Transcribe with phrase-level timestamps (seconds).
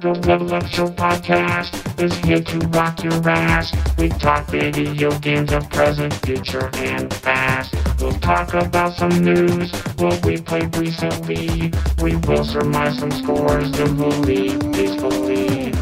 [0.00, 3.74] The Level Show podcast is here to rock your ass.
[3.98, 7.74] We talk video games of present, future, and past.
[7.98, 11.72] We'll talk about some news, what we played recently.
[12.00, 15.72] We will surmise some scores, then we'll leave peacefully.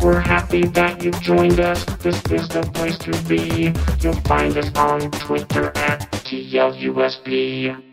[0.00, 1.84] We're happy that you've joined us.
[2.00, 3.74] This is the place to be.
[4.00, 7.89] You'll find us on Twitter at TLUSB.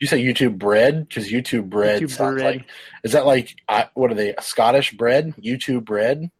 [0.00, 2.56] You say YouTube bread because YouTube bread YouTube sounds bread.
[2.56, 2.66] like
[3.04, 3.54] is that like
[3.94, 5.34] what are they Scottish bread?
[5.38, 6.30] YouTube bread.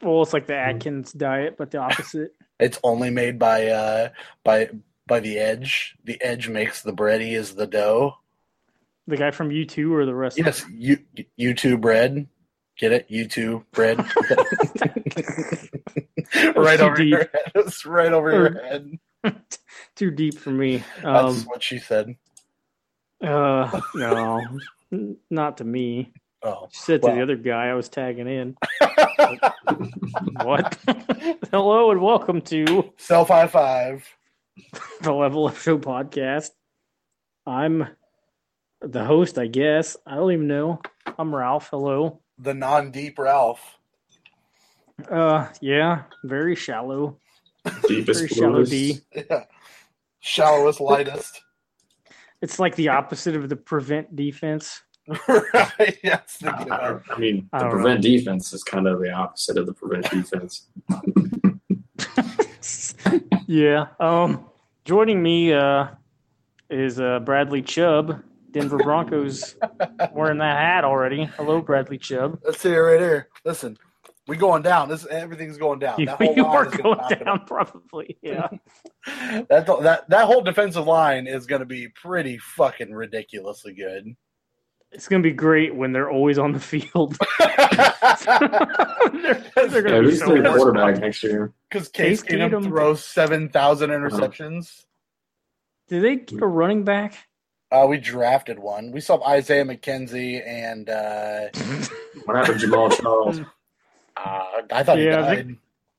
[0.00, 2.34] Well, it's like the Atkins diet, but the opposite.
[2.60, 4.08] It's only made by uh
[4.42, 4.70] by
[5.06, 5.94] by the Edge.
[6.02, 7.20] The Edge makes the bread.
[7.20, 8.16] He is the dough.
[9.06, 10.98] the guy from U2 or the rest Yes, you
[11.38, 12.26] YouTube bread.
[12.76, 13.08] Get it?
[13.08, 13.98] YouTube bread.
[16.56, 17.52] right over your head.
[17.54, 18.98] It's right over your head.
[19.94, 20.82] Too deep for me.
[21.02, 22.16] That's Um, what she said.
[23.22, 24.46] Uh, no,
[25.30, 26.12] not to me.
[26.42, 26.68] Oh.
[26.70, 28.56] She said to the other guy I was tagging in.
[30.42, 30.78] what?
[31.50, 34.06] Hello and welcome to Self high five.
[35.02, 36.50] the Level Up Show podcast.
[37.46, 37.88] I'm
[38.80, 39.96] the host, I guess.
[40.06, 40.80] I don't even know.
[41.18, 41.70] I'm Ralph.
[41.70, 42.20] Hello.
[42.38, 43.78] The non deep Ralph.
[45.10, 47.18] Uh, yeah, very shallow.
[47.86, 48.64] Deepest Very shallow.
[48.64, 49.00] D.
[49.14, 49.44] Yeah.
[50.20, 51.42] Shallowest, lightest.
[52.40, 54.82] It's like the opposite of the prevent defense.
[55.28, 55.98] right.
[56.02, 56.36] Yes.
[56.40, 59.66] thinking I, I mean, I the don't prevent defense is kind of the opposite of
[59.66, 60.66] the prevent defense.
[63.46, 63.86] yeah.
[63.98, 64.44] Um,
[64.84, 65.88] joining me uh,
[66.70, 69.56] is uh, Bradley Chubb, Denver Broncos,
[70.12, 71.24] wearing that hat already.
[71.24, 72.38] Hello, Bradley Chubb.
[72.44, 73.28] Let's see it right here.
[73.44, 73.78] Listen,
[74.28, 74.88] we going down.
[74.88, 75.96] This everything's going down.
[75.98, 78.18] You, That whole you line are is gonna going knock it down, probably.
[78.22, 78.48] Yeah.
[79.48, 84.14] That that that whole defensive line is going to be pretty fucking ridiculously good.
[84.92, 87.16] It's gonna be great when they're always on the field.
[87.38, 87.48] they're,
[89.68, 91.52] they're gonna be so their quarterback next year?
[91.70, 92.64] Because Case Case Keenum Keenum.
[92.64, 94.84] throws seven thousand interceptions.
[95.88, 97.14] Did they get a running back?
[97.70, 98.92] Uh, we drafted one.
[98.92, 101.48] We saw Isaiah McKenzie and uh,
[102.24, 103.40] What happened to Jamaal Charles?
[104.24, 105.56] Uh, I thought Yeah, they- died.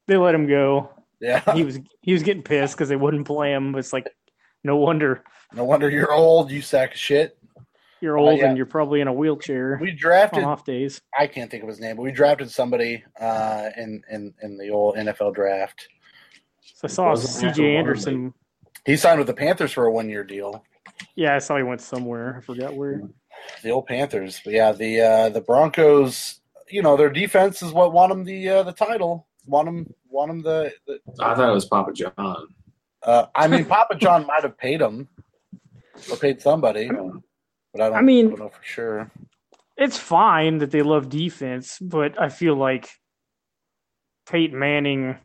[0.07, 0.90] They let him go.
[1.22, 3.75] yeah, He was he was getting pissed because they wouldn't play him.
[3.75, 4.07] It's like
[4.63, 7.38] no wonder no wonder you're old, you sack of shit.
[8.02, 8.47] you're Uh, old yeah.
[8.47, 11.00] and you're probably in a wheelchair We drafted off days.
[11.18, 14.69] I can't think of his name, but we drafted somebody uh, in in in the
[14.72, 15.88] old NFL draft.
[16.62, 17.75] So I saw C.J.
[17.75, 18.34] Anderson.
[18.86, 20.63] He signed with the Panthers for a one year deal.
[21.16, 22.38] Yeah, I saw he went somewhere.
[22.38, 23.01] I forgot where.
[23.63, 26.39] The old Panthers, but yeah, the uh, the Broncos.
[26.69, 29.28] You know, their defense is what won them the uh, the title.
[29.46, 30.72] Won them, won them the.
[30.88, 32.47] the I thought it was Papa John.
[33.03, 35.07] uh, I mean, Papa John might have paid him
[36.12, 37.96] or paid somebody, but I don't.
[37.97, 39.12] I mean- I don't know for sure.
[39.78, 42.90] It's fine that they love defense, but I feel like
[44.30, 45.16] Peyton Manning,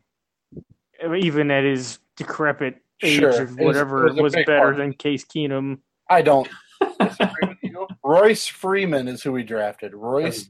[1.17, 3.29] even at his decrepit age Sure.
[3.29, 4.77] of It was- whatever, it was was better part.
[4.77, 5.79] than Case Keenum.
[6.09, 6.47] I don't
[6.99, 7.87] disagree with you.
[8.03, 9.93] Royce Freeman is who we drafted.
[9.93, 10.49] Royce.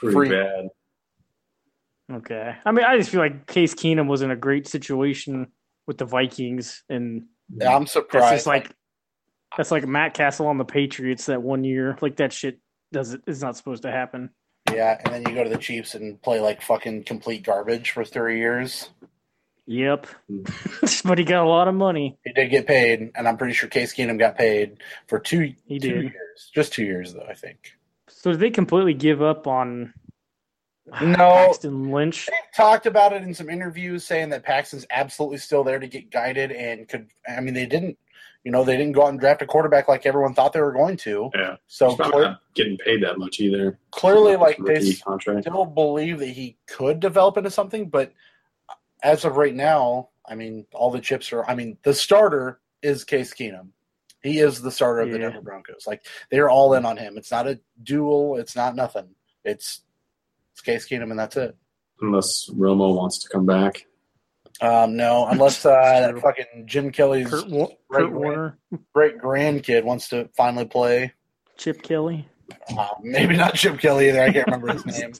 [0.00, 0.68] Pretty Free- bad.
[2.12, 2.54] Okay.
[2.64, 5.48] I mean, I just feel like Case Keenum was in a great situation
[5.86, 7.24] with the Vikings, and
[7.60, 8.34] I'm that's surprised.
[8.34, 8.70] just like
[9.56, 11.96] that's like Matt Cassel on the Patriots that one year.
[12.00, 12.60] Like that shit
[12.92, 14.30] doesn't is not supposed to happen.
[14.72, 18.04] Yeah, and then you go to the Chiefs and play like fucking complete garbage for
[18.04, 18.90] three years.
[19.66, 20.06] Yep.
[20.28, 20.42] Hmm.
[21.08, 22.18] but he got a lot of money.
[22.24, 24.78] He did get paid, and I'm pretty sure Case Keenum got paid
[25.08, 26.02] for two, He two did.
[26.04, 26.50] years.
[26.54, 27.72] Just two years, though, I think.
[28.26, 29.94] So did they completely give up on
[31.00, 32.26] No, Paxton Lynch?
[32.26, 36.10] they talked about it in some interviews, saying that Paxton's absolutely still there to get
[36.10, 37.06] guided and could.
[37.28, 37.96] I mean, they didn't,
[38.42, 40.72] you know, they didn't go out and draft a quarterback like everyone thought they were
[40.72, 41.30] going to.
[41.36, 41.54] Yeah.
[41.68, 43.78] So He's probably clear, not getting paid that much either.
[43.92, 45.42] clearly, like they Rookie contract.
[45.44, 48.12] still believe that he could develop into something, but
[49.04, 51.44] as of right now, I mean, all the chips are.
[51.48, 53.68] I mean, the starter is Case Keenum.
[54.26, 55.86] He is the starter of the Denver Broncos.
[55.86, 57.16] Like they're all in on him.
[57.16, 58.36] It's not a duel.
[58.36, 59.08] It's not nothing.
[59.44, 59.82] It's
[60.52, 61.56] it's Case Keenum, and that's it.
[62.00, 63.86] Unless Romo wants to come back.
[64.60, 68.12] Um, no, unless uh, that fucking Jim Kelly's Kurt, Wa- Kurt right.
[68.12, 68.58] Warner,
[68.94, 71.12] great grandkid wants to finally play.
[71.58, 72.26] Chip Kelly.
[72.76, 74.22] Uh, maybe not Chip Kelly either.
[74.22, 75.12] I can't remember his name.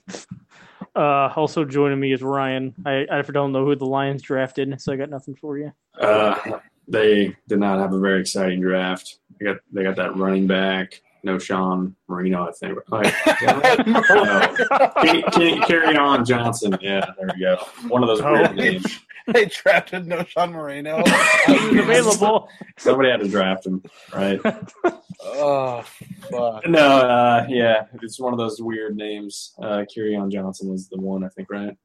[0.95, 2.75] Uh, also joining me is Ryan.
[2.87, 5.73] I, I don't know who the Lions drafted, so I got nothing for you.
[6.01, 6.59] Uh,
[6.89, 9.19] they did not have a very exciting draft.
[9.39, 11.03] They got they got that running back.
[11.23, 12.79] No Sean Marino, I think.
[12.93, 14.55] Oh, yeah.
[15.03, 16.77] Kenny- Kenny- Kerryon Johnson.
[16.81, 17.57] Yeah, there we go.
[17.89, 18.53] One of those weird Oh.
[18.53, 19.01] names.
[19.27, 21.03] they drafted No Sean Marino.
[21.47, 22.49] he was available.
[22.79, 23.83] Somebody had to draft him,
[24.15, 24.41] right?
[25.25, 25.83] oh,
[26.31, 26.69] fuck.
[26.69, 29.53] No, uh, yeah, it's one of those weird names.
[29.61, 31.77] Uh, Kerryon Johnson was the one, I think, right?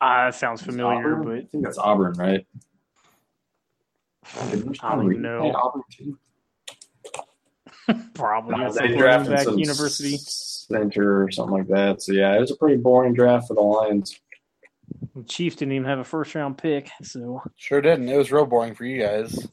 [0.00, 1.38] Ah, that sounds familiar, Auburn?
[1.38, 2.46] I think that's Auburn, right?
[4.82, 5.42] I don't know.
[5.42, 6.18] Hey, Auburn too.
[8.14, 10.16] probably Uh, it's they drafted back some university.
[10.18, 12.02] center or something like that.
[12.02, 14.18] So yeah, it was a pretty boring draft for the Lions.
[15.14, 18.08] The Chiefs didn't even have a first round pick, so Sure didn't.
[18.08, 19.46] It was real boring for you guys.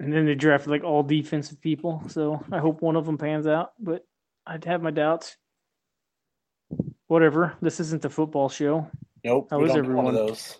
[0.00, 2.02] and then they drafted like all defensive people.
[2.08, 4.04] So I hope one of them pans out, but
[4.46, 5.36] I'd have my doubts.
[7.06, 7.54] Whatever.
[7.60, 8.90] This isn't the football show.
[9.24, 9.48] Nope.
[9.50, 10.56] How we is don't do one of those.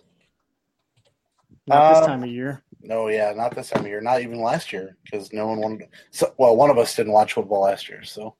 [1.67, 2.63] Not Uh, this time of year.
[2.83, 4.01] No, yeah, not this time of year.
[4.01, 5.87] Not even last year because no one wanted.
[6.11, 8.35] So, well, one of us didn't watch football last year, so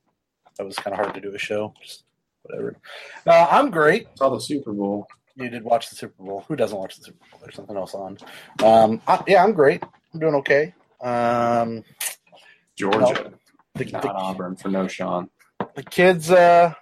[0.58, 1.74] that was kind of hard to do a show.
[1.82, 2.04] Just
[2.44, 2.76] whatever.
[3.26, 4.08] Uh, I'm great.
[4.16, 5.08] Saw the Super Bowl.
[5.36, 6.44] You did watch the Super Bowl.
[6.48, 7.40] Who doesn't watch the Super Bowl?
[7.42, 8.18] There's something else on.
[8.64, 9.82] Um, I, yeah, I'm great.
[10.14, 10.74] I'm doing okay.
[11.02, 11.84] Um,
[12.76, 13.32] Georgia,
[13.76, 15.30] the, not the, Auburn for no Sean.
[15.76, 16.74] the kids, uh,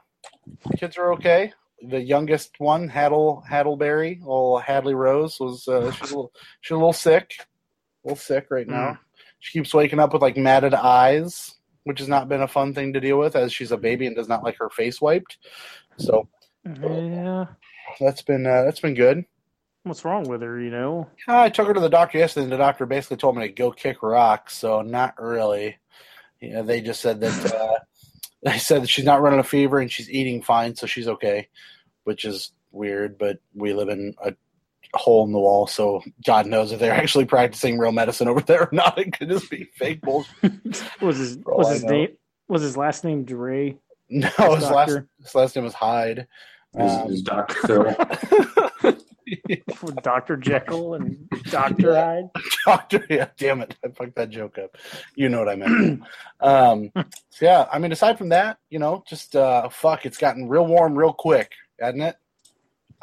[0.70, 1.54] the kids are okay.
[1.88, 6.32] The youngest one, Haddle Haddleberry, little Hadley Rose, was uh, she's a little
[6.62, 7.34] she's a little sick,
[8.04, 9.00] a little sick right now.
[9.40, 12.94] She keeps waking up with like matted eyes, which has not been a fun thing
[12.94, 15.38] to deal with, as she's a baby and does not like her face wiped.
[15.98, 16.28] So
[16.66, 17.46] Yeah.
[18.00, 19.26] that's been uh, that's been good.
[19.84, 21.10] What's wrong with her, you know?
[21.28, 23.72] I took her to the doctor yesterday, and the doctor basically told me to go
[23.72, 24.56] kick rocks.
[24.56, 25.78] So not really.
[26.40, 27.80] You know, they just said that uh,
[28.44, 31.48] they said that she's not running a fever and she's eating fine, so she's okay,
[32.04, 33.18] which is weird.
[33.18, 34.34] But we live in a
[34.94, 38.64] hole in the wall, so God knows if they're actually practicing real medicine over there
[38.64, 38.98] or not.
[39.02, 40.84] It could just be fake bullshit.
[41.02, 41.92] was his was I his know.
[41.92, 42.08] name
[42.48, 43.78] was his last name Dre?
[44.10, 46.28] No, his last his last name was Hyde.
[46.78, 47.56] Is, Um, is Dr.
[47.68, 47.96] Phil?
[50.02, 50.38] Dr.
[50.38, 51.96] Jekyll and Dr.
[51.96, 52.30] Hyde.
[52.66, 54.78] Doctor, yeah, damn it, I fucked that joke up.
[55.16, 56.04] You know what I meant.
[56.42, 60.50] um, so yeah, I mean, aside from that, you know, just uh, fuck, it's gotten
[60.50, 62.16] real warm real quick, hasn't it?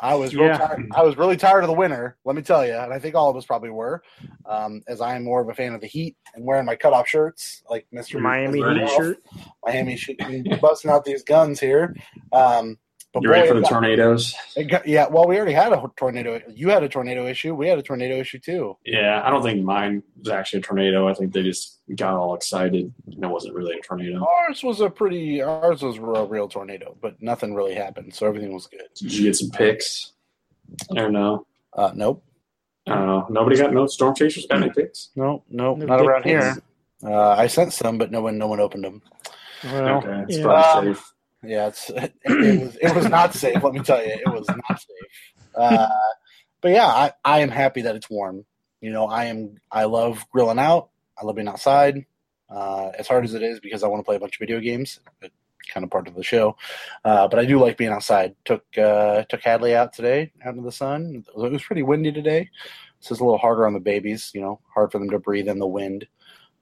[0.01, 0.59] I was real Yeah.
[0.59, 0.89] tired.
[0.95, 2.17] I was really tired of the winter.
[2.25, 4.03] Let me tell you, and I think all of us probably were,
[4.47, 7.09] um, as I am more of a fan of the heat and wearing my cutoff
[7.09, 9.19] shirts, like Mister Miami Heat shirt.
[9.65, 11.95] Miami shooting, busting out these guns here.
[12.33, 12.79] Um,
[13.13, 14.35] but You ready for the got- tornadoes?
[14.57, 16.41] it got- yeah, well, we already had a tornado.
[16.49, 17.55] You had a tornado issue.
[17.55, 18.77] We had a tornado issue too.
[18.85, 21.09] Yeah, I don't think mine was actually a tornado.
[21.09, 24.25] I think they just got all excited and it wasn't really a tornado.
[24.25, 25.41] Ours was a pretty.
[25.41, 28.83] Ours was a real tornado, but nothing really happened, so everything was good.
[28.95, 30.13] Did you get some pics?
[30.91, 31.47] I don't know.
[31.73, 32.23] Uh, nope,
[32.87, 33.27] I don't know.
[33.31, 35.11] Nobody got no storm chasers got any pics?
[35.17, 36.45] no, no, No not around pics.
[36.45, 36.63] here.
[37.05, 39.01] Uh, I sent some, but no one, no one opened them.
[39.65, 40.43] Well, okay, it's yeah.
[40.45, 41.13] probably Um, safe.
[41.43, 43.63] Yeah, it's it, it was it was not safe.
[43.63, 45.35] Let me tell you, it was not safe.
[45.55, 45.89] Uh,
[46.61, 48.45] but yeah, I, I am happy that it's warm.
[48.81, 50.91] You know, I am I love grilling out.
[51.21, 52.07] I love being outside.
[52.51, 54.59] Uh, as hard as it is, because I want to play a bunch of video
[54.59, 55.01] games.
[55.21, 55.35] It's
[55.69, 56.57] kind of part of the show.
[57.05, 58.35] Uh, but I do like being outside.
[58.45, 61.25] Took uh, took Hadley out today, out in the sun.
[61.37, 62.51] It was pretty windy today,
[63.01, 64.31] so it's a little harder on the babies.
[64.35, 66.07] You know, hard for them to breathe in the wind.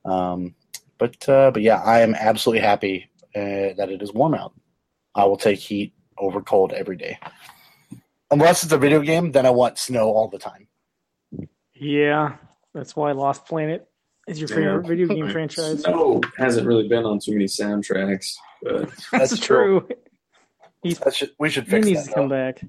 [0.04, 0.54] Um,
[0.98, 4.52] but uh, but yeah, I am absolutely happy uh, that it is warm out.
[5.16, 7.18] I will take heat over cold every day.
[8.30, 10.68] Unless it's a video game, then I want snow all the time.
[11.74, 12.36] yeah,
[12.74, 13.88] that's why Lost Planet
[14.28, 15.82] is your favorite video game franchise.
[15.82, 19.88] Snow hasn't really been on too many soundtracks, but That's, true.
[20.82, 22.10] He's, That should, we should he needs that.
[22.10, 22.52] to come though.
[22.52, 22.64] back.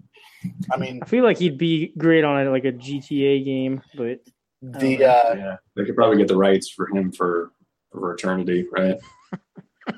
[0.72, 4.20] I mean, I feel like he'd be great on a, like a GTA game, but
[4.62, 7.52] the uh, yeah, they could probably get the rights for him for
[7.92, 8.98] for eternity, right?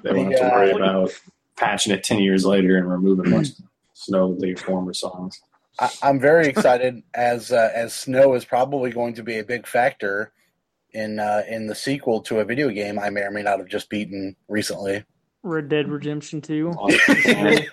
[0.03, 1.12] They won't have to The, uh, worry about
[1.59, 3.47] patching it ten years later and removing much
[3.93, 5.39] snow the former songs.
[5.79, 9.67] I, I'm very excited as uh, as snow is probably going to be a big
[9.67, 10.31] factor
[10.91, 13.67] in uh, in the sequel to a video game I may or may not have
[13.67, 15.03] just beaten recently.
[15.43, 16.73] Red Dead Redemption 2.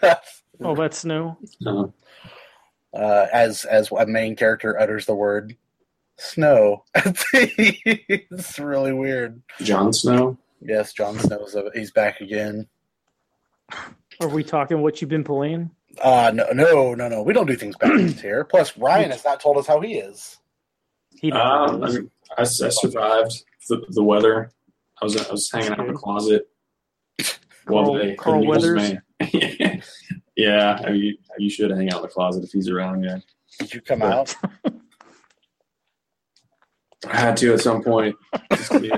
[0.03, 0.15] uh,
[0.61, 1.37] Oh, that's snow.
[2.95, 5.57] Uh, as as a main character utters the word
[6.17, 9.43] snow, it's really weird.
[9.61, 10.39] Jon Snow.
[10.63, 12.67] Yes, Jon Snow's uh, he's back again.
[14.21, 15.71] Are we talking what you've been playing?
[16.03, 17.23] Uh no, no, no, no.
[17.23, 18.45] We don't do things backwards here.
[18.45, 20.39] Plus, Ryan has not told us how he is.
[21.19, 21.89] He never Um, I,
[22.39, 23.33] I, I survived
[23.69, 24.51] the, the weather.
[25.01, 26.49] I was I was hanging out in the closet.
[27.67, 28.93] Carl- they Carl couldn't Weathers?
[29.23, 29.81] me.
[30.37, 33.03] yeah, I mean, you should hang out in the closet if he's around.
[33.03, 33.19] Yeah,
[33.59, 34.35] Did you come out?
[37.07, 38.17] I had to at some point.
[38.53, 38.91] Just be,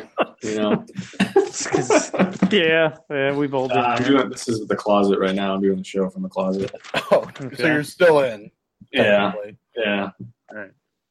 [0.43, 0.85] you know,
[1.19, 2.13] 'Cause-
[2.53, 5.55] yeah, yeah, we've all Uh, I'm doing this is the closet right now.
[5.55, 6.71] I'm doing the show from the closet.
[7.11, 8.51] Oh, so you're still in.
[8.93, 9.57] Yeah, technically.
[9.77, 10.11] yeah.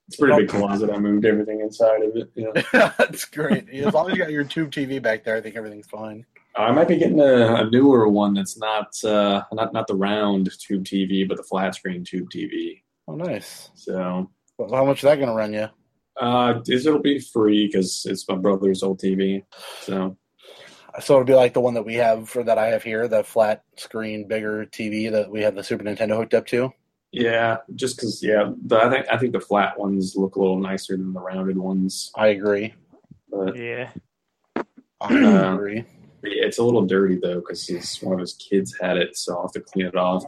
[0.07, 0.89] It's a pretty Well- big closet.
[0.89, 2.31] I moved everything inside of it.
[2.35, 2.61] You know.
[2.97, 3.69] That's great.
[3.69, 6.25] As long as you got your tube TV back there, I think everything's fine.
[6.55, 10.49] I might be getting a, a newer one that's not uh, not not the round
[10.59, 12.81] tube TV, but the flat screen tube TV.
[13.07, 13.69] Oh, nice.
[13.75, 15.67] So Well, how much is that going to run you?
[16.19, 19.43] Uh, this- it'll be free because it's my brother's old TV.
[19.81, 20.17] So
[20.99, 23.23] So it'll be like the one that we have for that I have here, the
[23.23, 26.71] flat screen, bigger TV that we have the Super Nintendo hooked up to.
[27.11, 30.59] yeah, just because yeah, the, I think I think the flat ones look a little
[30.59, 32.73] nicer than the rounded ones, I agree.
[33.29, 33.91] but Yeah.
[34.99, 35.85] I Uh, agree.
[36.23, 37.69] it's a little dirty though because
[38.01, 40.23] one of his kids had it, so I'll have to clean it off.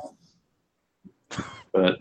[1.74, 1.98] But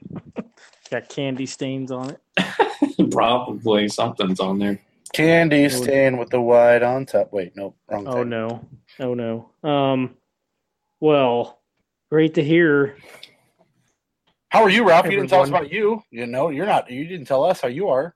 [0.91, 3.11] Got candy stains on it.
[3.11, 4.81] probably something's on there.
[5.13, 7.33] Candy stain with the white on top.
[7.33, 8.15] Wait, no, wrong Thing.
[8.15, 8.69] Oh no.
[9.01, 9.51] Oh no.
[9.69, 10.17] Um
[11.01, 11.61] well,
[12.11, 12.97] great to hear.
[14.51, 15.07] How are you, Ralph?
[15.07, 16.03] You didn't tell us about you.
[16.11, 16.91] You know, you're not.
[16.91, 18.15] You didn't tell us how you are.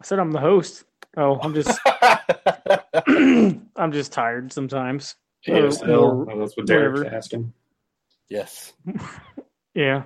[0.00, 0.84] I said I'm the host.
[1.16, 1.78] Oh, I'm just
[3.76, 5.14] I'm just tired sometimes.
[5.46, 7.16] Or- ASL, or oh, that's what Derek's whatever.
[7.16, 7.52] asking.
[8.28, 8.72] yes.
[9.74, 10.04] Yeah.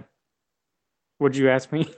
[1.21, 1.93] Would you ask me?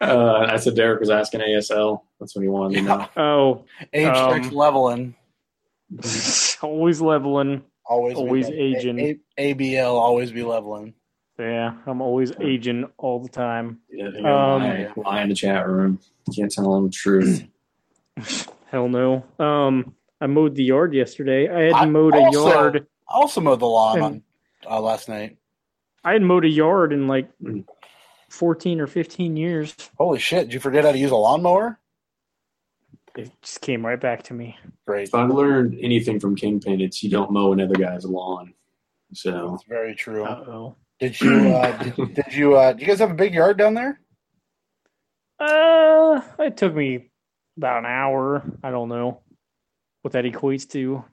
[0.00, 2.02] Uh, I said Derek was asking ASL.
[2.18, 3.08] That's what he wanted to know.
[3.16, 5.14] Oh, Age Um, sex leveling.
[6.62, 7.62] always leveling.
[7.84, 8.98] Always, always le- aging.
[9.00, 10.94] A- A- ABL always be leveling.
[11.38, 13.80] Yeah, I'm always aging all the time.
[13.90, 15.98] Yeah, they gotta Um, lie, lie in the chat room.
[16.34, 17.44] Can't tell them the truth.
[18.70, 19.24] Hell no.
[19.38, 21.48] Um, I mowed the yard yesterday.
[21.48, 22.86] I had I mowed a yard.
[23.10, 24.22] I also mowed the lawn And- on
[24.70, 25.36] uh, last night.
[26.04, 27.64] I had mowed a yard in like Mm.
[28.32, 29.74] 14 or 15 years.
[29.98, 30.46] Holy shit!
[30.46, 31.78] Did you forget how to use a lawnmower?
[33.14, 34.56] It just came right back to me.
[34.86, 35.08] Great.
[35.08, 38.54] if I've learned anything from Kingpin, it's you don't mow another guy's lawn.
[39.12, 40.24] So That's very true.
[40.24, 40.76] Uh oh.
[40.98, 41.54] Did you?
[41.54, 42.56] Uh, did, did you?
[42.56, 44.00] Uh, do you guys have a big yard down there?
[45.38, 47.10] Uh, it took me
[47.58, 48.42] about an hour.
[48.62, 49.20] I don't know
[50.00, 51.04] what that equates to.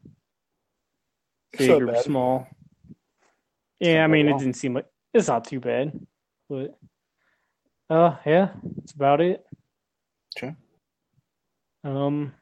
[1.57, 2.03] Big So or bad.
[2.03, 2.47] small.
[3.81, 5.99] Yeah, I mean, very it didn't seem like it's not too bad,
[6.49, 6.77] but
[7.89, 9.45] uh, yeah, that's about it.
[10.37, 10.55] Sure.
[11.83, 12.33] Um,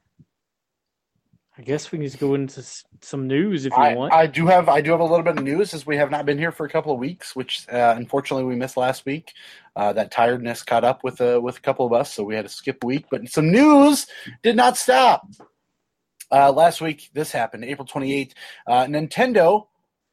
[1.58, 2.64] I guess we can just go into
[3.02, 4.14] some news if you I, want.
[4.14, 6.26] I do have I do have a little bit of news as we have not
[6.26, 9.34] been here for a couple of weeks, which uh, unfortunately we missed last week.
[9.76, 12.46] Uh, that tiredness caught up with uh, with a couple of us, so we had
[12.46, 13.06] to skip a week.
[13.10, 14.06] But some news
[14.44, 15.28] did not stop.
[16.32, 18.36] Uh, last week, this happened, April twenty eighth.
[18.68, 19.66] Uh, Nintendo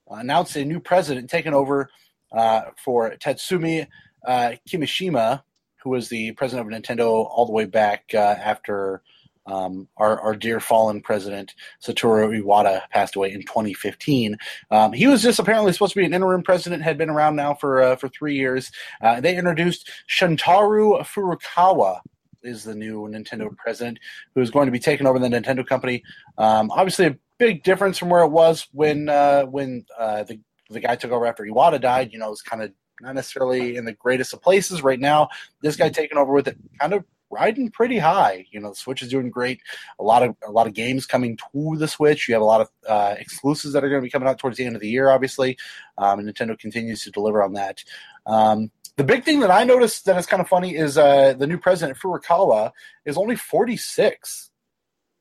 [0.09, 1.91] announced a new president taking over
[2.33, 3.87] uh, for Tatsumi uh,
[4.27, 5.43] Kimishima,
[5.83, 9.03] who was the president of Nintendo all the way back uh, after
[9.47, 14.37] um, our, our dear fallen president Satoru Iwata passed away in 2015.
[14.71, 17.55] Um, he was just apparently supposed to be an interim president, had been around now
[17.55, 18.71] for uh, for three years.
[19.03, 22.01] Uh, they introduced Shuntaro Furukawa
[22.43, 23.99] is the new Nintendo president,
[24.35, 26.03] who is going to be taking over the Nintendo company.
[26.39, 30.41] Um, obviously, a big difference from where it was when uh, when uh, the
[30.71, 32.13] the guy took over after Iwata died.
[32.13, 32.73] You know, it was kind of
[33.05, 35.29] not necessarily in the greatest of places right now.
[35.61, 38.47] This guy taking over with it, kind of riding pretty high.
[38.51, 39.61] You know, the Switch is doing great.
[39.99, 42.29] A lot of a lot of games coming to the Switch.
[42.29, 44.57] You have a lot of uh, exclusives that are going to be coming out towards
[44.57, 45.59] the end of the year, obviously.
[45.99, 47.85] Um, and Nintendo continues to deliver on that.
[48.27, 51.47] Um, the big thing that I noticed that is kind of funny is uh, the
[51.47, 52.71] new president Furukawa
[53.05, 54.51] is only 46,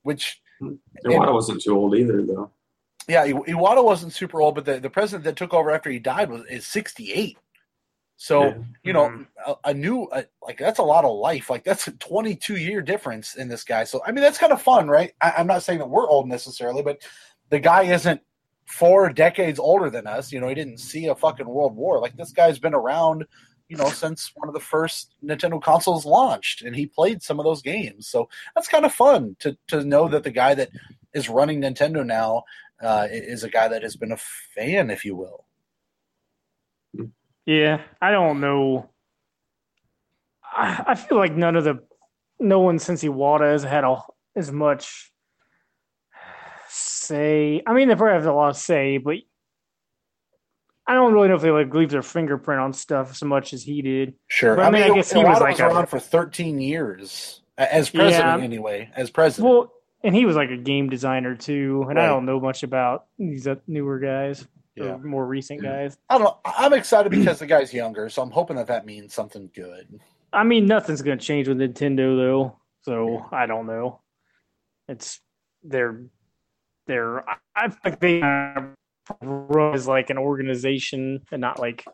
[0.03, 2.51] which Iwata wasn't too old either, though.
[3.07, 6.29] yeah, Iwata wasn't super old, but the, the president that took over after he died
[6.29, 7.37] was is 68.
[8.17, 8.57] So Yeah.
[8.83, 9.27] you know, Mhm.
[9.45, 11.49] a, a new uh, like that's a lot of life.
[11.49, 13.83] Like that's a 22 year difference in this guy.
[13.83, 15.13] So I mean, that's kind of fun, right?
[15.21, 17.01] I, I'm not saying that we're old necessarily, but
[17.49, 18.21] the guy isn't
[18.65, 20.31] four decades older than us.
[20.31, 21.99] You know, he didn't see a fucking world war.
[21.99, 23.25] Like this guy's been around,
[23.67, 27.45] you know, since one of the first Nintendo consoles launched, and he played some of
[27.45, 28.07] those games.
[28.07, 30.69] So that's kind of fun to to know that the guy that
[31.13, 32.43] is running Nintendo now
[32.81, 35.42] uh, is a guy that has been a fan, if you will.
[37.45, 38.89] Yeah, I don't know.
[40.43, 41.79] I, I feel like none of the,
[42.39, 43.97] no one since Iwata has had a,
[44.35, 45.11] as much
[46.69, 47.61] say.
[47.65, 49.15] I mean, they probably have a lot of say, but
[50.87, 53.63] I don't really know if they like leave their fingerprint on stuff so much as
[53.63, 54.13] he did.
[54.27, 54.55] Sure.
[54.55, 57.89] But I mean, I guess he was Iwata like a- around for 13 years as
[57.89, 58.43] president, Yeah.
[58.43, 58.89] anyway.
[58.95, 59.71] As president, Well,
[60.03, 63.47] and he was like a game designer too, and I don't know much about these
[63.47, 64.97] uh, newer guys Yeah.
[64.97, 65.97] more recent guys.
[66.09, 66.39] I don't know.
[66.45, 69.99] I- I'm excited because the guy's younger, so I'm hoping that that means something good.
[70.31, 74.01] I mean, nothing's going to change with Nintendo though, so I don't know.
[74.87, 75.19] It's
[75.63, 76.03] they're
[76.87, 78.19] they're I I think they
[79.21, 81.85] run as like an organization and not like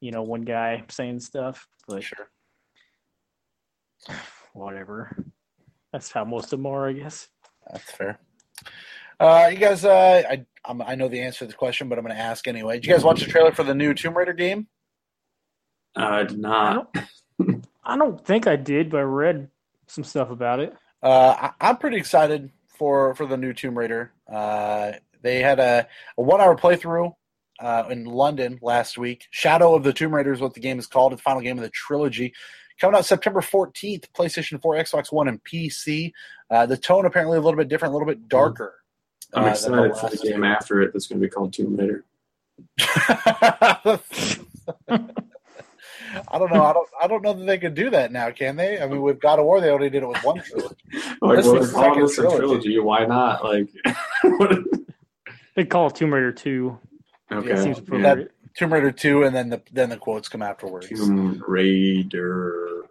[0.00, 2.28] you know one guy saying stuff, but Sure.
[4.52, 5.16] whatever.
[5.92, 7.28] That's how most of them are, I guess.
[7.70, 8.18] That's fair.
[9.18, 12.04] Uh, you guys, uh, I I'm, I know the answer to this question, but I'm
[12.04, 12.74] going to ask anyway.
[12.74, 14.66] Did you guys watch the trailer for the new Tomb Raider game?
[15.96, 16.94] I did I not.
[17.38, 19.48] don't, I don't think I did, but I read
[19.86, 20.74] some stuff about it.
[21.02, 24.12] Uh, I, I'm pretty excited for for the new Tomb Raider.
[24.30, 25.86] Uh, they had a,
[26.16, 27.14] a one hour playthrough
[27.60, 29.26] uh, in London last week.
[29.30, 31.12] Shadow of the Tomb Raider is what the game is called.
[31.12, 32.32] It's the final game of the trilogy.
[32.80, 36.12] Coming out September 14th, PlayStation 4, Xbox One, and PC.
[36.50, 38.79] Uh, the tone apparently a little bit different, a little bit darker.
[39.34, 41.76] I'm uh, excited for the last game after it that's going to be called Tomb
[41.76, 42.04] Raider.
[46.32, 46.64] I don't know.
[46.64, 46.88] I don't.
[47.02, 48.80] I don't know that they could do that now, can they?
[48.80, 50.74] I mean, with God of War, they only did it with one trilogy.
[51.20, 52.38] Like, This well, is they're calling second this trilogy.
[52.38, 52.78] trilogy.
[52.80, 53.44] Why not?
[53.44, 53.68] Like,
[55.56, 56.78] They call it Tomb Raider 2.
[57.32, 57.50] okay.
[57.50, 57.82] It seems yeah.
[57.82, 58.32] appropriate.
[58.56, 60.88] Tomb Raider two, and then the then the quotes come afterwards.
[60.88, 62.82] Tomb Raider.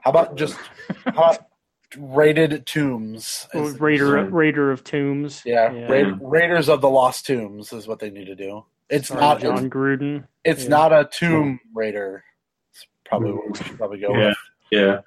[0.00, 0.56] How about just
[1.04, 1.46] how about
[1.96, 3.46] rated tombs?
[3.54, 4.24] Oh, Raider, Sorry.
[4.28, 5.42] Raider of Tombs.
[5.44, 5.86] yeah, Yeah.
[5.92, 8.64] Ra- Raiders of the Lost Tombs is what they need to do.
[8.88, 9.40] It's Sorry, not.
[9.40, 10.26] Jon It's, Gruden.
[10.44, 10.68] it's yeah.
[10.68, 12.24] not a Tomb Raider.
[12.72, 13.38] It's probably mm-hmm.
[13.38, 14.26] what we should probably go Yeah.
[14.28, 14.36] with.
[14.70, 15.00] Yeah.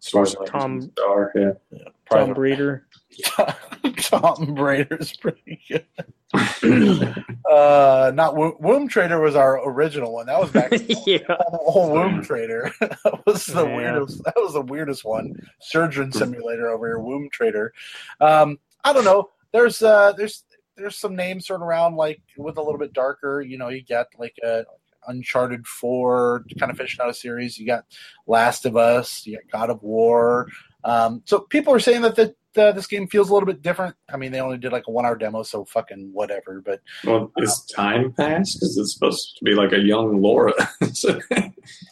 [0.00, 1.32] Source Tom- Star.
[1.34, 1.52] Yeah.
[1.72, 2.86] Tom Probably Raider.
[3.98, 5.84] Tom Raider's pretty good.
[7.50, 10.26] Uh, not Wo- Womb Trader was our original one.
[10.26, 10.70] That was back.
[11.06, 11.18] yeah.
[11.50, 12.70] Oh, Womb Trader.
[12.80, 13.76] that was the Yeah.
[13.76, 14.22] weirdest.
[14.24, 15.34] That was the weirdest one.
[15.60, 16.98] Surgeon Simulator over here.
[16.98, 17.72] Womb Trader.
[18.20, 19.30] Um, I don't know.
[19.52, 20.44] There's uh, there's
[20.76, 23.40] there's some names thrown around like with a little bit darker.
[23.40, 24.64] You know, you get like a
[25.08, 27.58] Uncharted Four kind of finishing out a series.
[27.58, 27.84] You got
[28.26, 29.26] Last of Us.
[29.26, 30.48] You got God of War.
[30.84, 33.94] Um, so people are saying that the, the, this game feels a little bit different.
[34.12, 36.62] I mean, they only did like a one hour demo, so fucking whatever.
[36.64, 38.56] But Well, is time passed?
[38.58, 40.52] Because it's supposed to be like a young Laura.
[40.92, 41.20] So-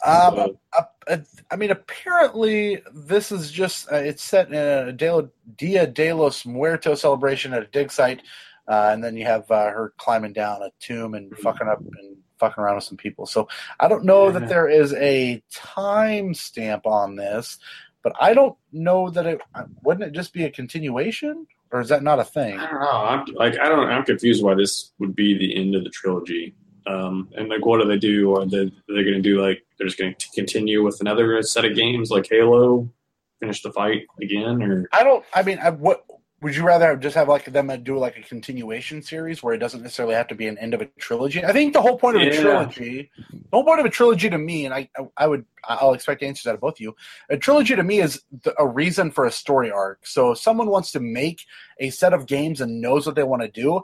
[0.05, 1.17] um, uh, uh,
[1.51, 4.91] I mean, apparently this is just uh, it's set in a
[5.55, 8.21] Dia de los Muertos celebration at a dig site,
[8.67, 12.16] uh, and then you have uh, her climbing down a tomb and fucking up and
[12.39, 13.25] fucking around with some people.
[13.25, 13.47] So
[13.79, 14.39] I don't know Yeah.
[14.39, 17.57] that there is a time stamp on this,
[18.03, 19.41] but I don't know that it
[19.83, 22.57] wouldn't it just be a continuation, or is that not a thing?
[22.59, 22.89] I don't know.
[22.89, 23.89] I'm like I don't.
[23.89, 26.55] I'm confused why this would be the end of the trilogy.
[26.85, 28.33] Um, and like, what do they do?
[28.37, 31.65] Are they they're going to do like they're just going to continue with another set
[31.65, 32.89] of games like Halo,
[33.41, 35.25] finish the fight again, or I don't.
[35.33, 36.05] I mean, I, what
[36.41, 39.57] would you rather just have like them uh, do like a continuation series where it
[39.57, 41.43] doesn't necessarily have to be an end of a trilogy?
[41.43, 44.37] I think the whole point of a trilogy, the whole point of a trilogy to
[44.37, 46.95] me, and I, I would, I'll expect answers out of both of you.
[47.29, 50.05] A trilogy to me is the, a reason for a story arc.
[50.05, 51.43] So if someone wants to make
[51.79, 53.81] a set of games and knows what they want to do.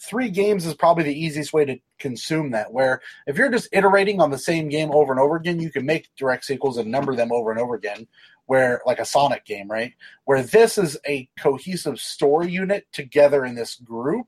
[0.00, 2.72] Three games is probably the easiest way to consume that.
[2.72, 5.84] Where if you're just iterating on the same game over and over again, you can
[5.84, 8.06] make direct sequels and number them over and over again.
[8.48, 9.92] Where like a Sonic game, right?
[10.24, 14.26] where this is a cohesive story unit together in this group.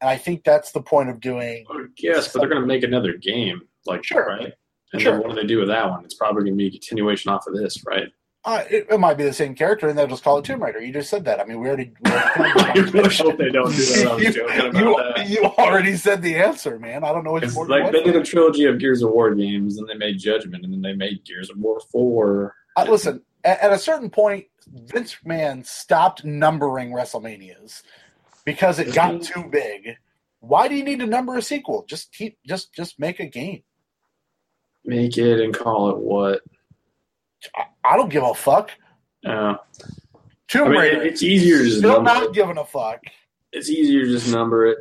[0.00, 1.64] And I think that's the point of doing.
[1.98, 4.26] yes, but they're going to make another game, like Sure.
[4.26, 4.52] right?
[4.92, 5.12] And Sure.
[5.12, 6.04] then what do they do with that one?
[6.04, 8.08] It's probably going to be a continuation off of this, right?
[8.44, 10.80] Uh, it, it might be the same character, and they'll just call it Tomb Raider.
[10.80, 11.40] You just said that.
[11.40, 11.92] I mean, we already.
[12.04, 14.06] We already hope they don't do that.
[14.08, 15.28] I was joking about you, that.
[15.28, 17.02] you already said the answer, man.
[17.02, 19.34] I don't know what It's more like they did a trilogy of Gears of War
[19.34, 22.54] games, and they made Judgment, and then they made Gears of War Four.
[22.76, 27.82] Uh, listen, at, at a certain point, Vince McMahon stopped numbering WrestleManias
[28.44, 29.96] because it got too big.
[30.40, 31.84] Why do you need to number a sequel?
[31.88, 33.62] Just keep, just, just make a game.
[34.84, 36.42] Make it and call it what?
[37.54, 38.70] I, I don't give a fuck.
[39.24, 39.54] Uh,
[40.48, 41.02] Tomb I mean, Raider.
[41.02, 43.00] it's easier to just Still not giving a fuck.
[43.52, 44.78] It's easier to just number it,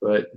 [0.00, 0.30] but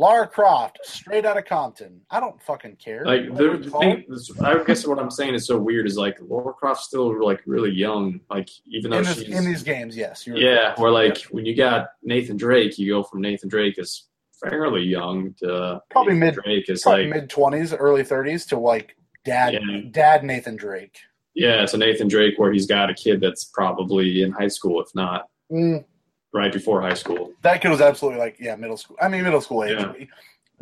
[0.00, 2.00] Lara Croft, straight out of Compton.
[2.10, 3.04] I don't fucking care.
[3.04, 4.04] like the, the thing,
[4.42, 7.70] I guess what I'm saying is so weird is like Lara Croft's still like really
[7.70, 8.20] young.
[8.30, 10.26] Like even though in, this, she's in these games, yes.
[10.26, 14.06] Yeah, where like when you got Nathan Drake, you go from Nathan Drake is
[14.42, 18.96] fairly young to Probably Nathan mid Drake is like mid twenties, early thirties to like
[19.26, 19.80] dad, Yeah.
[19.90, 20.96] dad Nathan Drake.
[21.34, 24.88] yeah, so Nathan Drake where he's got a kid that's probably in high school, if
[24.94, 25.84] not Mm,
[26.32, 27.32] right before high school.
[27.42, 28.96] that kid was absolutely like yeah, middle school.
[29.00, 29.78] I mean, middle school age.
[29.78, 30.06] Yeah.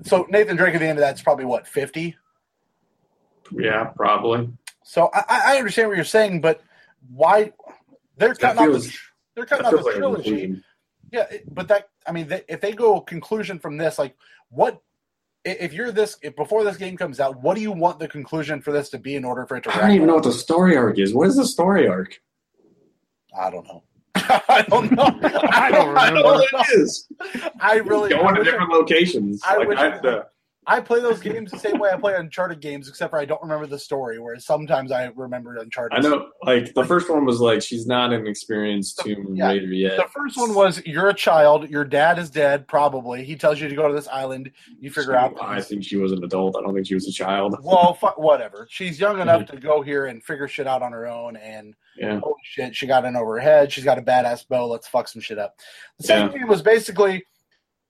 [0.04, 2.16] So Nathan Drake at the end of that's probably what fifty.
[3.52, 4.50] Yeah, probably.
[4.85, 6.62] So I, I understand what you're saying, but
[7.11, 7.52] why
[8.16, 8.94] they're cutting off the
[9.35, 10.62] they're cutting out the feels like trilogy.
[11.12, 14.16] Yeah, but that I mean, they, if they go conclusion from this, like
[14.50, 14.83] what
[15.44, 18.61] if you're this if before this game comes out, what do you want the conclusion
[18.61, 19.74] for this to be in order for it to?
[19.74, 21.14] I don't even know what the story arc is.
[21.14, 22.20] What is the story arc?
[23.38, 23.83] I don't know.
[24.48, 25.18] I don't know.
[25.50, 26.20] I don't remember.
[26.20, 26.24] know.
[26.24, 27.08] What it is.
[27.60, 28.12] I really.
[28.14, 29.40] I Going to wish, different locations.
[29.44, 30.26] I like wish- I, the,
[30.70, 33.40] I play those games the same way I play Uncharted games, except for I don't
[33.40, 34.18] remember the story.
[34.18, 35.98] Whereas sometimes I remember Uncharted.
[35.98, 39.48] I know, like the first one was like she's not an experienced Tomb Yeah.
[39.48, 39.96] Raider yet.
[39.96, 43.24] The first one was you're a child, your dad is dead, probably.
[43.24, 44.50] He tells you to go to this island.
[44.78, 45.35] You figure out.
[45.37, 46.54] that I think she was an adult.
[46.57, 47.57] I don't think she was a child.
[47.64, 48.66] Well, fu- whatever.
[48.70, 51.37] She's young enough to go here and figure shit out on her own.
[51.37, 53.72] And Yeah, holy shit, she got in over her head.
[53.72, 54.66] She's got a badass bow.
[54.68, 55.57] Let's fuck some shit up.
[55.98, 57.24] The second game was basically,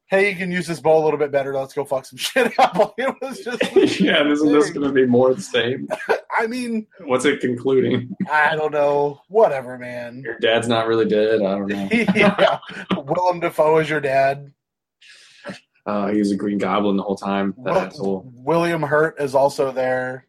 [0.09, 1.55] hey, you can use this bow a little bit better.
[1.55, 2.94] Let's go fuck some shit up.
[2.99, 4.01] It was just.
[4.01, 4.27] yeah.
[4.29, 5.88] Isn't this going to be more the same?
[6.38, 8.14] I mean, What's it concluding?
[8.31, 9.21] I don't know.
[9.29, 10.23] Whatever, man.
[10.25, 11.42] Your dad's not really dead.
[11.42, 11.88] I don't know.
[11.92, 12.59] yeah.
[12.97, 14.53] Willem Dafoe is your dad.
[15.87, 17.55] Uh, he was a Green Goblin the whole time.
[17.64, 18.33] That Will- asshole.
[18.35, 20.27] William Hurt is also there.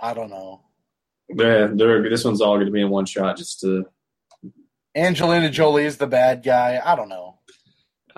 [0.00, 0.60] I don't know.
[1.30, 3.36] Yeah, this one's all going to be in one shot.
[3.36, 3.84] Just to,
[4.94, 6.80] Angelina Jolie is the bad guy.
[6.82, 7.37] I don't know.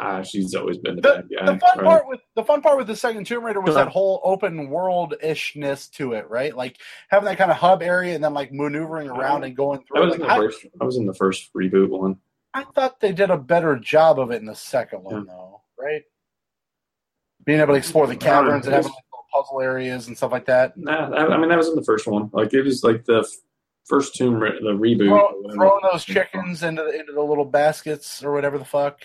[0.01, 1.53] Ah, she's always been the, The, bad guy.
[1.53, 1.85] the fun right?
[1.87, 3.85] part with the fun part with the second Tomb Raider was Sure.
[3.85, 6.57] that whole open world ishness to it, right?
[6.57, 9.87] Like having that kind of hub area and then like maneuvering around and going That
[9.89, 10.05] through.
[10.07, 10.67] was in the I, first.
[10.81, 12.17] I was in the first reboot one.
[12.55, 16.03] I thought they did a better job of it in the second one, though, right?
[17.45, 20.47] Being able to explore the caverns and having like, little puzzle areas and stuff like
[20.47, 20.77] that.
[20.77, 22.29] Nah, I, I mean that was in the first one.
[22.33, 23.27] Like it was like the f-
[23.85, 25.07] first Tomb Ra- the reboot.
[25.09, 29.01] Throw, throwing those chickens into the, into the little baskets or whatever the fuck.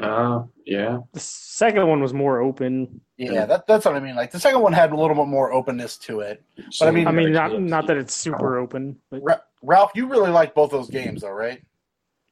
[0.00, 0.98] Uh, yeah.
[1.12, 3.00] The second one was more open.
[3.16, 3.46] Yeah, Yeah.
[3.46, 4.14] That, that's what I mean.
[4.16, 6.42] Like the second one had a little bit more openness to it.
[6.78, 10.06] But I mean- I mean, not not that it's super open, but Ra- Ralph, you
[10.06, 11.62] really like both those games, though, right?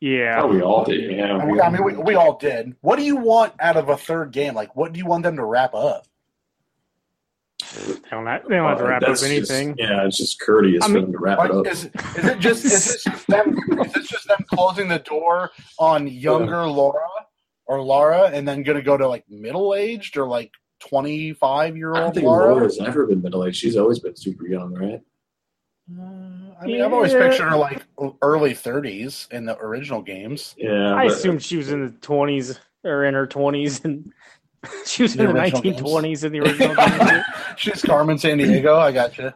[0.01, 0.43] yeah.
[0.43, 1.11] Oh, we all did.
[1.17, 1.37] Yeah.
[1.39, 2.77] I mean, I mean we, we all did.
[2.83, 4.55] What do you want out of a third game?
[4.55, 6.07] Like, what do you want them to wrap up?
[7.75, 9.75] They don't have, they don't have to wrap up That's just- anything.
[9.79, 11.67] yeah, it's just courteous I for them to wrap Like, it up.
[11.67, 11.85] is,
[12.17, 16.07] is it just is it just them is this just them closing the door on
[16.07, 17.01] younger Laura
[17.67, 20.51] or Laura, and then going to go to like middle aged or like
[20.81, 21.97] twenty five year old.
[21.99, 22.53] I don't think Laura?
[22.55, 23.57] Laura's never been middle aged.
[23.57, 25.01] She's always been super young, right?
[25.99, 26.03] Uh,
[26.61, 27.83] I mean, I've always pictured her like
[28.23, 30.55] early thirties in the original games.
[30.59, 30.95] Yeah.
[30.95, 34.13] I but- assumed she was in the twenties or in her twenties, and
[34.87, 36.25] she was The in the 1920s games.
[36.25, 36.75] in the original
[37.09, 37.25] games.
[37.57, 38.77] She's Carmen San Diego.
[38.77, 39.33] I got you.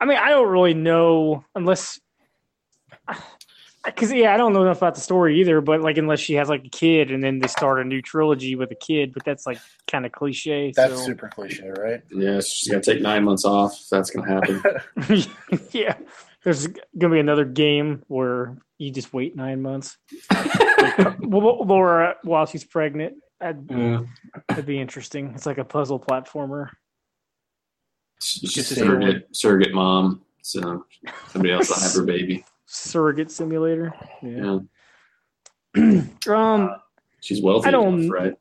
[0.00, 1.98] I mean, I don't really know unless,
[3.84, 5.60] because yeah, I don't know enough about the story either.
[5.60, 8.54] But like, unless she has like a kid, and then they start a new trilogy
[8.54, 9.58] with a kid, but that's like
[9.90, 10.72] kind of cliche.
[10.74, 11.04] That's so.
[11.06, 12.02] super cliche, right?
[12.10, 13.86] Yeah, she's gonna take nine months off.
[13.90, 15.60] That's going to happen.
[15.72, 15.96] yeah,
[16.44, 16.66] there's
[16.98, 19.96] gonna be another game where you just wait nine months.
[21.20, 24.00] Well, Laura, while she's pregnant, that'd, yeah.
[24.48, 25.32] that'd be interesting.
[25.34, 26.68] It's like a puzzle platformer.
[28.20, 30.22] She's Just a a surrogate, surrogate mom.
[30.42, 30.84] So
[31.28, 32.44] somebody else will have her baby.
[32.74, 33.92] Surrogate simulator.
[34.22, 34.60] Yeah.
[35.76, 36.02] Yeah.
[36.28, 36.70] Um.
[37.20, 38.34] She's wealthy I don't- enough, right?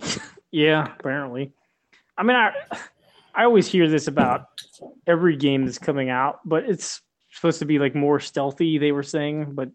[0.50, 0.92] Yeah.
[0.98, 1.52] Apparently.
[2.16, 2.52] I mean, I
[3.34, 4.46] I always hear this about
[5.06, 8.78] every game that's coming out, but it's supposed to be like more stealthy.
[8.78, 9.68] They were saying, but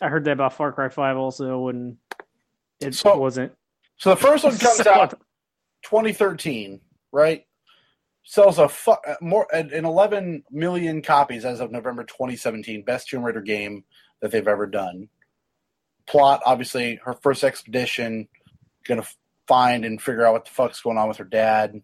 [0.00, 1.96] I heard that about Far Cry Five also, and
[2.80, 3.52] it So- wasn't.
[3.98, 5.10] So the first one comes So- out
[5.84, 6.80] 2013,
[7.12, 7.44] right?
[8.24, 12.82] Sells a fu- uh, more an 11 million copies as of November 2017.
[12.82, 13.84] Best Tomb Raider game
[14.20, 15.08] that they've ever done.
[16.06, 18.28] Plot, obviously, her first expedition,
[18.84, 19.04] gonna
[19.46, 21.80] find and figure out what the fuck's going on with her dad,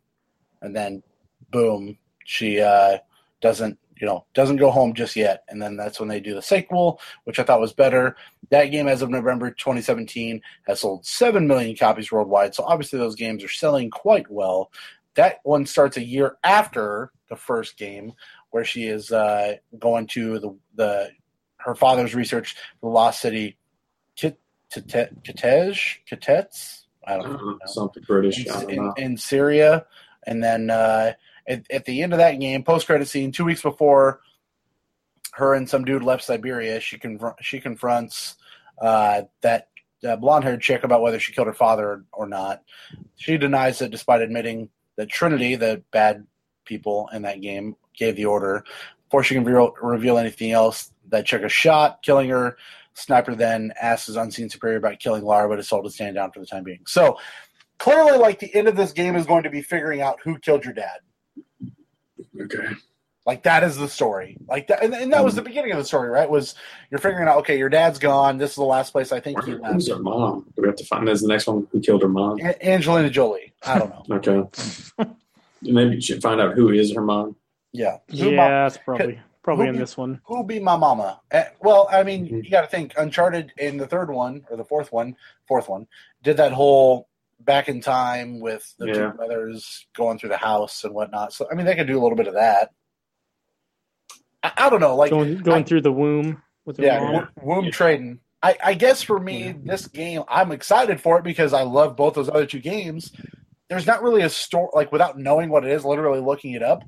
[0.62, 1.02] and then,
[1.50, 2.98] boom, she uh,
[3.40, 6.42] doesn't, you know, doesn't go home just yet, and then that's when they do the
[6.42, 8.16] sequel, which I thought was better.
[8.50, 12.54] That game, as of November 2017, has sold 7 million copies worldwide.
[12.54, 14.70] So obviously, those games are selling quite well.
[15.14, 18.12] That one starts a year after the first game,
[18.50, 21.10] where she is uh, going to the, the
[21.56, 23.58] her father's research, the Lost City,
[24.16, 24.40] Kit-
[24.72, 26.86] Kite- Kitej, Kitets.
[27.06, 28.46] I don't know Something British.
[28.96, 29.86] In, Syria,
[30.26, 34.20] and then at, the end of that game, post credit scene, two weeks before
[35.32, 38.36] her and some dude left Siberia, she confr- she confronts
[38.80, 39.68] uh, that
[40.06, 42.62] uh, blonde haired chick about whether she killed her father or not.
[43.16, 44.68] She denies it, despite admitting
[44.98, 46.26] that Trinity, the bad
[46.66, 48.64] people in that game, gave the order.
[49.04, 52.58] Before she can reveal, reveal anything else, that chick is shot, killing her.
[52.92, 56.32] Sniper then asks his unseen superior about killing Lara, but is told to stand down
[56.32, 56.82] for the time being.
[56.86, 57.16] So
[57.78, 60.64] clearly, like the end of this game is going to be figuring out who killed
[60.64, 60.98] your dad.
[62.40, 62.68] Okay.
[63.28, 64.38] Like that is the story.
[64.48, 66.30] Like that, and, and that was the beginning of the story, right?
[66.30, 66.54] Was
[66.90, 68.38] you're figuring out, okay, your dad's gone.
[68.38, 69.74] This is the last place I think he Where- left.
[69.74, 70.46] Who's her mom?
[70.56, 72.38] Do we have to find that's the next one who killed her mom?
[72.40, 73.52] A- Angelina Jolie.
[73.66, 74.04] I don't know.
[74.16, 75.06] Okay.
[75.60, 77.36] Maybe you should find out who is her mom.
[77.72, 77.98] Yeah.
[78.10, 80.22] Who, Yeah, ma- it's probably probably who in be- this one.
[80.24, 81.20] who be my mama?
[81.30, 82.44] Uh, well, I mean, Mhm.
[82.44, 85.86] you got to think Uncharted in the third one or the fourth one, fourth one,
[86.22, 87.08] did that whole
[87.40, 88.92] back in time with the Yeah.
[88.94, 91.34] two brothers going through the house and whatnot.
[91.34, 92.70] So I mean, they could do a little bit of that.
[94.42, 97.28] I, I don't know, like going going I- through the womb with the yeah, mom.
[97.42, 98.20] womb trading.
[98.42, 102.14] I, I guess for me, this game, I'm excited for it because I love both
[102.14, 103.10] those other two games.
[103.68, 106.84] There's not really a story, like without knowing what it is, literally looking it up.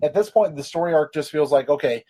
[0.00, 2.04] At this point, the story arc just feels like, okay,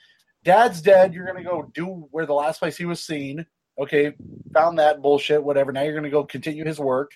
[0.45, 1.15] dad's dead.
[1.15, 3.47] You're going to go do where the last place he was seen.
[3.79, 4.13] Okay,
[4.53, 5.73] found that bullshit, whatever.
[5.73, 7.13] Now you're going to go continue his work.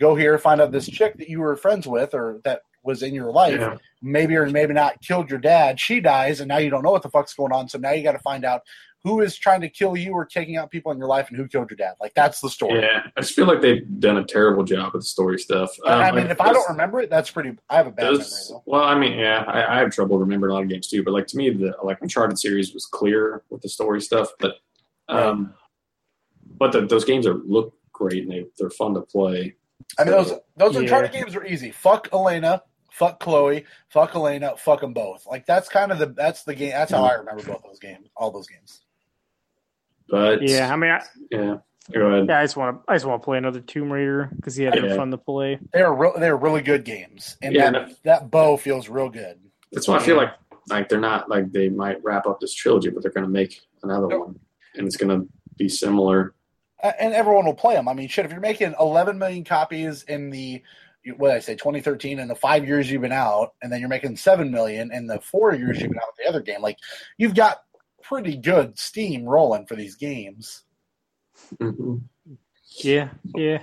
[0.00, 3.14] Go here, find out this chick that you were friends with or that was in
[3.14, 3.76] your life Yeah.
[4.02, 5.78] maybe or maybe not killed your dad.
[5.78, 7.68] She dies, and now you don't know what the fuck's going on.
[7.68, 8.62] So now you got to find out
[9.02, 11.48] who is trying to kill you or taking out people in your life and who
[11.48, 11.94] killed your dad.
[12.02, 12.80] Like that's the story.
[12.80, 15.70] Yeah, I just feel like they've done a terrible job with the story stuff.
[15.86, 17.56] I- I Um, mean, if I don't remember it, that's pretty.
[17.70, 18.62] I have a bad memory though.
[18.66, 21.02] well, I mean, yeah, I, I have trouble remembering a lot of games too.
[21.02, 24.28] But like to me, the like Uncharted series was clear with the story stuff.
[24.38, 24.56] But
[25.08, 25.54] um,
[26.58, 29.56] but the, those games are look great and they they're fun to play.
[29.98, 30.80] I mean, those those Yeah.
[30.80, 31.70] Uncharted games are easy.
[31.70, 32.62] Fuck Elena.
[32.92, 33.64] Fuck Chloe.
[33.88, 34.56] Fuck Elena.
[34.56, 35.26] Fuck them both.
[35.26, 36.70] Like that's kind of the that's the game.
[36.70, 38.08] That's how I remember both those games.
[38.16, 38.80] All those games.
[40.08, 41.56] But Yeah, I mean, I, yeah,
[41.92, 42.28] go ahead.
[42.28, 44.70] yeah, I just want to I just want to play another Tomb Raider because yeah,
[44.70, 44.96] they're Yeah.
[44.96, 45.58] fun to play.
[45.72, 46.14] They are real.
[46.18, 49.38] They are really good games, and Yeah, that that bow feels real good.
[49.72, 50.30] That's why I feel like
[50.68, 53.60] like they're not like they might wrap up this trilogy, but they're going to make
[53.82, 54.26] another Nope.
[54.26, 54.40] one,
[54.74, 56.34] and it's going to be similar.
[56.82, 57.88] Uh, and everyone will play them.
[57.88, 60.62] I mean, shit, if you're making 11 million copies in the
[61.16, 63.88] what did I say 2013 and the five years you've been out, and then you're
[63.88, 66.78] making seven million in the four years you've been out with the other game, like
[67.18, 67.62] you've got
[68.02, 70.64] pretty good steam rolling for these games.
[71.58, 71.96] hmm
[72.78, 73.62] Yeah, yeah.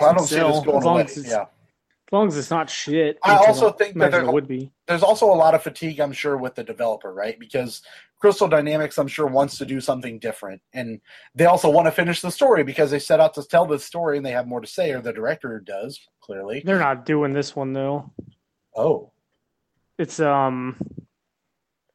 [0.00, 1.02] I don't see this going as long away.
[1.04, 3.18] as it's- Yeah, As long as it's not shit.
[3.22, 4.72] I also think that imagine there's it a- would be.
[4.86, 7.38] there's also a lot of fatigue, I'm sure, with the developer, right?
[7.38, 7.82] Because
[8.24, 10.98] Crystal Dynamics, I'm sure, wants to do something different, and
[11.34, 14.16] they also want to finish the story because they set out to tell this story
[14.16, 16.62] and they have more to say, or the director does clearly.
[16.64, 18.12] They're not doing this one though.
[18.74, 19.12] Oh,
[19.98, 20.76] It's um,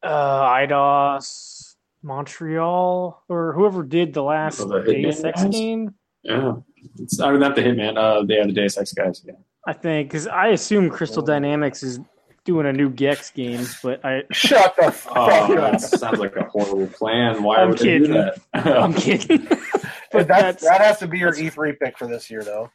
[0.04, 5.50] uh, Eidos Montreal or whoever did the last Oh, the Hitman Deus Ex guys?
[5.52, 5.94] game.
[6.22, 6.52] Yeah,
[7.00, 7.98] it's I mean not the Hitman.
[7.98, 9.20] Uh, they have the Deus Ex guys.
[9.26, 9.32] Yeah.
[9.66, 11.98] I think because I assume Crystal Dynamics is
[12.44, 15.72] doing a new Gex game, but I shut the fuck Oh, up!
[15.72, 17.42] that sounds like a horrible plan.
[17.42, 18.12] Why I'm would they do kidding.
[18.14, 18.38] that?
[18.54, 19.46] I'm kidding.
[20.12, 22.70] but That's, that's, that has to be your E3 pick for this year, though.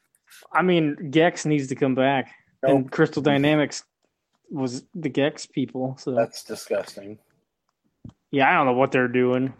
[0.53, 2.31] I mean, Gex needs to come back,
[2.63, 3.83] and Crystal Dynamics
[4.49, 5.97] was the Gex people.
[5.99, 7.17] So That's disgusting.
[8.31, 9.53] yeah, I don't know what they're doing,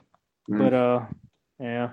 [0.48, 0.60] Hmm.
[0.60, 1.06] but uh,
[1.60, 1.92] yeah,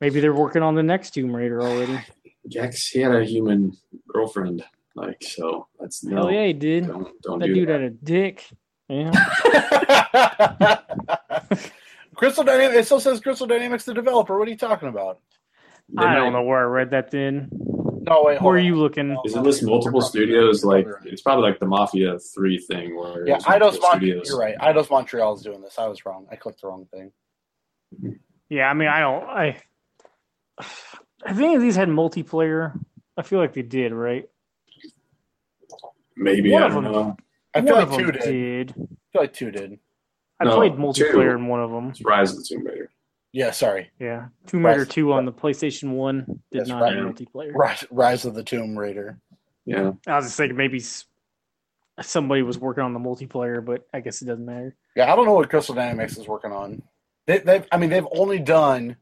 [0.00, 1.98] maybe they're working on the next Tomb Raider already.
[2.48, 3.76] Gex, he had a human
[4.08, 4.64] girlfriend,
[4.98, 5.66] like so.
[5.80, 6.16] That's no.
[6.16, 6.86] Hell yeah, he did.
[6.86, 7.80] Don't don't That do dude that.
[7.80, 8.46] had a dick.
[8.88, 9.10] Yeah.
[12.14, 12.78] Crystal Dynamics.
[12.80, 14.38] It still says Crystal Dynamics, the developer.
[14.38, 15.20] What are you talking about?
[15.90, 17.48] They I don't know where I read that then.
[17.52, 18.38] No, wait.
[18.38, 19.16] hold Where are you looking?
[19.24, 20.64] Isn't this multiple studios?
[20.64, 24.56] Like it's probably like the Mafia Three thing, where Yeah, it's Eidos multiple You're right.
[24.58, 25.78] Eidos Montreal is doing this.
[25.78, 26.26] I was wrong.
[26.30, 27.12] I clicked the wrong thing.
[28.48, 29.24] Yeah, I mean, I don't.
[29.24, 29.60] I.
[31.24, 32.78] I think if these had multiplayer.
[33.16, 34.28] I feel like they did, right?
[36.18, 36.92] Maybe One I don't them.
[36.92, 37.16] know.
[37.54, 38.22] I feel like two did.
[38.22, 38.70] did.
[38.70, 38.74] I
[39.12, 39.78] feel like two did.
[40.40, 40.78] I No, played two.
[40.78, 41.88] multiplayer in one of them.
[41.90, 42.90] It's Rise of the Tomb Raider.
[43.32, 43.90] Yeah, sorry.
[44.00, 46.96] Yeah, Tomb Raider Rise- Two on the PlayStation One did That's not right.
[46.96, 47.52] have multiplayer.
[47.54, 49.18] Rise, Rise of the Tomb Raider.
[49.64, 50.82] Yeah, I was just thinking maybe
[52.00, 54.74] somebody was working on the multiplayer, but I guess it doesn't matter.
[54.96, 56.82] Yeah, I don't know what Crystal Dynamics is working on.
[57.26, 58.96] They, they've, I mean, they've only done.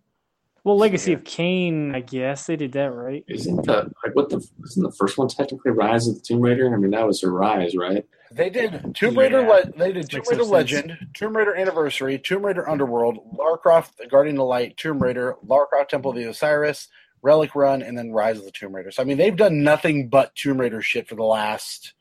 [0.66, 1.18] Well, Legacy Yeah.
[1.18, 3.24] of Kane, I guess they did that right.
[3.28, 6.74] isn't the like what the isn't the first one technically Rise of the Tomb Raider?
[6.74, 8.04] I mean that was a Rise, right?
[8.32, 9.42] They did Tomb Raider.
[9.42, 9.46] Yeah.
[9.46, 10.50] Le- they did Tomb Raider no sense.
[10.50, 15.36] Legend, Tomb Raider Anniversary, Tomb Raider Underworld, Lara Croft, the Guardian of Light, Tomb Raider,
[15.46, 16.88] Lara Croft Temple of the Osiris,
[17.22, 18.90] Relic Run, and then Rise of the Tomb Raider.
[18.90, 21.94] So I mean, they've done nothing but Tomb Raider shit for the last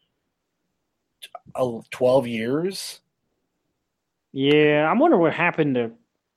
[1.54, 3.00] uh, twelve years.
[4.32, 5.92] Yeah, I'm wondering what happened to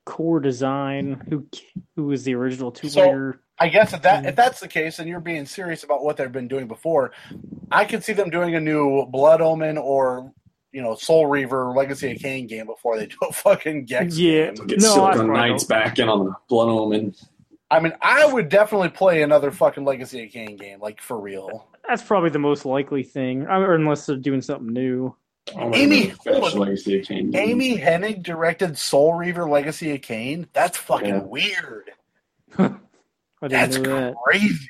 [0.08, 1.46] Core Design, who
[1.94, 4.36] who was the original Tomb So- I guess if that if mm.
[4.36, 7.10] that's the case, and you're being serious about what they've been doing before,
[7.70, 10.32] I could see them doing a new Blood Omen or
[10.72, 14.52] you know Soul Reaver Legacy of Kain game before they do a fucking Gex Yeah.
[14.52, 14.66] game.
[14.66, 17.14] Get No, I Silicon probably Knights back in on the Blood Omen.
[17.70, 21.66] I mean, I would definitely play another fucking Legacy of Kain game, like for real.
[21.86, 25.14] That's probably the most likely thing, or unless they're doing something new.
[25.56, 26.54] Oh, Amy, finish.
[26.54, 27.34] Legacy of Kain.
[27.36, 30.46] Amy Hennig directed Soul Reaver Legacy of Kain.
[30.52, 31.22] That's fucking Yeah.
[31.22, 31.90] weird.
[33.40, 34.14] That's know that.
[34.24, 34.68] crazy.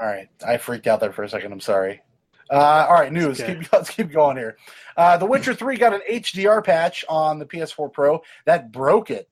[0.00, 1.52] All right, I freaked out there for a second.
[1.52, 2.02] I'm sorry.
[2.50, 3.40] Uh, all right, news.
[3.40, 3.56] Okay.
[3.56, 4.56] Keep, let's keep going here.
[4.96, 9.28] Uh, the Witcher 3 got an HDR patch on the PS4 Pro that broke it.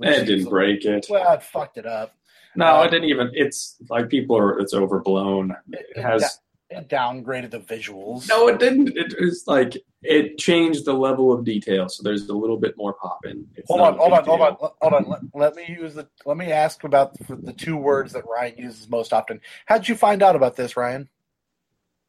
[0.00, 1.06] It didn't break it.
[1.08, 2.14] Well, it fucked it up.
[2.56, 3.30] No, it didn't even.
[3.34, 4.58] It's like people are.
[4.58, 5.54] It's overblown.
[5.70, 6.38] It has.
[6.70, 8.28] It downgraded the visuals.
[8.28, 8.92] No, it didn't.
[8.94, 12.92] It was like it changed the level of detail, so there's a little bit more
[12.92, 13.46] popping.
[13.56, 15.30] It's Hold not on, a hold on, hold on, hold on.
[15.34, 16.06] Let, me use the.
[16.26, 19.40] Let me ask about the, two words that Ryan uses most often.
[19.64, 21.08] How did you find out about this, Ryan?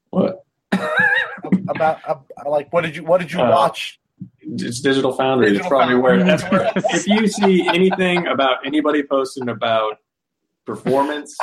[0.09, 0.43] What?
[1.69, 2.15] About uh,
[2.49, 3.99] like what did you what did you Uh, watch?
[4.41, 5.51] It's Digital Foundry.
[5.51, 6.23] Digital that's probably where.
[6.23, 6.71] That's where.
[6.75, 9.99] if you see anything about anybody posting about
[10.65, 11.37] performance,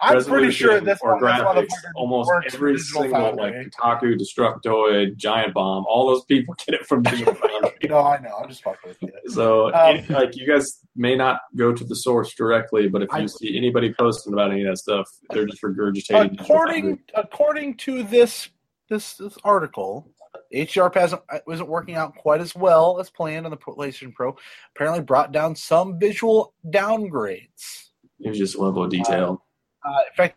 [0.00, 3.70] I'm pretty sure this or one, graphics, almost every single Foundry.
[3.80, 7.72] like Kotaku, Destructoid, Giant Bomb, all those people get it from Digital Foundry.
[7.88, 8.36] No, I know.
[8.42, 9.10] I'm just fucking with you.
[9.28, 13.08] So, Um, it- like, you guys may not go to the source directly, but if
[13.12, 16.40] you I- see anybody posting about any of that stuff, they're just regurgitating.
[16.40, 18.48] According according to this
[18.88, 20.10] this this article,
[20.54, 24.36] HDR hasn't wasn't working out quite as well as planned on the PlayStation Pro.
[24.74, 27.88] Apparently, brought down some visual downgrades.
[28.20, 29.44] it was just a level of detail.
[29.86, 30.36] Uh, in fact,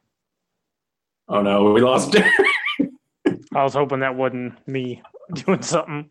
[1.27, 2.15] oh no, we lost.
[3.55, 5.01] I was hoping that wasn't me
[5.33, 6.09] doing something.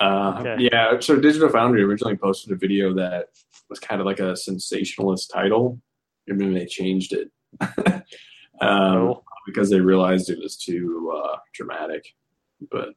[0.00, 0.68] Uh, Okay.
[0.72, 3.26] Yeah, so Digital Foundry originally posted a video that
[3.68, 5.78] was kind of like a sensationalist title,
[6.28, 7.30] and then they changed it
[7.90, 8.02] um,
[8.62, 9.24] Oh.
[9.46, 12.06] because they realized it was too uh, dramatic.
[12.70, 12.90] But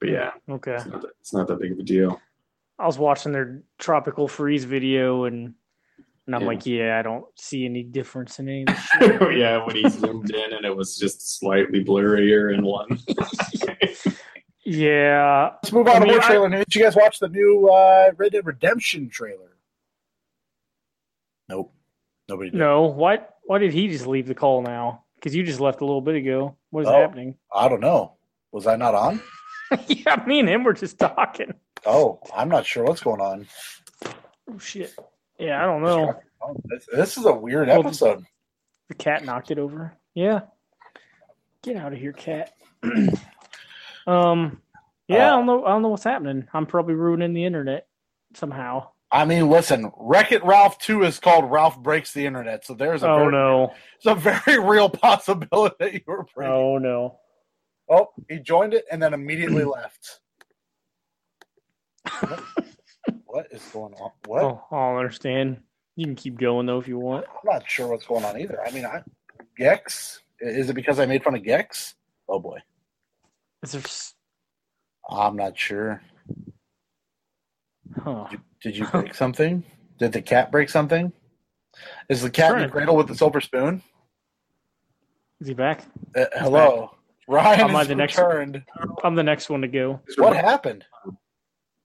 [0.00, 0.74] but yeah, Okay.
[0.74, 2.20] it's not, that, it's not that big of a deal.
[2.80, 5.54] I was watching their tropical freeze video and
[6.26, 6.46] and I'm Yeah.
[6.46, 9.38] like, yeah, I don't see any difference in any of this shit.
[9.38, 12.98] yeah, when he zoomed in and it was just slightly blurrier in one.
[14.64, 15.50] yeah.
[15.62, 16.64] let's move on I to mean, more I- trailer news.
[16.66, 19.56] Did you guys watch the new uh, Red Dead Redemption trailer?
[21.48, 21.72] Nope,
[22.28, 22.58] nobody did.
[22.58, 22.82] No.
[22.82, 25.04] Why why did he just leave the call now?
[25.16, 26.56] Because you just left a little bit ago.
[26.70, 27.00] What is Oh.
[27.00, 27.34] happening?
[27.54, 28.14] I don't know.
[28.52, 29.20] Was I not on?
[29.88, 31.52] yeah, me and him were just talking.
[31.84, 33.46] Oh, I'm not sure what's going on.
[34.48, 34.94] Oh shit.
[35.38, 36.14] Yeah, I don't know.
[36.64, 38.24] This, this is a weird Well, episode.
[38.88, 39.92] The cat knocked it over.
[40.14, 40.40] Yeah.
[41.62, 42.52] Get out of here, cat.
[44.06, 44.60] um
[45.08, 46.48] yeah, I don't know I don't know what's happening.
[46.52, 47.86] I'm probably ruining the internet
[48.34, 48.88] somehow.
[49.10, 53.02] I mean, listen, Wreck It Ralph 2 is called Ralph Breaks the Internet, so there's
[53.02, 53.74] a, Oh very, no.
[53.96, 56.52] it's a very real possibility that you were breaking.
[56.52, 57.18] Oh no.
[57.90, 60.20] Oh, he joined it and then immediately left.
[63.32, 63.46] What?
[63.50, 64.10] is going on?
[64.26, 64.42] What?
[64.44, 65.62] Oh, I don't understand.
[65.96, 67.24] You can keep going though if you want.
[67.30, 68.60] I'm not sure what's going on either.
[68.62, 69.02] I mean, I,
[69.56, 70.20] Gex?
[70.38, 71.94] Is it because I made fun of Gex?
[72.28, 72.58] Oh boy.
[73.62, 73.82] Is there
[75.08, 76.02] I'm not sure.
[77.96, 78.26] huh.
[78.62, 79.64] Did you break something?
[79.98, 81.10] Did the cat break something?
[82.10, 83.82] Is the cat in the cradle with the silver spoon?
[85.40, 85.84] Is he back?
[86.14, 86.90] Uh, hello.
[87.28, 90.00] Ryan Am I has the next- I'm the next one to go.
[90.18, 90.84] What happened?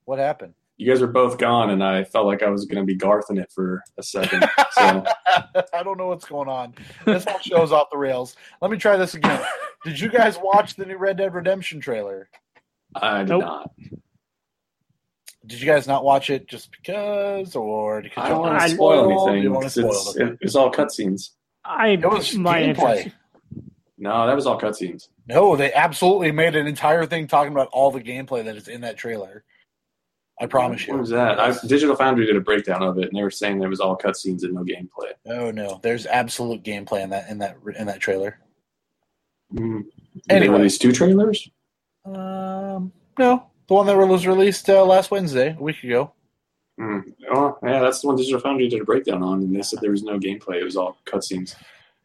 [0.03, 0.53] What happened?
[0.77, 3.31] You guys are both gone, and I felt like I was going to be Garth
[3.31, 4.45] in it for a second.
[4.73, 5.03] So
[5.73, 6.75] I don't know what's going on.
[7.03, 8.35] This whole show's off the rails.
[8.61, 9.41] Let me try this again.
[9.83, 12.29] Did you guys watch the new Red Dead Redemption trailer?
[12.95, 13.41] I did Nope.
[13.41, 13.71] not.
[15.47, 19.29] Did you guys not watch it just because, or because I don't want to spoil
[19.31, 19.51] anything.
[19.53, 20.27] want to 'cause spoil It's, it.
[20.33, 21.29] it- it's all cutscenes.
[21.65, 23.11] I It was my gameplay.
[23.97, 25.07] No, that was all cutscenes.
[25.27, 28.81] No, they absolutely made an entire thing talking about all the gameplay that is in
[28.81, 29.43] that trailer.
[30.39, 30.93] I promise you.
[30.93, 31.39] What was that?
[31.39, 33.97] I, Digital Foundry did a breakdown of it, and they were saying there was all
[33.97, 35.11] cutscenes and no gameplay.
[35.25, 38.39] Oh no, there's absolute gameplay in that in that in that trailer.
[39.53, 39.85] Mm.
[40.29, 40.47] Anyway.
[40.47, 41.49] they release two trailers?
[42.05, 46.13] Um, no, the one that was released uh, last Wednesday, a week ago.
[46.79, 47.13] Mm.
[47.31, 49.91] Oh, yeah, that's the one Digital Foundry did a breakdown on, and they said there
[49.91, 51.55] was no gameplay; it was all cutscenes.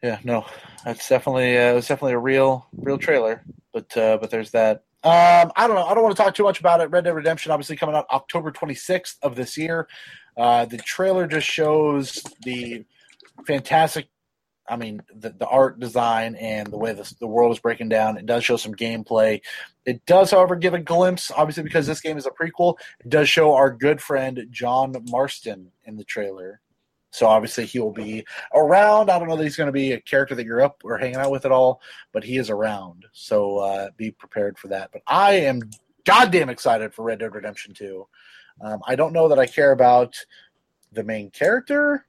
[0.01, 0.45] Yeah, no,
[0.83, 3.43] that's definitely uh, was definitely a real real trailer.
[3.71, 4.83] But uh, but there's that.
[5.03, 5.85] Um, I don't know.
[5.85, 6.89] I don't want to talk too much about it.
[6.89, 9.87] Red Dead Redemption, obviously coming out October 26th of this year.
[10.37, 12.85] Uh, the trailer just shows the
[13.45, 14.07] fantastic.
[14.67, 18.17] I mean, the, the art design and the way the, the world is breaking down.
[18.17, 19.41] It does show some gameplay.
[19.85, 22.77] It does, however, give a glimpse, obviously, because this game is a prequel.
[23.01, 26.61] It does show our good friend John Marston in the trailer.
[27.13, 29.11] So obviously he will be around.
[29.11, 31.17] I don't know that he's going to be a character that you're up or hanging
[31.17, 31.79] out with at all,
[32.11, 33.05] but he is around.
[33.13, 34.89] So uh, be prepared for that.
[34.91, 35.61] But I am
[36.05, 38.07] goddamn excited for Red Dead Redemption 2.
[38.61, 40.15] Um, I don't know that I care about
[40.91, 42.07] the main character,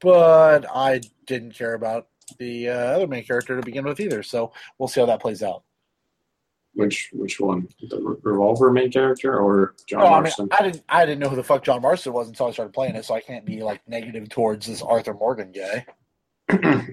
[0.00, 4.22] but I didn't care about the uh, other main character to begin with either.
[4.22, 5.64] So we'll see how that plays out.
[6.74, 7.68] Which which one?
[7.90, 10.48] The Re- Revolver main character or John No, I mean, Marston?
[10.52, 10.82] I didn't.
[10.88, 13.14] I didn't know who the fuck John Marston was until I started playing it, so
[13.14, 15.86] I can't be like negative towards this Arthur Morgan guy.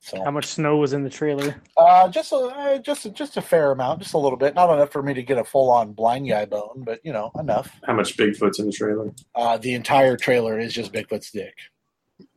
[0.00, 1.62] So How much snow was in the trailer?
[1.78, 4.92] uh, just a uh, just just a fair amount, just a little bit, not enough
[4.92, 7.80] for me to get a full on blind guy bone, but you know enough.
[7.86, 9.14] How much Bigfoot's in the trailer?
[9.34, 11.54] Uh, the entire trailer is just Bigfoot's dick,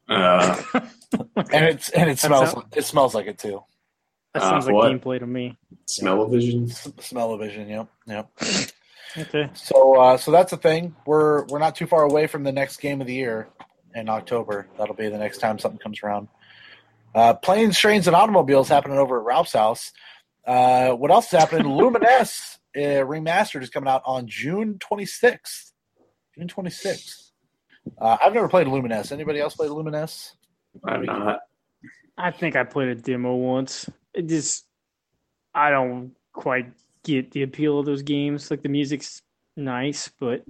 [0.07, 0.63] Uh,
[1.51, 3.61] and it's and it smells sound- it smells like it too.
[4.39, 5.57] That Uh, sounds like gameplay to me.
[5.85, 6.67] smell-o-vision.
[6.69, 8.29] Smell-o-vision, yep, yep.
[9.17, 9.49] Okay.
[9.55, 10.95] So uh, so that's a thing.
[11.07, 13.47] We're we're not too far away from the next game of the year
[13.95, 14.67] in October.
[14.77, 16.27] That'll be the next time something comes around.
[17.15, 19.91] Uh, planes, trains, and automobiles happening over at Ralph's house.
[20.45, 21.65] Uh, what else is happening?
[21.71, 25.71] Lumines uh, remastered is coming out on June 26th.
[26.37, 27.31] June 26th.
[27.99, 29.11] Uh, I've never played Lumines.
[29.11, 30.33] Anybody else played Lumines?
[30.85, 31.39] I'm not.
[32.19, 33.89] I think I played a demo once.
[34.17, 34.65] It just,
[35.53, 36.71] I don't quite
[37.03, 38.51] get the appeal of those games.
[38.51, 39.21] Like the music's
[39.55, 40.43] nice, but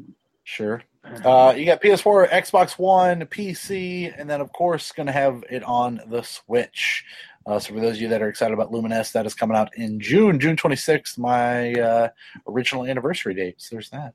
[0.47, 0.82] Sure.
[1.26, 5.61] Uh, you got PS4, Xbox One, PC, and then of course going to have it
[5.63, 7.03] on the Switch.
[7.45, 9.76] Uh, so for those of you that are excited about Lumines, that is coming out
[9.76, 12.09] in June, June 26th, my uh,
[12.47, 13.55] original anniversary date.
[13.57, 14.13] So there's that.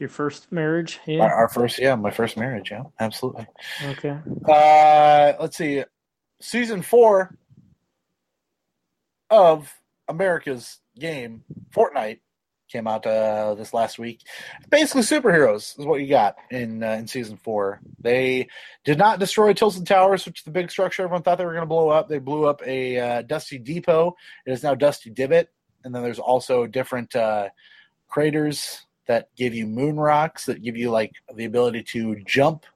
[0.00, 1.22] your first marriage, yeah.
[1.22, 2.72] Our, our first, yeah, my first marriage.
[2.72, 3.46] Yeah, absolutely.
[3.84, 4.18] Okay.
[4.48, 5.84] Uh, let's see.
[6.40, 7.36] Season four
[9.30, 9.72] of
[10.08, 12.20] America's game, Fortnite,
[12.70, 14.20] came out uh, this last week.
[14.68, 17.80] Basically, superheroes is what you got in uh, in season four.
[17.98, 18.48] They
[18.84, 21.62] did not destroy Tilted Towers, which is the big structure everyone thought they were going
[21.62, 22.08] to blow up.
[22.08, 24.14] They blew up a uh, Dusty Depot.
[24.46, 25.48] It is now Dusty Divot,
[25.84, 27.48] and then there's also different uh,
[28.08, 32.66] craters that give you moon rocks that give you like the ability to jump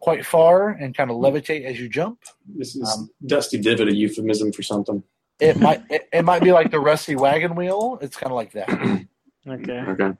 [0.00, 2.20] quite far and kind of levitate as you jump.
[2.46, 5.02] This is Um, Dusty Divot, a euphemism for something.
[5.40, 7.98] It might it, it might be like the rusty wagon wheel.
[8.00, 9.06] It's kind of like that.
[9.46, 9.78] Okay.
[9.78, 10.10] Okay.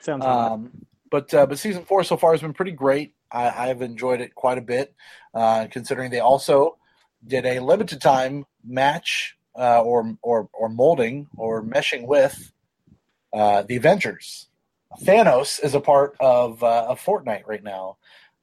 [0.00, 0.52] Sounds hot.
[0.52, 0.70] Um,
[1.10, 3.14] but uh, but season four so far has been pretty great.
[3.30, 4.94] I, I've enjoyed it quite a bit,
[5.34, 6.78] uh, considering they also
[7.26, 12.52] did a limited time match uh, or or or molding or meshing with
[13.32, 14.48] uh, the Avengers.
[15.02, 17.96] Thanos is a part of uh, of Fortnite right now.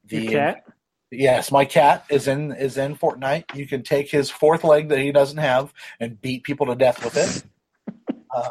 [0.06, 0.64] The Your cat?
[1.12, 3.56] Yes, my cat is in is in Fortnite.
[3.56, 7.04] You can take his fourth leg that he doesn't have and beat people to death
[7.04, 7.44] with it.
[8.36, 8.44] Um,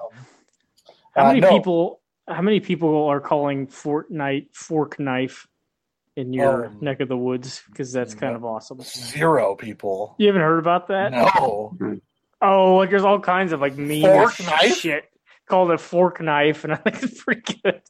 [1.15, 1.51] How uh, many no.
[1.57, 2.01] people?
[2.27, 5.47] How many people are calling Fortnite fork knife
[6.17, 7.63] in your Um, neck of the woods?
[7.71, 8.81] Because that's kind of awesome.
[8.81, 10.17] Zero people.
[10.19, 11.13] You haven't heard about that?
[11.13, 11.77] No.
[12.43, 14.79] Oh, like there's all kinds of like mean Fork knife?
[14.79, 15.05] shit
[15.47, 17.81] called a fork knife, and I think it's pretty good.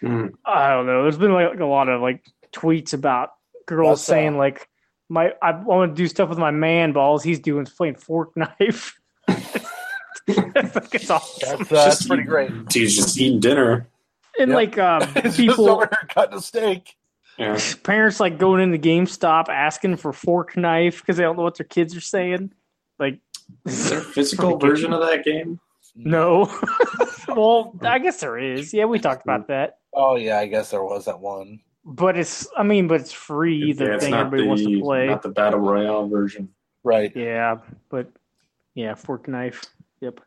[0.00, 0.26] Hmm.
[0.44, 1.02] I don't know.
[1.02, 3.30] There's been like a lot of like tweets about
[3.66, 4.12] girls What's that?
[4.12, 4.68] saying like
[5.08, 7.22] my I want to do stuff with my man balls.
[7.22, 8.98] He's doing playing fork knife.
[10.26, 11.58] It's awesome.
[11.58, 12.50] That's, uh, that's Just pretty eat- great.
[12.72, 13.88] He's just eating dinner.
[14.38, 14.54] And Yep.
[14.56, 16.96] like um, It's just people, over here cutting a steak.
[17.38, 17.58] Yeah.
[17.82, 21.66] parents like going into GameStop asking for fork knife because they don't know what their
[21.66, 22.52] kids are saying.
[22.98, 23.18] Like,
[23.66, 25.58] Is there a physical version of that game?
[25.94, 26.44] no.
[27.28, 28.72] well, I guess there is.
[28.72, 29.78] Yeah, we talked about that.
[29.92, 31.60] Oh yeah, I guess there was that one.
[31.84, 33.72] But it's, I mean, but it's free.
[33.72, 35.06] The Yeah, it's thing not everybody wants to play.
[35.06, 36.48] not the battle royale version.
[36.84, 37.12] Right.
[37.16, 37.58] Yeah,
[37.90, 38.10] but
[38.74, 39.64] yeah, fork knife.
[40.00, 40.20] Yep.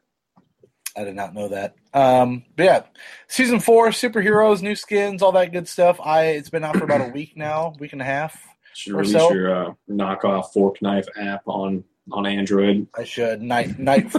[0.97, 1.76] I did not know that.
[1.93, 2.84] Um, but yeah,
[3.28, 5.99] season four, superheroes, new skins, all that good stuff.
[6.01, 8.41] I it's been out for about a week now, week and a half.
[8.74, 9.34] Should Or release so.
[9.34, 12.88] your uh, knockoff fork knife app on on Android.
[12.97, 14.14] I should night night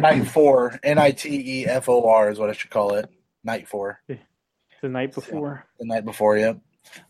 [0.00, 3.08] night four N I T E F O R is what I should call it.
[3.44, 5.64] Night four, The night before.
[5.78, 6.36] the night before.
[6.36, 6.58] Yep.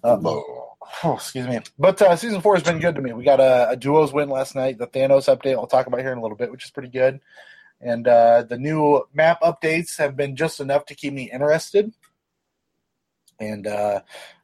[0.02, 1.60] Uh, oh, excuse me.
[1.78, 3.12] But uh, season four has been good to me.
[3.12, 4.78] We got a, a duos win last night.
[4.78, 7.20] The Thanos update I'll talk about here in a little bit, which is pretty good.
[7.80, 11.92] And uh, the new map updates have been just enough to keep me interested.
[13.38, 14.00] And uh,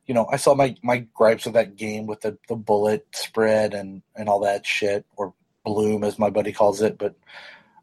[0.06, 3.74] you know, I saw my my gripes with that game with the, the bullet spread
[3.74, 6.96] and and all that shit, or bloom as my buddy calls it.
[6.96, 7.14] But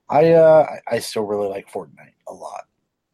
[0.10, 2.66] I uh, I still really like Fortnite a lot.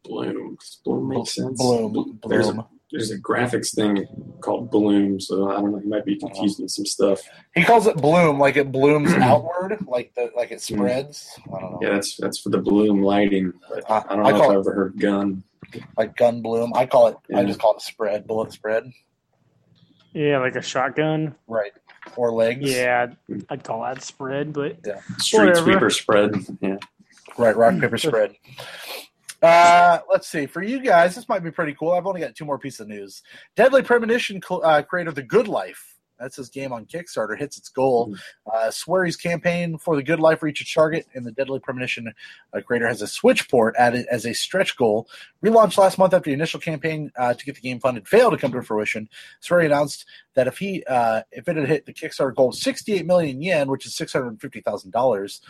[0.04, 0.56] Bloom.
[0.84, 1.58] Bloom makes sense.
[1.58, 2.66] Bloom, There's a, bloom.
[2.90, 4.06] There's a graphics thing
[4.40, 5.80] called Bloom, so I don't know.
[5.80, 6.28] You might be uh-huh.
[6.28, 7.20] confused with some stuff.
[7.54, 9.22] He calls it bloom, like it blooms hmm.
[9.22, 10.74] outward, like the like it hmm.
[10.74, 11.38] spreads.
[11.54, 13.52] I don't know, Yeah, that's that's for the bloom lighting.
[13.68, 15.44] But I- I don't I know if I've ever heard gun.
[15.96, 16.72] like gun bloom.
[16.74, 17.16] I call it.
[17.34, 18.90] I just call it spread, bullet spread.
[20.12, 21.36] Yeah, like a shotgun.
[21.46, 21.72] Right,
[22.16, 22.70] or legs.
[22.70, 23.40] Yeah, hmm.
[23.48, 24.78] I'd call that spread, but
[25.18, 25.62] Street Whatever.
[25.62, 26.34] sweeper spread.
[26.60, 26.76] Yeah.
[27.38, 27.56] right.
[27.56, 28.34] Rock paper spread.
[29.42, 30.46] Uh, let's see.
[30.46, 31.92] For you guys, this might be pretty cool.
[31.92, 33.22] I've only got two more pieces of news.
[33.56, 37.38] Deadly Premonition uh, creator The Good Life That's his game on Kickstarter.
[37.38, 38.14] Hits its goal.
[38.52, 42.12] Uh, Swery's campaign for the Good Life reaches target, and the Deadly Premonition
[42.52, 45.08] uh, creator has a Switch port added as a stretch goal.
[45.42, 48.38] Relaunched last month after the initial campaign uh, to get the game funded failed to
[48.38, 49.08] come to fruition.
[49.40, 53.40] Swery announced that if he uh, if it had hit the Kickstarter goal, 68 million
[53.40, 55.40] yen, which is 650 thousand dollars,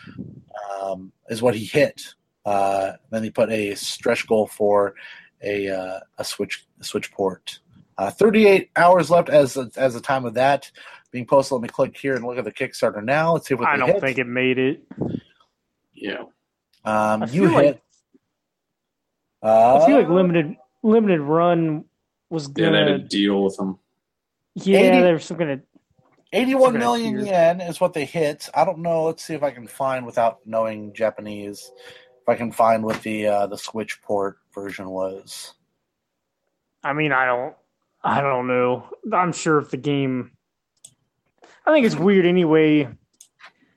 [0.80, 2.14] um, is what he hit.
[2.45, 4.95] Uh, then he put a stretch goal for
[5.43, 7.61] a uh, a switch a switch port.
[7.99, 10.70] Uh, 38 hours left as as the time of that
[11.11, 11.53] being posted.
[11.53, 13.34] Let me click here and look at the Kickstarter now.
[13.34, 14.01] Let's see what I don't hit.
[14.01, 14.82] think it made it.
[15.93, 16.22] Yeah.
[16.84, 17.66] Um, you feel hit.
[17.66, 17.82] like
[19.43, 21.84] uh, I feel like limited limited run
[22.30, 23.09] was Yeah, they had a gonna.
[23.09, 23.78] deal with them.
[24.55, 25.61] Yeah, 80 they were still gonna.
[26.32, 27.26] 81 Okay, million here.
[27.26, 28.49] yen is what they hit.
[28.55, 29.05] I don't know.
[29.05, 31.70] Let's see if I can find without knowing Japanese.
[32.31, 35.55] I can find what the uh, the Switch port version was.
[36.83, 37.55] I mean, I don't.
[38.03, 38.89] I don't know.
[39.12, 40.33] I'm sure if the game.
[41.66, 42.89] I think it's weird anyway.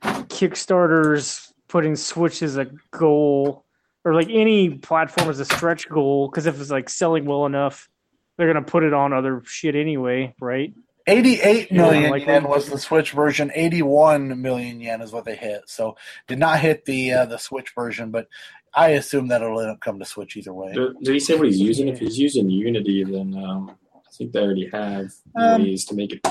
[0.02, 3.64] Kickstarters putting Switch as a goal,
[4.04, 7.88] or like any platform as a stretch goal, because if it's like selling well enough,
[8.36, 10.72] they're gonna put it on other shit anyway, right?
[11.06, 13.50] 88 Yeah, like- yen was the Switch version.
[13.54, 15.62] 81 million yen is what they hit.
[15.66, 15.96] So
[16.28, 18.26] did not hit the uh, the Switch version, but
[18.74, 20.72] I assume that it'll end up come to Switch either way.
[20.72, 21.88] Did, did he say what he's using?
[21.88, 26.12] If he's using Unity, then um, I think they already have Um, ways to make
[26.12, 26.26] it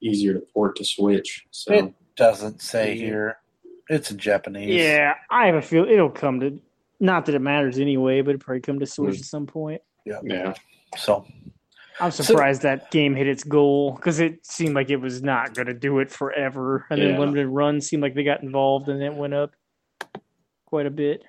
[0.00, 1.46] easier to port to Switch.
[1.50, 3.38] So It doesn't say here.
[3.88, 4.68] It's in Japanese.
[4.74, 6.60] Yeah, I have a feel it'll come to.
[7.00, 9.82] Not that it matters anyway, but it'll probably come to Switch at some point.
[10.06, 10.20] Yeah.
[10.22, 10.54] Yeah,
[10.96, 11.26] So
[12.00, 15.54] I'm So- surprised that game hit its goal because it seemed like it was not
[15.54, 16.86] going to do it forever.
[16.90, 19.54] And then limited run seemed like they got involved and it went up
[20.66, 21.22] quite a bit.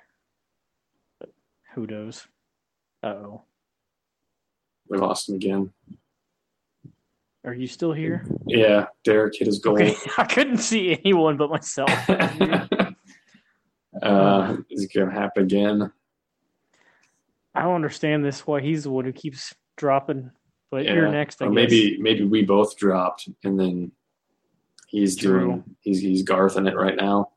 [1.20, 1.30] But
[1.74, 2.26] who knows?
[3.02, 3.42] Uh oh.
[4.88, 5.72] we lost him again.
[7.44, 8.26] Are you still here?
[8.48, 9.74] Yeah, Derek hit his goal.
[9.74, 11.88] Okay, I couldn't see anyone but myself.
[14.02, 15.92] uh, is it gonna happen again?
[17.54, 18.44] I don't understand this.
[18.48, 20.32] Why he's the one who keeps dropping.
[20.70, 20.94] But Yeah.
[20.94, 21.40] you're next.
[21.42, 21.54] I or guess.
[21.54, 23.92] maybe maybe we both dropped, and then
[24.88, 25.38] he's True.
[25.40, 27.30] doing he's he's Garthing it right now.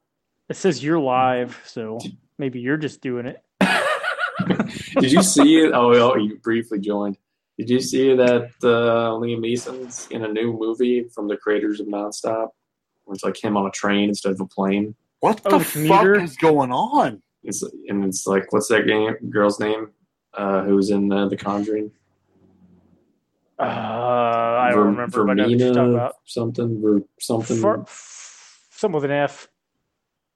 [0.49, 1.99] it says you're live, so
[2.37, 3.43] maybe you're just doing it.
[4.99, 5.71] Did you see it?
[5.73, 7.17] Oh, oh, you briefly joined.
[7.57, 11.87] Did you see that uh, Liam Neeson's in a new movie from the creators of
[11.87, 12.49] Nonstop?
[13.03, 14.95] Where it's like him on a train instead of a plane.
[15.19, 16.15] what Oh, the the fuck commuter?
[16.15, 17.21] is going on?
[17.43, 19.89] It's and it's like what's that game girl's name?
[20.33, 21.91] Uh, who's in uh, The Conjuring?
[23.59, 26.15] Uh, I don't Ver- remember, but I know what you're talking about.
[26.25, 26.81] something.
[26.81, 27.57] Ver- something.
[27.61, 27.85] Far,
[28.71, 29.47] something with an F.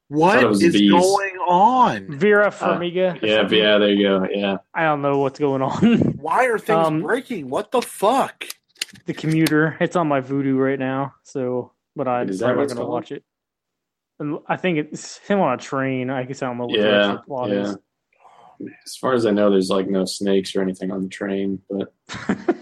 [0.10, 0.92] What Thought it was is bees.
[0.92, 2.12] going on?
[2.18, 3.22] Vera Farmiga.
[3.22, 3.58] or yeah, something.
[3.58, 4.28] yeah, there you go.
[4.30, 5.74] Yeah, I don't know what's going on.
[6.22, 7.50] Why are things Um, breaking?
[7.50, 8.46] What the fuck?
[9.06, 9.76] the commuter.
[9.80, 11.16] It's on my Vudu right now.
[11.24, 13.24] So, but I'm Is that probably what not going to watch it.
[14.20, 16.12] And I think it's him on a train.
[16.12, 17.74] I guess I don't know what yeah, actual plot yeah.
[18.86, 21.92] As far as I know, there's like no snakes or anything on the train, but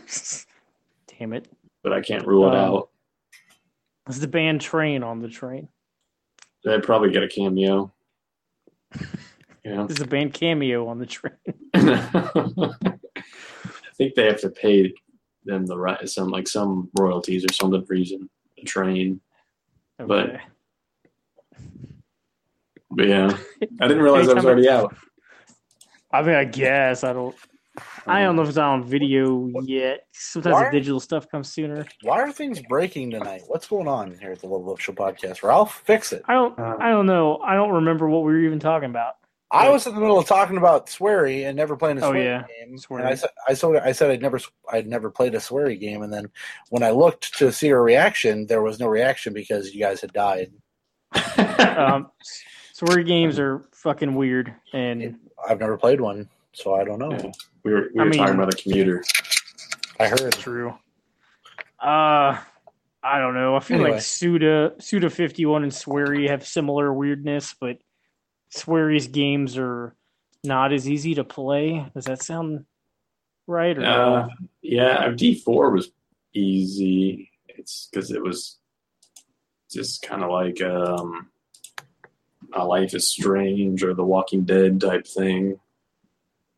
[0.07, 0.45] is.
[1.21, 1.47] Damn it!
[1.83, 2.89] but I can't rule it Um, out.
[4.09, 5.67] Is the band Train on the train?
[6.63, 7.91] They'd probably get a cameo.
[9.63, 9.85] Yeah.
[9.85, 11.35] Is the band Cameo on the train?
[11.75, 12.73] I
[13.95, 14.91] think they have to pay
[15.45, 19.21] them the right some like some royalties or some reason the train.
[19.99, 20.39] But- Okay.
[22.89, 23.37] But yeah,
[23.79, 24.95] I didn't realize I was already out.
[26.11, 27.35] I mean, I guess I don't.
[28.05, 30.05] I don't know if it's on video yet.
[30.11, 30.65] Sometimes Why?
[30.65, 31.85] the digital stuff comes sooner.
[32.01, 33.43] Why are things breaking tonight?
[33.47, 35.41] What's going on here at the Level Up Show podcast?
[35.43, 36.23] Ralph, fix it.
[36.27, 36.57] I don't.
[36.59, 37.37] Uh, I don't know.
[37.37, 39.13] I don't remember what we were even talking about.
[39.53, 42.23] I was in the middle of talking about Swery and never playing a Oh, Swery
[42.23, 42.43] yeah.
[42.65, 42.77] game.
[42.77, 43.01] Swery.
[43.01, 44.39] And I said, I said, I said I'd never,
[44.71, 46.03] I'd never played a Swery game.
[46.03, 46.29] And then
[46.69, 50.13] when I looked to see a reaction, there was no reaction because you guys had
[50.13, 50.51] died.
[51.71, 52.11] Um,
[52.73, 55.17] story games are fucking weird, and
[55.47, 57.11] I've never played one, so I don't know.
[57.11, 57.31] Yeah.
[57.63, 59.03] we were we I were talking about a commuter.
[59.99, 60.31] I heard.
[60.33, 60.73] true.
[61.79, 62.37] Uh,
[63.03, 63.55] I don't know.
[63.55, 63.91] I feel Anyway.
[63.93, 67.77] like Suda Suda fifty one and Swery have similar weirdness, but
[68.49, 69.95] Swery's games are
[70.43, 71.85] not as easy to play.
[71.95, 72.65] Does that sound
[73.47, 73.77] right?
[73.77, 74.27] Or Uh,
[74.61, 75.91] yeah, D four was
[76.33, 77.31] easy.
[77.47, 78.57] It's because it was
[79.71, 81.27] just kind of like um,
[82.53, 85.59] a Life is Strange or The Walking Dead type thing.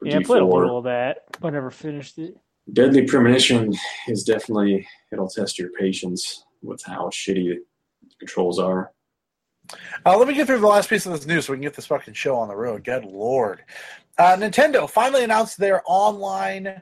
[0.04, 0.54] For yeah, I played a D4.
[0.62, 2.36] little of that, but I never finished it.
[2.72, 3.74] Deadly Premonition
[4.08, 7.56] is definitely it'll test your patience with how shitty
[8.02, 8.92] the controls are.
[10.06, 11.74] Uh, let me get through the last piece of this news so we can get
[11.74, 12.84] this fucking show on the road.
[12.84, 13.64] Good lord.
[14.18, 16.82] Uh, Nintendo finally announced their online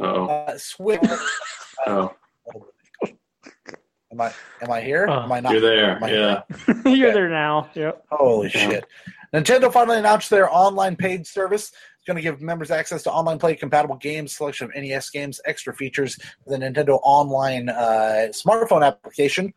[0.00, 1.00] Oh, uh, Switch.
[1.86, 2.14] oh,
[4.10, 5.06] Am I am I here?
[5.08, 5.22] Oh.
[5.22, 5.52] am I not?
[5.52, 5.96] You're there.
[5.96, 6.42] Am I Yeah.
[6.66, 6.82] here?
[6.96, 7.68] You're there now.
[7.74, 8.04] Yep.
[8.10, 8.68] Holy Yeah.
[8.70, 8.84] shit.
[9.34, 11.72] Nintendo finally announced their online paid service.
[11.96, 15.40] It's going to give members access to online play compatible games, selection of NES games,
[15.46, 19.54] extra features for the Nintendo Online uh, smartphone application.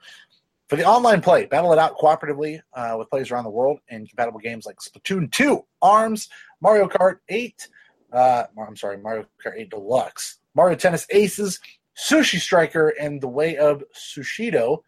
[0.69, 4.07] For the online play, battle it out cooperatively uh, with players around the world in
[4.07, 6.29] compatible games like Splatoon 2, ARMS,
[6.61, 7.67] Mario Kart 8,
[8.13, 11.59] uh, I'm sorry, Mario Kart 8 Deluxe, Mario Tennis Aces,
[11.97, 14.79] Sushi Striker, and The Way of Sushido.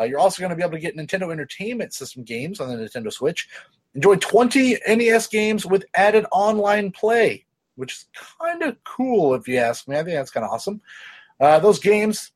[0.00, 2.76] Uh, you're also going to be able to get Nintendo Entertainment System games on the
[2.76, 3.48] Nintendo Switch.
[3.94, 7.44] Enjoy 20 NES games with added online play,
[7.76, 8.06] which is
[8.40, 9.96] kind of cool if you ask me.
[9.96, 10.80] I think that's kind of awesome.
[11.38, 12.32] Uh, those games,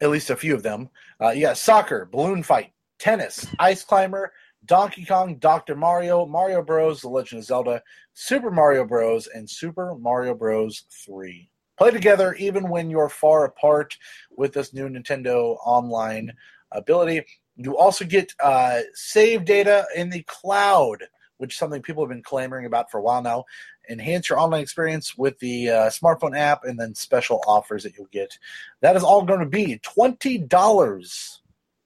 [0.00, 0.88] at least a few of them,
[1.20, 4.32] uh, you got soccer, balloon fight, tennis, ice climber,
[4.66, 5.76] Donkey Kong, Dr.
[5.76, 7.82] Mario, Mario Bros, The Legend of Zelda,
[8.14, 11.48] Super Mario Bros, and Super Mario Bros 3.
[11.78, 13.96] Play together even when you're far apart
[14.36, 16.32] with this new Nintendo Online
[16.72, 17.24] ability.
[17.56, 21.04] You also get uh, save data in the cloud,
[21.38, 23.44] which is something people have been clamoring about for a while now.
[23.88, 28.08] Enhance your online experience with the uh, smartphone app and then special offers that you'll
[28.12, 28.36] get.
[28.80, 31.38] That is all going to be $20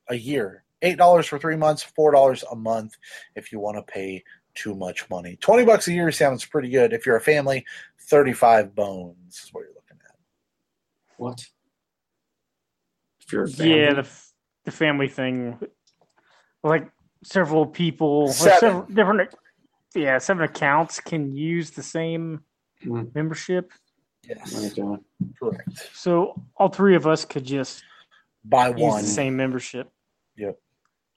[0.09, 0.65] a year.
[0.83, 2.97] $8 for three months, $4 a month
[3.37, 5.37] if you want to pay too much money.
[5.41, 6.93] 20 bucks a year sounds pretty good.
[6.93, 7.65] If you're a family,
[8.01, 10.17] 35 bones is what you're looking at.
[11.17, 11.47] What?
[13.21, 13.79] If you're a family.
[13.79, 14.30] Yeah, the f-
[14.65, 15.59] the family thing,
[16.63, 16.91] like
[17.25, 18.59] several people, Seven.
[18.61, 19.35] several different,
[19.95, 22.45] yeah, seven accounts can use the same
[22.83, 23.15] Mhm.
[23.15, 23.73] membership.
[24.29, 24.75] Yes,
[25.39, 25.91] correct.
[25.95, 27.83] So all three of us could just
[28.45, 29.03] Buy use one.
[29.03, 29.91] the same membership.
[30.37, 30.59] Yep.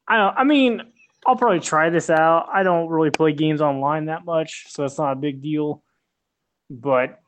[0.08, 0.38] I don't.
[0.38, 0.82] I mean,
[1.26, 2.48] I'll probably try this out.
[2.52, 5.84] I don't really play games online that much, so it's not a big deal.
[6.70, 7.20] But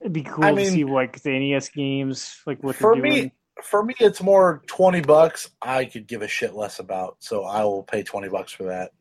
[0.00, 3.10] it'd be cool I to see like the NES games, like what For they're me,
[3.10, 3.32] doing.
[3.64, 5.50] For me, it's more 20 bucks.
[5.60, 8.92] I could give a shit less about, so I will pay 20 bucks for that.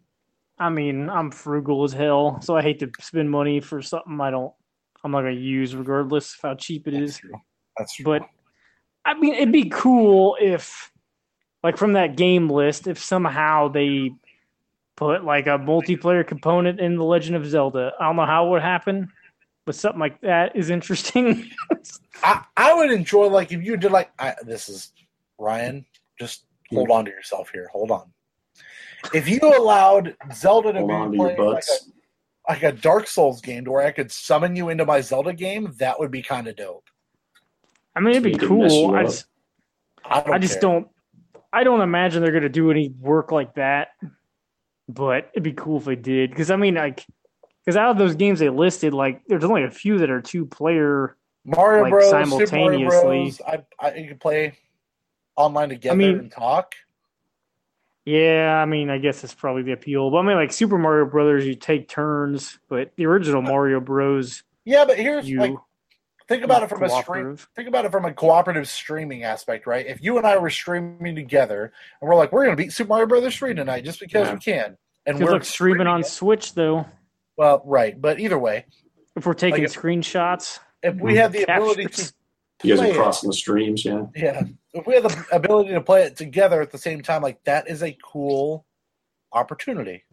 [0.59, 4.31] I mean, I'm frugal as hell, so I hate to spend money for something I
[4.31, 4.53] don't.
[5.03, 7.17] I'm not gonna use, regardless of how cheap it is.
[7.17, 7.31] true.
[7.77, 8.05] That's true.
[8.05, 8.23] But
[9.03, 10.91] I mean, it'd be cool if,
[11.63, 14.11] like, from that game list, if somehow they
[15.01, 17.91] put like a multiplayer component in The Legend of Zelda.
[17.99, 19.11] I don't know how it would happen,
[19.71, 21.49] but something like that is interesting.
[22.25, 24.91] I, I would enjoy like if you did like I, this is
[25.39, 25.85] Ryan.
[26.19, 27.69] Just hold on to yourself here.
[27.71, 28.11] Hold on.
[29.13, 33.39] If you allowed Zelda to Hold be on played like a, like a Dark Souls
[33.39, 36.49] game to where I could summon you into my Zelda game, that would be kind
[36.49, 36.89] of dope.
[37.95, 38.93] I mean, it'd be You could cool.
[38.93, 39.25] I just,
[40.03, 40.33] I don't.
[40.33, 40.61] I just care.
[40.63, 40.87] don't.
[41.53, 43.87] I don't imagine they're gonna do any work like that.
[44.89, 47.05] But it'd be cool if they did, because I mean, like,
[47.65, 50.45] because out of those games they listed, like, there's only a few that are two
[50.45, 51.15] player.
[51.45, 52.05] Mario like, Bros.
[52.05, 53.19] Super Mario simultaneously.
[53.23, 53.41] Bros.
[53.41, 54.53] I, I you can play
[55.35, 56.75] online together mean- and talk.
[58.03, 60.09] Yeah, I mean, I guess that's probably the appeal.
[60.09, 63.79] But I mean, like Super Mario Brothers, you take turns, but the original uh, Mario
[63.79, 65.53] Bros, Yeah, but here's you like
[66.27, 67.37] think about it from a stream.
[67.55, 69.85] Think about it from a cooperative streaming aspect, right?
[69.85, 72.87] If you and I were streaming together and we're like, we're going to beat Super
[72.89, 74.33] Mario Brothers three tonight just because Yeah.
[74.33, 76.85] we can, and we're luck streaming on it- Switch though.
[77.41, 78.65] Well, right, but either way,
[79.15, 82.13] If we're taking Like if- screenshots, if we have the ability captures.
[82.59, 84.05] to You guys play are it, crossing the streams, yeah.
[84.15, 84.43] yeah,
[84.75, 87.67] if we have the ability to play it together at the same time, like that
[87.67, 88.67] is a cool
[89.33, 90.03] opportunity.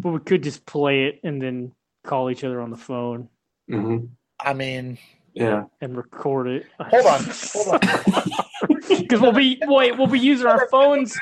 [0.00, 1.70] but we could just play it and then
[2.04, 3.28] call each other on the phone
[3.68, 3.98] hmm
[4.40, 4.98] I mean,
[5.34, 5.64] Yeah.
[5.80, 6.66] and record it.
[6.80, 7.24] hold on,
[7.54, 7.80] hold on.
[8.88, 11.16] Because we'll be wait, we'll be using our phones.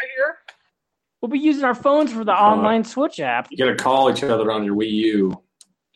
[1.26, 3.48] We'll be using our phones for the Uh, online Switch app.
[3.50, 5.42] You got to call each other on your Wii U.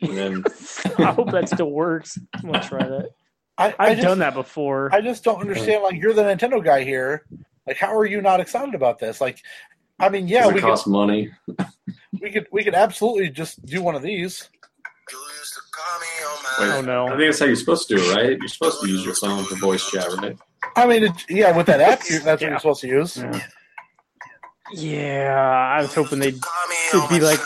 [0.02, 0.44] And then,
[0.98, 2.18] I hope that still works.
[2.34, 3.10] I'm gonna try that.
[3.56, 4.92] I, I've I just, done that before.
[4.92, 5.84] I just don't understand.
[5.84, 7.26] Like, you're the Nintendo guy here.
[7.64, 9.20] Like, how are you not excited about this?
[9.20, 9.38] Like,
[10.00, 11.30] I mean, yeah, we it could, cost money?
[12.20, 14.50] we could, we could absolutely just do one of these.
[16.58, 17.06] Wait, Oh, no.
[17.06, 18.36] I think that's how you're supposed to do it, right?
[18.36, 20.36] You're supposed to use your phone for voice chat, right?
[20.74, 23.16] I mean, it, yeah, with that app, you, that's what you're supposed to use.
[23.18, 23.40] Yeah.
[24.74, 26.34] Yeah, I was hoping they'd
[26.94, 27.40] it'd be like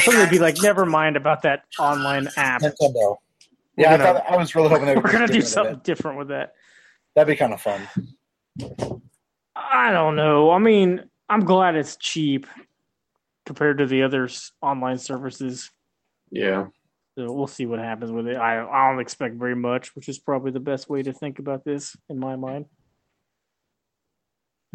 [0.00, 2.62] I thought they'd be like, never mind about that online app.
[2.62, 3.16] Nintendo.
[3.76, 5.48] Yeah, We're I thought I was really hoping they We're gonna do get rid of
[5.48, 5.84] something it.
[5.84, 6.54] different with that.
[7.14, 7.88] That'd be kind of fun.
[9.56, 10.50] I don't know.
[10.50, 12.46] I mean, I'm glad it's cheap
[13.46, 14.28] compared to the other
[14.62, 15.70] online services.
[16.30, 16.66] Yeah.
[17.18, 18.36] So we'll see what happens with it.
[18.36, 21.64] I I don't expect very much, which is probably the best way to think about
[21.64, 22.66] this in my mind.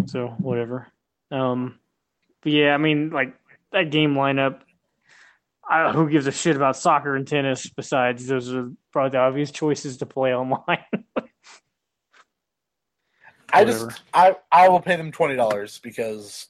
[0.05, 0.87] So whatever.
[1.31, 1.79] Um,
[2.41, 3.33] but yeah, I mean, like
[3.71, 4.59] that game lineup.
[5.67, 7.67] I, who gives a shit about soccer and tennis?
[7.67, 10.85] Besides, those are probably the obvious choices to play online.
[13.51, 16.47] I just I I will pay them twenty dollars because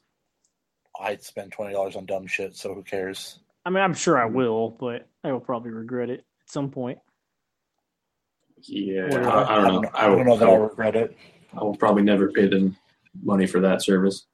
[1.00, 2.56] I'd spend twenty dollars on dumb shit.
[2.56, 3.40] So who cares?
[3.66, 7.00] I mean, I'm sure I will, but I will probably regret it at some point.
[8.64, 9.30] Yeah, Whatever.
[9.30, 9.90] I, I don't know.
[9.94, 11.18] I don't know that I'll regret it.
[11.54, 12.76] I will probably never pay them
[13.24, 14.26] money for that service.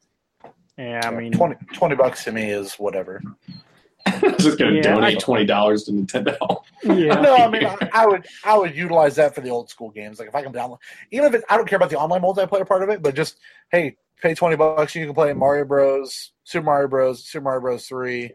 [0.78, 3.22] Yeah, I mean, 20, 20 bucks to me is whatever.
[4.08, 6.36] I'm just gonna Yeah, donate I- twenty dollars to Nintendo.
[6.84, 9.92] yeah, No, I mean I, I would I would utilize that for the old school
[9.92, 10.18] games.
[10.18, 10.80] Like if I can download,
[11.12, 13.38] even if it, I don't care about the online multiplayer part of it, but just
[13.72, 17.86] hey, pay twenty bucks, you can play Mario Bros, Super Mario Bros, Super Mario Bros
[17.88, 18.32] three.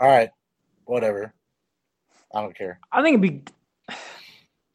[0.00, 0.30] All right,
[0.86, 1.34] whatever.
[2.34, 2.80] I don't care.
[2.90, 3.52] I think it'd be.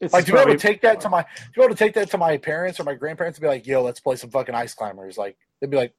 [0.02, 1.78] It's Like to be able probably- to take that to my to be able to
[1.78, 4.30] take that to my parents or my grandparents and be like, yo, let's play some
[4.30, 5.16] fucking ice climbers.
[5.16, 5.94] Like they'd be like,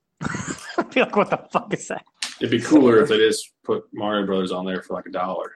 [0.77, 2.03] I'd be like, what the fuck is that?
[2.41, 5.53] It'd be cooler if they just put Mario Brothers on there for like a dollar.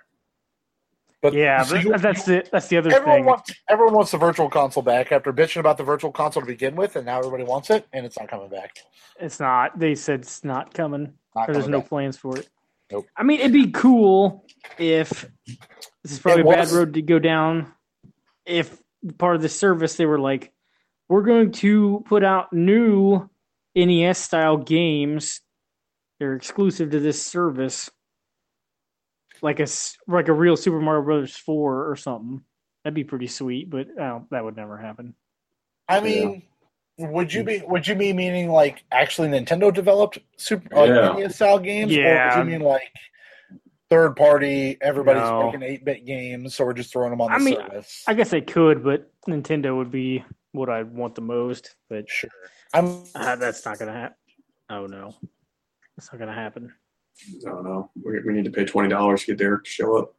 [1.21, 3.25] but Yeah, so but you- that's the that's the other everyone thing.
[3.25, 6.77] wants everyone wants the virtual console back after bitching about the virtual console to begin
[6.77, 8.77] with, and now everybody wants it, and it's not coming back.
[9.19, 9.77] It's not.
[9.77, 11.15] They said it's not coming.
[11.35, 11.89] Not Or there's coming no back.
[11.89, 12.47] plans for it.
[12.91, 13.07] Nope.
[13.17, 14.45] I mean, it'd be cool
[14.77, 15.27] if
[16.03, 17.73] this is probably It a bad road to go down.
[18.47, 18.81] If
[19.17, 20.51] part of the service they were like,
[21.09, 23.29] we're going to put out new
[23.75, 25.41] NES style games.
[26.19, 27.89] They're exclusive to this service,
[29.41, 29.67] like a
[30.07, 32.41] like a real Super Mario Brothers four or something.
[32.83, 35.13] That'd be pretty sweet, but uh, that would never happen.
[35.87, 36.43] I mean,
[36.97, 41.13] would you be would you be meaning like actually Nintendo developed super like Yeah.
[41.15, 42.39] NES style games, or Yeah.
[42.39, 42.91] would you mean like
[43.89, 44.77] third party?
[44.81, 45.45] Everybody's No.
[45.45, 48.03] making eight bit games, so we're just throwing them on the I mean, service.
[48.07, 51.75] I guess they could, but Nintendo would be what I'd want the most.
[51.89, 52.29] But sure.
[52.73, 54.17] I'm Uh, that's not gonna happen.
[54.69, 55.15] Oh no,
[55.95, 56.73] that's not gonna happen.
[57.41, 57.89] I don't know.
[58.03, 60.13] We, we need to pay twenty dollars to get Derek to show up.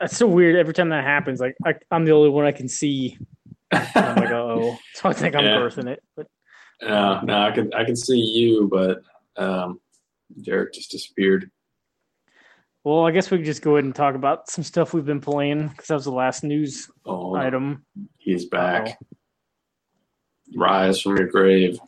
[0.00, 0.56] That's so weird.
[0.56, 3.18] Every time that happens, like I, I'm the only one I can see.
[3.70, 5.56] I'm like, oh, so I think I'm Yeah.
[5.58, 6.02] birthing it.
[6.16, 6.26] But
[6.82, 9.02] No, no, I can I can see you, but
[9.36, 9.80] um,
[10.42, 11.50] Derek just disappeared.
[12.84, 15.20] Well, I guess we could just go ahead and talk about some stuff we've been
[15.20, 17.84] playing because that was the last news Oh, item.
[18.18, 18.98] he's back.
[20.56, 21.78] Rise from your grave.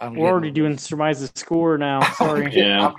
[0.00, 2.00] I'm We're already doing surmise the score now.
[2.14, 2.52] Sorry.
[2.54, 2.88] Yeah.
[2.88, 2.94] I'm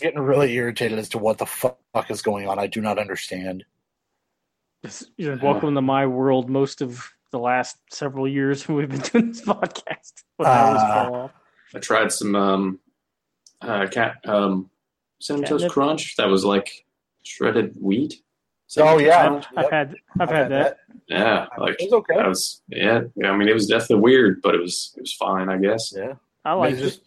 [0.00, 1.78] getting really irritated as to what the fuck
[2.10, 2.58] is going on.
[2.58, 3.64] I do not understand.
[4.84, 6.50] Just, you know, welcome to my world.
[6.50, 10.12] Most of the last several years we've been doing this podcast.
[10.36, 11.28] When I Uh.
[11.74, 12.80] I tried some um,
[13.62, 14.68] uh, cat um,
[15.22, 16.16] cinnamon toast crunch.
[16.16, 16.84] That was like
[17.22, 18.14] shredded wheat.
[18.78, 19.28] Oh, yeah.
[19.28, 19.64] Toast Crunch.
[19.66, 20.76] I've had I've, had, that.
[21.06, 21.46] yeah.
[21.58, 22.14] Like It was okay.
[22.16, 23.02] that was yeah.
[23.16, 23.30] yeah.
[23.30, 25.92] I mean, it was definitely weird, but it was it was fine, I guess.
[25.94, 26.14] Yeah.
[26.44, 26.84] I like They it.
[26.84, 27.00] just,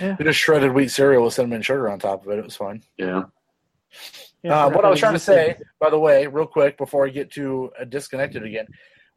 [0.00, 0.16] Yeah.
[0.20, 2.38] just shredded wheat cereal with cinnamon sugar on top of it.
[2.38, 2.82] It was fine.
[2.96, 3.24] Yeah.
[4.42, 7.10] Yeah, uh, what I was trying to say, by the way, real quick before I
[7.10, 8.66] get to uh, disconnected again,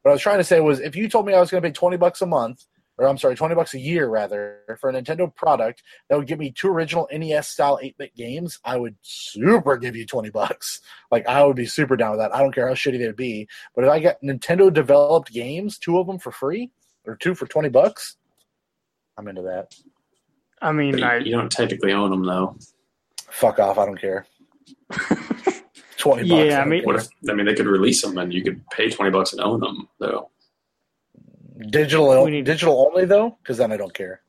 [0.04, 1.68] what I was trying to say was if you told me I was going to
[1.68, 2.64] pay 20 bucks a month,
[2.98, 6.40] or I'm sorry, 20 bucks a year rather, for a Nintendo product that would give
[6.40, 10.80] me two original NES style 8 bit games, I would super give you 20 bucks.
[11.12, 12.34] Like, I would be super down with that.
[12.34, 13.48] I don't care how shitty they'd be.
[13.76, 16.72] But if I get Nintendo developed games, two of them for free,
[17.06, 18.16] or two for 20 bucks,
[19.18, 19.76] I'm into that.
[20.62, 22.58] I mean, But I you, you don't technically own them though.
[23.30, 23.78] Fuck off.
[23.78, 24.26] I don't care.
[25.98, 26.30] 20 bucks.
[26.30, 28.66] Yeah, I don't mean- What if I mean they could release them and you could
[28.70, 30.30] pay twenty bucks and own them though?
[31.70, 33.38] Digital, We need- digital only, though?
[33.42, 34.22] Because then I don't care.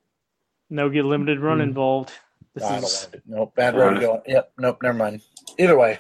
[0.71, 1.63] no get limited run Hmm.
[1.65, 2.13] involved.
[2.55, 3.23] This I don't is want to.
[3.27, 4.23] Nope, bad road to go.
[4.27, 5.21] Yep, nope, never mind.
[5.59, 5.99] Either way,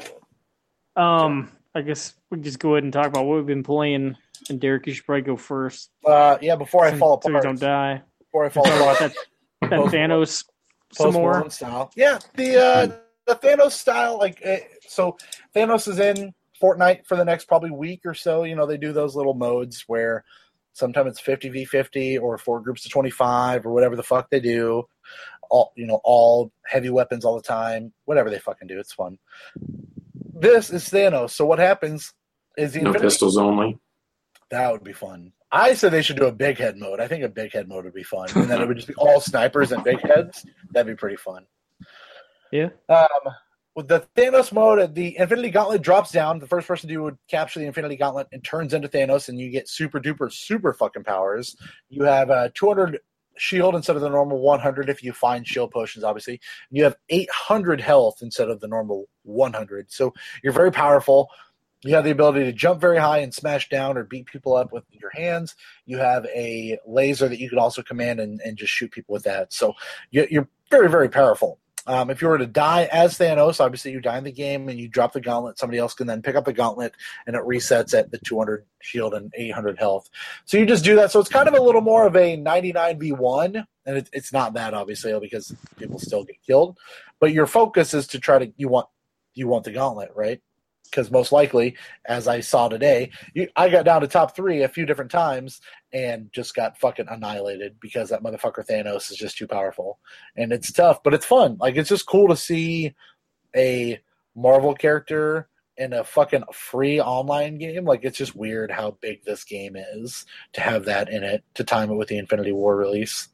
[0.96, 1.50] um.
[1.74, 4.16] I guess we can just go ahead and talk about what we've been playing.
[4.48, 5.90] And Derek, you should probably go first.
[6.06, 6.56] uh, yeah.
[6.56, 8.02] Before I so- fall so you apart, don't die.
[8.18, 9.12] before I fall about apart,
[9.60, 10.44] that, that Post- Thanos
[10.92, 11.32] some more.
[11.34, 11.92] Malone style.
[11.94, 12.86] Yeah, the uh,
[13.26, 14.16] the Thanos style.
[14.18, 15.18] Like, eh, so
[15.54, 18.44] Thanos is in Fortnite for the next probably week or so.
[18.44, 20.24] You know, they do those little modes where
[20.76, 24.30] sometimes it's fifty v fifty or four groups of twenty five or whatever the fuck
[24.30, 24.84] they do.
[25.50, 27.92] All you know, all heavy weapons all the time.
[28.04, 29.18] Whatever they fucking do, it's fun.
[30.34, 31.30] This is Thanos.
[31.30, 32.12] So what happens
[32.56, 33.78] is the No Infinity pistols only.
[34.50, 35.32] That would be fun.
[35.50, 37.00] I said they should do a big head mode.
[37.00, 38.94] I think a big head mode would be fun, and then it would just be
[38.94, 40.44] all snipers and big heads.
[40.72, 41.46] That'd be pretty fun.
[42.52, 42.68] Yeah.
[42.88, 43.34] Um,
[43.76, 46.38] with the Thanos mode, the Infinity Gauntlet drops down.
[46.38, 49.50] The first person to would capture the Infinity Gauntlet and turns into Thanos, and you
[49.50, 51.56] get super duper super fucking powers.
[51.90, 52.98] You have uh, a 200
[53.36, 56.40] shield instead of the normal 100 if you find shield potions, obviously.
[56.70, 59.92] You have 800 health instead of the normal 100.
[59.92, 61.28] So you're very powerful.
[61.84, 64.72] You have the ability to jump very high and smash down or beat people up
[64.72, 65.54] with your hands.
[65.84, 69.24] You have a laser that you could also command and, and just shoot people with
[69.24, 69.52] that.
[69.52, 69.74] So
[70.10, 71.60] you're very, very powerful.
[71.86, 74.78] Um, if you were to die as Thanos, obviously you die in the game and
[74.78, 75.58] you drop the gauntlet.
[75.58, 76.94] Somebody else can then pick up the gauntlet
[77.26, 80.08] and it resets at the 200 shield and 800 health.
[80.44, 81.10] So you just do that.
[81.10, 84.32] So it's kind of a little more of a 99 v one, and it, it's
[84.32, 86.78] not that obviously because people still get killed.
[87.20, 88.88] But your focus is to try to you want
[89.34, 90.40] you want the gauntlet, right?
[90.90, 94.68] Because most likely, as I saw today, you, I got down to top three a
[94.68, 95.60] few different times
[95.92, 99.98] and just got fucking annihilated because that motherfucker Thanos is just too powerful.
[100.36, 101.56] And it's tough, but it's fun.
[101.60, 102.94] Like it's just cool to see
[103.54, 104.00] a
[104.34, 107.84] Marvel character in a fucking free online game.
[107.84, 110.24] Like it's just weird how big this game is
[110.54, 113.28] to have that in it to time it with the Infinity War release.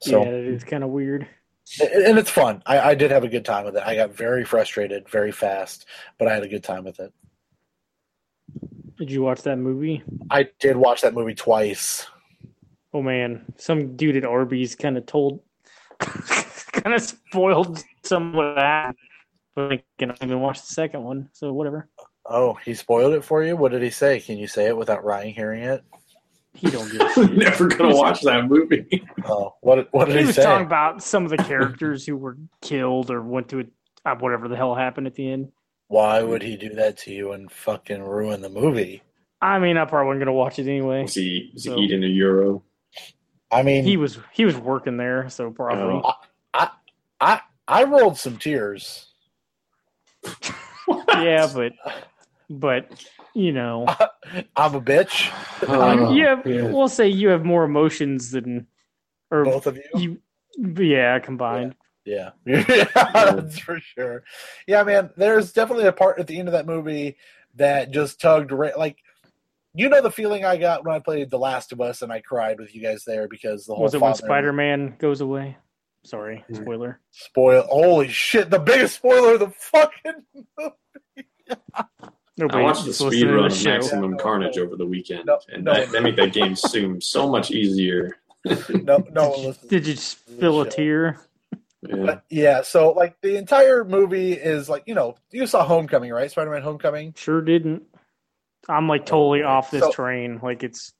[0.00, 1.28] So yeah, it is kind of weird.
[1.80, 2.62] And it's fun.
[2.66, 3.82] I, I did have a good time with it.
[3.84, 5.86] I got very frustrated very fast,
[6.18, 7.12] but I had a good time with it.
[8.98, 10.02] Did you watch that movie?
[10.30, 12.06] I did watch that movie twice.
[12.92, 15.40] Oh man, some dude at Arby's kind of told,
[15.98, 18.94] kind of spoiled some of that.
[19.54, 21.88] But I can't even watch the second one, so whatever.
[22.24, 23.56] Oh, he spoiled it for you.
[23.56, 24.20] What did he say?
[24.20, 25.82] Can you say it without Ryan hearing it?
[26.54, 27.32] He don't give a shit.
[27.36, 29.04] Never gonna watch that movie.
[29.24, 30.42] Oh, what what did he he, was say?
[30.44, 33.64] talking about some of the characters who were killed or went to a,
[34.10, 35.52] uh, whatever the hell happened at the end.
[35.88, 39.02] Why would he do that to you and fucking ruin the movie?
[39.40, 41.02] I mean, I probably wasn't gonna watch it anyway.
[41.02, 42.62] Was he, was he eating a euro?
[43.50, 46.00] I mean, He was he was working there, so probably.
[46.04, 46.12] Oh.
[47.20, 49.06] I I rolled some tears.
[51.08, 51.72] yeah, but
[52.50, 52.90] but
[53.34, 53.86] you know,
[54.56, 55.30] I'm a bitch.
[55.68, 56.62] Oh, you have, yeah.
[56.70, 58.66] we'll say you have more emotions than
[59.30, 60.20] or Both of you.
[60.58, 61.74] you yeah combined.
[62.04, 64.24] Yeah, yeah, that's for sure.
[64.66, 65.10] Yeah, man.
[65.16, 67.16] There's definitely a part at the end of that movie
[67.54, 68.98] that just tugged right, like.
[69.74, 72.20] You know the feeling I got when I played The Last of Us and I
[72.20, 75.56] cried with you guys there because the whole Was it when Spider Man goes away?
[76.04, 76.56] Sorry, Hmm.
[76.56, 77.00] spoiler.
[77.10, 77.62] spoil?
[77.70, 78.50] Holy shit!
[78.50, 80.46] The biggest spoiler of the fucking
[82.38, 83.64] Nobody I watched the is speed run of.
[83.64, 85.74] Maximum Carnage over the weekend, No, and no.
[85.74, 88.16] that, that made that game seem so much easier.
[88.70, 89.54] no no.
[89.68, 91.20] Did you spill a tear?
[91.86, 92.20] Yeah.
[92.30, 96.30] Yeah, so like the entire movie is like you know you saw Homecoming right?
[96.30, 97.14] Spider-Man Homecoming.
[97.16, 97.82] Sure didn't.
[98.68, 100.40] I'm like totally oh, off this So- train.
[100.42, 100.92] Like it's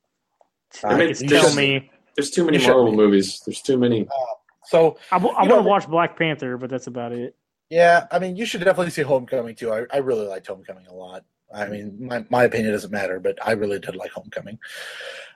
[0.85, 1.91] I mean, it's tell me.
[2.17, 3.41] There's too many You Marvel movies.
[3.47, 4.03] There's too many.
[4.07, 4.35] Uh,
[4.67, 7.35] so I, w- I want to watch Black Panther, but that's about it.
[7.73, 9.73] Yeah, I mean you should definitely see Homecoming too.
[9.73, 11.25] I, I really liked Homecoming a lot.
[11.55, 14.59] I mean my my opinion doesn't matter, but I really did like Homecoming.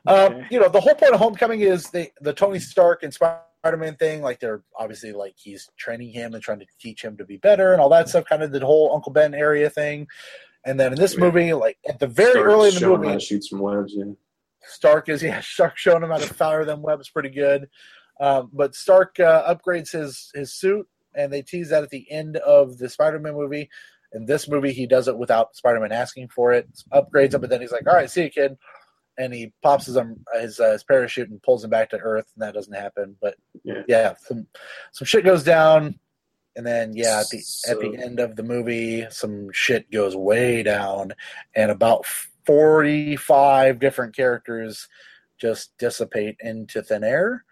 [0.07, 3.97] Um, you know the whole point of Homecoming is the the Tony Stark and Spider-Man
[3.97, 4.21] thing.
[4.21, 7.73] Like they're obviously like he's training him and trying to teach him to be better
[7.73, 8.27] and all that stuff.
[8.27, 10.07] Kind of the whole Uncle Ben area thing.
[10.67, 11.21] And then in this Yeah.
[11.21, 13.95] movie, like at the very Start early in the movie, how to shoot some webs.
[13.97, 14.13] Yeah.
[14.63, 17.69] Stark is yeah, Stark showing him how to fire them webs pretty good.
[18.21, 20.87] Um, but Stark uh, upgrades his his suit,
[21.17, 23.69] and they tease that at the end of the Spider-Man movie.
[24.13, 26.69] In this movie, he does it without Spider-Man asking for it.
[26.93, 28.57] Upgrades him, but then he's like, "All right, see you, kid,"
[29.19, 32.31] and he pops his um, his, uh, his parachute and pulls him back to Earth,
[32.35, 33.17] and that doesn't happen.
[33.21, 33.83] But Yeah.
[33.89, 34.47] yeah, some
[34.93, 35.99] some shit goes down,
[36.55, 40.63] and then yeah, at the at the end of the movie, some shit goes way
[40.63, 41.13] down,
[41.55, 44.89] and about forty five different characters
[45.39, 47.45] just dissipate into thin air.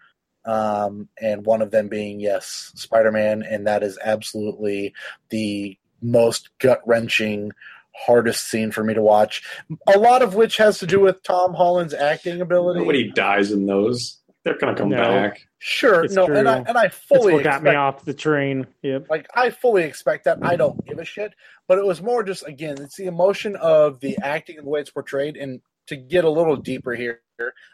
[0.45, 4.93] Um, and one of them being yes, Spider Man, and that is absolutely
[5.29, 7.51] the most gut wrenching,
[7.95, 9.41] hardest scene for me to watch.
[9.93, 12.79] A lot of which has to do with Tom Holland's acting ability.
[12.79, 14.19] Nobody dies in those.
[14.43, 14.97] They're gonna come No.
[14.97, 15.41] back.
[15.57, 18.67] Sure, It's no, and I and I That's fully what got me off the train.
[18.83, 19.07] Yep.
[19.09, 20.37] like I fully expect that.
[20.43, 21.33] I don't give a shit.
[21.67, 24.81] But it was more just again, it's the emotion of the acting and the way
[24.81, 25.37] it's portrayed.
[25.37, 27.21] And to get a little deeper here,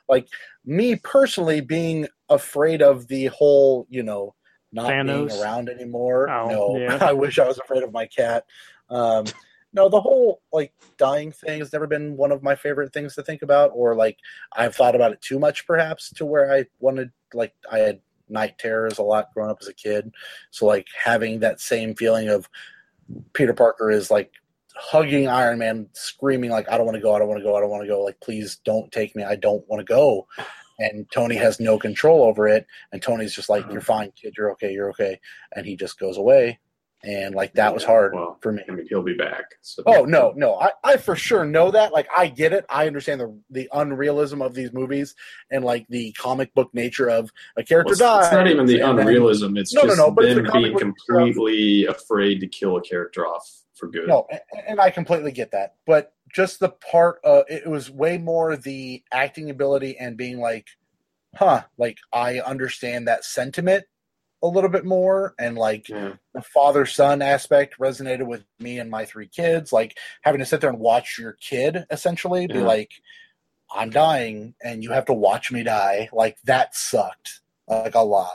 [0.07, 0.27] like
[0.63, 4.33] me personally being afraid of the whole, you know,
[4.71, 5.27] not Thanos?
[5.29, 6.29] being around anymore.
[6.29, 6.97] Oh, no, yeah.
[7.01, 8.45] I wish I was afraid of my cat.
[8.89, 9.25] Um,
[9.73, 13.23] no, the whole like dying thing has never been one of my favorite things to
[13.23, 14.17] think about, or like
[14.53, 18.57] I've thought about it too much, perhaps, to where I wanted like I had night
[18.57, 20.11] terrors a lot growing up as a kid.
[20.49, 22.49] So like having that same feeling of
[23.33, 24.31] Peter Parker is like
[24.75, 27.55] hugging Iron Man, screaming like I don't want to go, I don't want to go,
[27.55, 28.03] I don't want to go.
[28.03, 30.27] Like please don't take me, I don't want to go.
[30.81, 33.85] And Tony has no control over it, and Tony's just like, "You're mm-hmm.
[33.85, 34.33] fine, kid.
[34.37, 34.71] You're okay.
[34.73, 35.19] You're okay."
[35.55, 36.59] And he just goes away,
[37.03, 38.63] and like that was hard Well, for me.
[38.67, 39.45] I mean, he'll be back.
[39.61, 41.91] So Oh no, no, I, I for sure know that.
[41.93, 42.65] Like I get it.
[42.69, 45.15] I understand the the unrealism of these movies
[45.49, 48.25] and like the comic book nature of a character Well, it's, dies.
[48.27, 49.57] it's not even the and then- unrealism.
[49.57, 52.39] It's No, no, just no, but it's them the being book nature of- completely afraid
[52.39, 54.07] to kill a character off for good.
[54.07, 55.75] No, a- and I completely get that.
[55.87, 60.67] But just the part, of it was way more the acting ability and being like,
[61.35, 63.85] huh, like I understand that sentiment
[64.43, 66.13] a little bit more, and like Yeah.
[66.33, 69.71] the father son aspect resonated with me and my three kids.
[69.71, 72.61] Like having to sit there and watch your kid essentially be Yeah.
[72.63, 72.91] like,
[73.73, 76.09] I'm dying and you have to watch me die.
[76.11, 78.31] Like that sucked like a lot.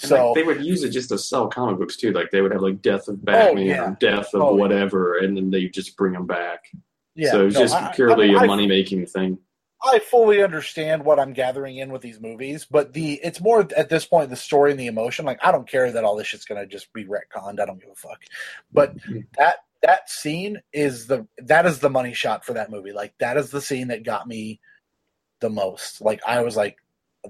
[0.00, 2.12] And, So like, they would use it just to sell comic books too.
[2.12, 3.90] Like they would have like Death of oh, Batman, yeah.
[3.90, 4.60] or Death of Oh, yeah.
[4.62, 6.64] whatever, and then they just bring them back.
[7.18, 9.38] Yeah, so it's no, just I- I purely mean, a I- money making thing.
[9.84, 13.88] I fully understand what I'm gathering in with these movies, but the it's more at
[13.88, 15.24] this point the story and the emotion.
[15.24, 17.60] Like I don't care that all this shit's gonna just be retconned.
[17.60, 18.20] I don't give a fuck.
[18.72, 19.20] But mm-hmm.
[19.36, 22.92] that that scene is the that is the money shot for that movie.
[22.92, 24.60] Like that is the scene that got me
[25.40, 26.00] the most.
[26.00, 26.78] Like I was like,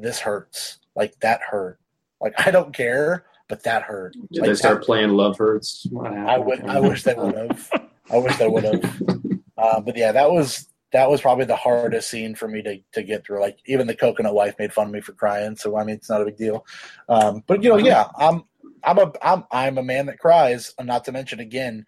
[0.01, 0.79] this hurts.
[0.97, 1.79] Like that hurt.
[2.19, 4.15] Like I don't care, but that hurt.
[4.33, 5.87] Did Like, they start playing Love Hurts?
[5.95, 6.31] Happened?
[6.31, 6.65] I would.
[6.65, 7.71] I wish they would have.
[8.11, 9.03] I wish they would have.
[9.59, 13.03] Uh, but yeah, that was that was probably the hardest scene for me to, to
[13.03, 13.41] get through.
[13.41, 16.09] Like even the coconut wife made fun of me for crying, so I mean it's
[16.09, 16.65] not a big deal.
[17.09, 18.45] Um, but you know, yeah, I'm
[18.85, 20.73] I'm a I'm I'm a man that cries.
[20.81, 21.85] Not to mention again,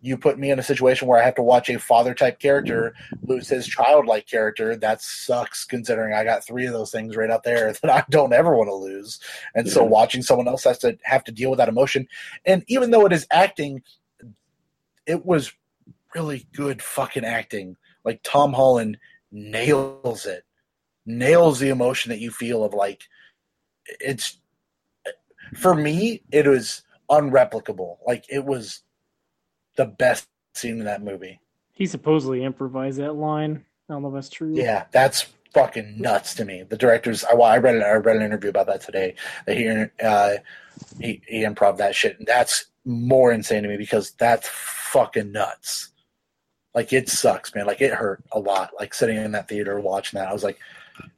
[0.00, 2.94] you put me in a situation where I have to watch a father type character
[3.22, 4.74] lose his childlike character.
[4.76, 8.32] That sucks considering I got three of those things right out there that I don't
[8.32, 9.20] ever want to lose.
[9.54, 12.08] And so watching someone else has to have to deal with that emotion.
[12.44, 13.82] And even though it is acting,
[15.06, 15.52] it was
[16.14, 17.76] really good fucking acting.
[18.04, 18.98] Like Tom Holland
[19.30, 20.44] nails it,
[21.06, 23.02] nails the emotion that you feel of like
[24.00, 24.38] it's
[25.54, 26.22] for me.
[26.30, 27.98] It was unreplicable.
[28.06, 28.82] Like it was
[29.76, 31.40] the best scene in that movie.
[31.72, 33.64] He supposedly improvised that line.
[33.88, 34.52] I don't know if that's true.
[34.54, 36.62] Yeah, that's fucking nuts to me.
[36.62, 39.14] The directors, I, I read, I read an interview about that today.
[39.46, 39.68] That he,
[40.04, 40.36] uh,
[41.00, 45.88] he, he improv that shit, and that's more insane to me because that's fucking nuts.
[46.74, 47.66] Like it sucks, man.
[47.66, 48.70] Like it hurt a lot.
[48.78, 50.58] Like sitting in that theater watching that, I was like,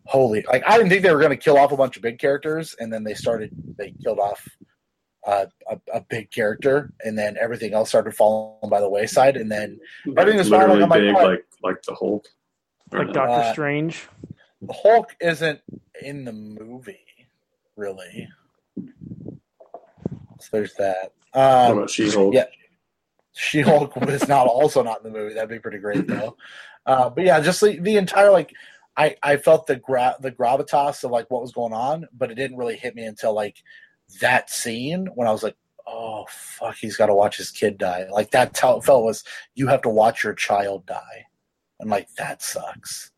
[0.07, 0.44] holy!
[0.50, 2.74] Like I didn't think they were going to kill off a bunch of big characters,
[2.78, 3.50] and then they started.
[3.78, 4.46] They killed off.
[5.24, 9.48] Uh, a, a big character, and then everything else started falling by the wayside, and
[9.53, 9.78] then
[10.16, 11.28] Everything is fine, like, literally I'm like, big, all right.
[11.30, 12.26] like like the Hulk.
[12.92, 13.12] Like no?
[13.12, 14.09] Doctor Uh, Strange.
[14.62, 15.61] the Hulk isn't
[16.03, 16.98] in the movie,
[17.76, 18.26] really.
[20.40, 21.12] So there's that.
[21.32, 22.34] What Um, about She Hulk?
[22.34, 22.46] yeah.
[23.35, 25.35] She Hulk was not also not in the movie.
[25.35, 26.37] That'd be pretty great though.
[26.87, 28.53] Uh, but yeah, just the, the entire like,
[28.97, 32.35] I I felt the gra- the gravitas of like what was going on, but it
[32.35, 33.57] didn't really hit me until like
[34.20, 35.57] that scene when I was like,
[35.87, 38.07] oh fuck, he's got to watch his kid die.
[38.11, 39.24] Like that's how it felt was
[39.55, 41.26] you have to watch your child die,
[41.80, 43.11] and like that sucks.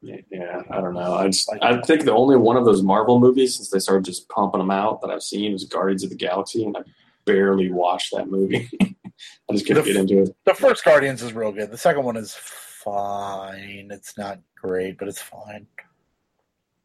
[0.00, 1.14] Yeah, I don't know.
[1.14, 4.28] I just I think the only one of those Marvel movies since they started just
[4.28, 6.80] pumping them out that I've seen was Guardians of the Galaxy, and I
[7.24, 8.68] barely watched that movie.
[8.82, 10.36] I just couldn't The- get into it.
[10.44, 11.70] The first Guardians is real good.
[11.70, 13.88] The second one is fine.
[13.90, 15.66] It's not great, but it's fine.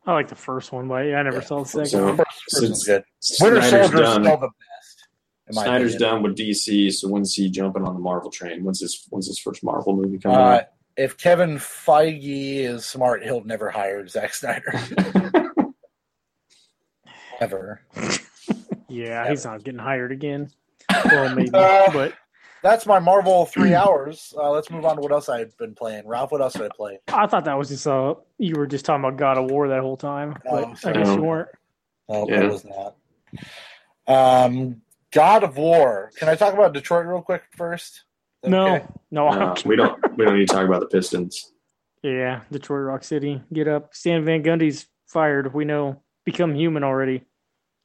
[0.05, 1.43] I like the first one, but yeah, I never Yeah.
[1.43, 2.17] saw the second So- one.
[2.17, 3.03] First, first one's good.
[3.41, 5.07] Winter Snyder's Soldier is done, still the best.
[5.51, 6.13] Snyder's opinion.
[6.13, 8.63] done with DC, so when's he jumping on the Marvel train?
[8.63, 10.63] When's his when's his first Marvel movie coming Uh, out?
[10.95, 14.73] if Kevin Feige is smart, he'll never hire Zack Snyder.
[17.41, 17.81] Ever.
[18.89, 20.49] Yeah, he's not getting hired again.
[21.05, 22.13] Well, maybe, Uh, but
[22.63, 24.33] That's my Marvel three hours.
[24.37, 26.07] Uh, let's move on to what else I've been playing.
[26.07, 26.99] Ralph, what else did I play?
[27.07, 29.81] I thought that was just uh, you were just talking about God of War that
[29.81, 30.35] whole time.
[30.43, 31.49] But Oh, I guess you weren't.
[32.09, 32.43] No, Yeah.
[32.45, 32.95] it was not.
[34.07, 34.81] Um,
[35.11, 36.11] God of War.
[36.17, 38.03] Can I talk about Detroit real quick first?
[38.43, 38.85] Is No, okay?
[39.11, 41.53] no, No, don't we don't we don't need to talk about the Pistons.
[42.03, 43.41] Yeah, Detroit Rock City.
[43.53, 43.93] Get up.
[43.93, 45.53] Stan Van Gundy's fired.
[45.53, 46.01] We know.
[46.25, 47.23] Become human already.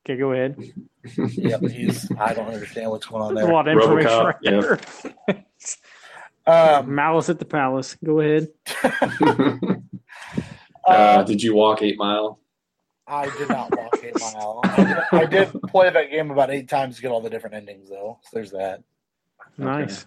[0.05, 0.57] Okay, go ahead.
[1.17, 2.11] Yep, he's.
[2.19, 3.55] I don't understand what's going on There's a there.
[3.55, 5.45] lot of information RoboCop, right there.
[6.47, 7.97] Um, Malice at the Palace.
[8.05, 8.49] Go ahead.
[8.83, 9.57] uh,
[10.87, 12.39] uh, did you walk Eight Mile?
[13.07, 14.61] I did not walk Eight Mile.
[14.65, 17.57] I did, I did play that game about eight times to get all the different
[17.57, 18.19] endings, though.
[18.25, 18.83] So there's that.
[19.57, 20.07] Nice.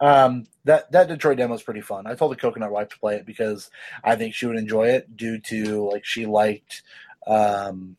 [0.00, 2.06] Um, that that Detroit demo is pretty fun.
[2.06, 3.70] I told the Coconut Wife to play it because
[4.02, 6.82] I think she would enjoy it due to like she liked.
[7.26, 7.96] Um,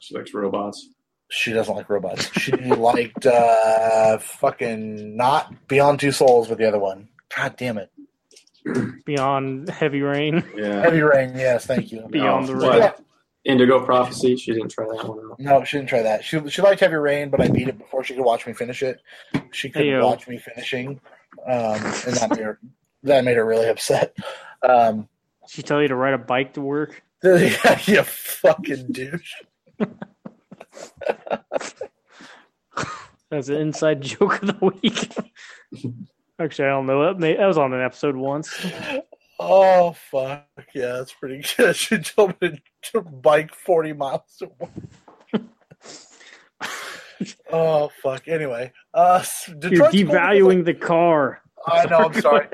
[0.00, 0.88] She likes robots.
[1.30, 2.30] she doesn't like robots.
[2.38, 7.08] She liked uh, fucking not Beyond Two Souls with the other one.
[7.36, 7.90] God damn it,
[9.04, 10.42] Beyond Heavy Rain.
[10.56, 10.80] Yeah.
[10.82, 11.32] Heavy Rain.
[11.36, 12.06] Yes, thank you.
[12.10, 12.56] Beyond the?
[12.56, 12.72] Rain.
[12.78, 12.92] Yeah.
[13.44, 14.36] Indigo Prophecy.
[14.36, 15.40] She didn't try that one out.
[15.40, 16.24] No, she didn't try that.
[16.24, 18.82] She she liked Heavy Rain, but I beat it before she could watch me finish
[18.82, 19.00] it.
[19.52, 20.04] She couldn't Heyo.
[20.04, 21.00] watch me finishing,
[21.46, 22.58] um, and that made her
[23.04, 24.14] that made her really upset.
[24.62, 25.08] Um,
[25.48, 27.02] She tell you to ride a bike to work.
[27.24, 29.32] yeah, you fucking douche.
[33.30, 35.14] That's an inside joke of the week.
[36.38, 37.04] Actually, I don't know.
[37.04, 38.66] That, may, that was on an episode once.
[39.40, 41.76] Oh fuck yeah, that's pretty good.
[41.76, 42.60] She told me
[42.92, 44.70] to bike forty miles to work.
[47.52, 48.28] Oh fuck.
[48.28, 51.40] Anyway, uh, You're Detroit's cool because, devaluing the car.
[51.66, 51.98] I know.
[51.98, 52.46] I'm sorry.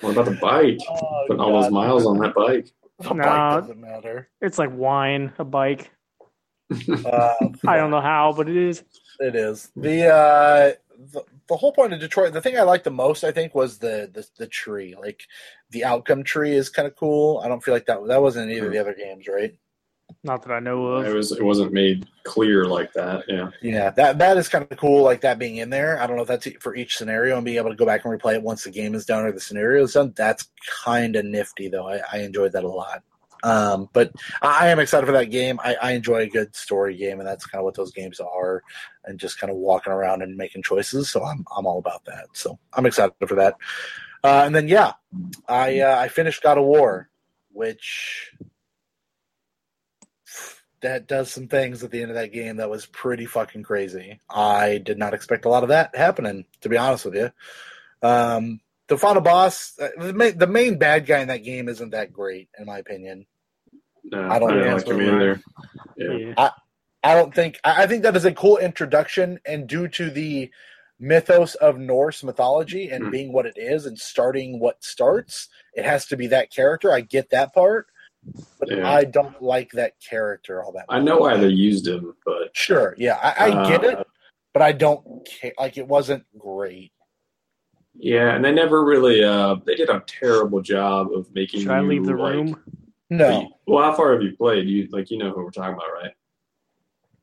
[0.00, 0.78] What about the bike?
[0.88, 2.70] Oh, Putting all those miles on that bike.
[2.98, 4.28] The bike doesn't matter.
[4.40, 5.90] It's like wine, a bike.
[6.70, 7.34] Uh,
[7.66, 8.82] I don't know how, but it is.
[9.20, 10.72] It is the uh,
[11.12, 12.32] the the whole point of Detroit.
[12.32, 14.94] The thing I liked the most, I think, was the the, the tree.
[14.98, 15.22] Like
[15.70, 17.40] the outcome tree is kind of cool.
[17.44, 19.54] I don't feel like that that wasn't in either of the other games, right?
[20.22, 21.06] Not that I know of.
[21.06, 21.32] It was.
[21.32, 23.24] It wasn't made clear like that.
[23.28, 23.50] Yeah.
[23.62, 25.02] Yeah, that that is kind of cool.
[25.02, 26.00] Like that being in there.
[26.00, 28.18] I don't know if that's for each scenario and being able to go back and
[28.18, 30.12] replay it once the game is done or the scenario is done.
[30.16, 30.48] That's
[30.84, 31.88] kind of nifty, though.
[31.88, 33.02] I, I enjoyed that a lot.
[33.42, 35.60] Um, but I I am excited for that game.
[35.62, 38.62] I, I enjoy a good story game, and that's kind of what those games are,
[39.04, 41.10] and just kind of walking around and making choices.
[41.10, 42.28] So I'm I'm all about that.
[42.32, 43.56] So I'm excited for that.
[44.22, 44.94] Uh, and then yeah,
[45.46, 47.10] I uh, I finished God of War,
[47.52, 48.32] which
[50.84, 54.20] that does some things at the end of that game that was pretty fucking crazy.
[54.30, 57.30] I did not expect a lot of that happening, to be honest with you.
[58.02, 61.90] Um, the final boss, uh, the main, the main bad guy in that game isn't
[61.90, 63.26] that great, in my opinion.
[64.04, 65.40] No, I don't didn't think like that's him either.
[65.96, 66.32] Yeah.
[66.36, 66.50] Yeah.
[67.02, 70.50] I don't think I I think that is a cool introduction, and due to the
[70.98, 73.10] mythos of Norse mythology and Hmm.
[73.10, 76.92] being what it is, and starting what starts, it has to be that character.
[76.92, 77.93] I get that part, but
[78.66, 78.90] Yeah.
[78.90, 80.86] I don't like that character all that.
[80.88, 80.96] Much.
[80.96, 84.06] I know why they used him, but Sure, yeah, I, I get uh, it,
[84.52, 85.52] but I don't care.
[85.58, 86.92] Like it wasn't great.
[87.96, 89.22] Yeah, and they never really.
[89.22, 91.60] Uh, they did a terrible job of making.
[91.60, 92.60] Should I leave the like- room?
[93.10, 94.66] No, Well, how far have you played?
[94.66, 96.10] You like you know who we're talking about, right?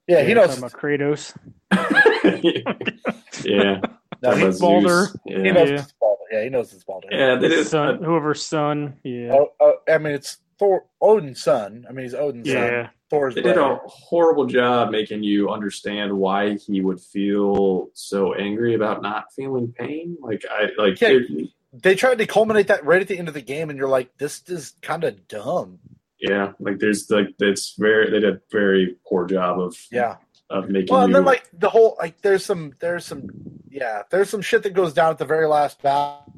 [0.08, 0.56] yeah, he knows.
[0.56, 1.36] Talking about Kratos.
[3.44, 3.80] yeah.
[4.22, 5.08] No, he, Talking about Baldur.
[5.26, 5.52] He Yeah.
[5.52, 5.76] knows Yeah.
[5.82, 6.18] it's Baldur.
[6.32, 7.08] Yeah, he knows it's Baldur.
[7.12, 7.68] Yeah, they did.
[7.68, 8.98] Son, whoever's son.
[9.04, 9.34] Yeah.
[9.34, 11.88] Oh, oh, I mean, it's Thor, Odin's son.
[11.90, 12.56] I mean, he's Odin's son.
[12.56, 12.90] yeah.
[13.10, 18.76] Thor's They did a horrible job making you understand why he would feel so angry
[18.76, 20.18] about not feeling pain.
[20.22, 21.10] Like I like Yeah.
[21.14, 23.88] it- They tried to culminate that right at the end of the game, and you're
[23.90, 25.80] like, this is kind of dumb.
[26.20, 30.18] yeah, like there's like it's very they did a very poor job of Yeah.
[30.52, 33.28] of making Well, and you then like the whole like there's some there's some
[33.68, 36.32] yeah there's some shit that goes down at the very last battle.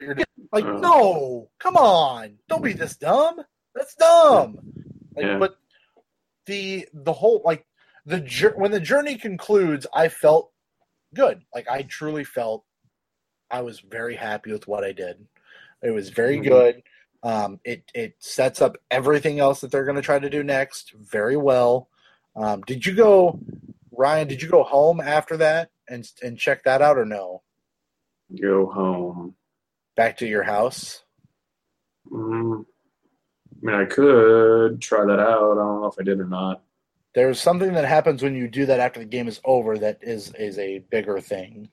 [0.00, 0.16] You're
[0.52, 0.78] like, Uh.
[0.80, 3.40] no, come on, don't be this dumb.
[3.74, 4.58] That's dumb.
[5.16, 5.38] Like, Yeah.
[5.38, 5.58] but
[6.46, 7.66] the the whole like
[8.06, 8.20] the
[8.56, 10.50] when the journey concludes, I felt
[11.14, 11.42] good.
[11.54, 12.64] Like I truly felt
[13.50, 15.26] I was very happy with what I did.
[15.82, 16.44] It was very Mhm.
[16.48, 16.82] good.
[17.22, 20.92] Um, it it sets up everything else that they're going to try to do next
[20.92, 21.88] very well.
[22.36, 23.40] Um, did you go,
[23.90, 24.28] Ryan?
[24.28, 27.42] Did you go home after that and and check that out or no?
[28.40, 29.34] go home.
[29.98, 31.02] Back to your house.
[32.08, 35.50] Mm, I mean, I could try that out.
[35.52, 36.62] I don't know if I did or not.
[37.16, 40.32] There's something that happens when you do that after the game is over that is
[40.36, 41.70] is a bigger thing.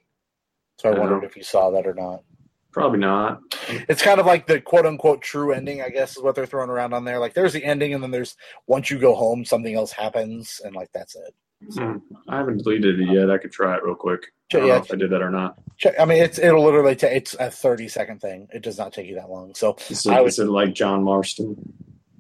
[0.80, 1.00] So I Oh.
[1.02, 2.24] wondered if you saw that or not.
[2.72, 3.42] Probably not.
[3.88, 6.72] It's kind of like the quote unquote true ending, I guess, is what they're throwing
[6.72, 7.20] around on there.
[7.20, 10.76] Like there's the ending, and then there's once you go home, something else happens, and
[10.76, 11.36] like that's it.
[11.80, 13.30] I haven't deleted it yet.
[13.32, 14.28] I could try it real quick.
[14.54, 15.58] I don't know yeah, if I did that or not.
[15.78, 18.48] check, I mean, it's it'll literally take it's a 30 second thing.
[18.54, 19.56] It does not take you that long.
[19.56, 21.56] So, Is I would- is it like John Marston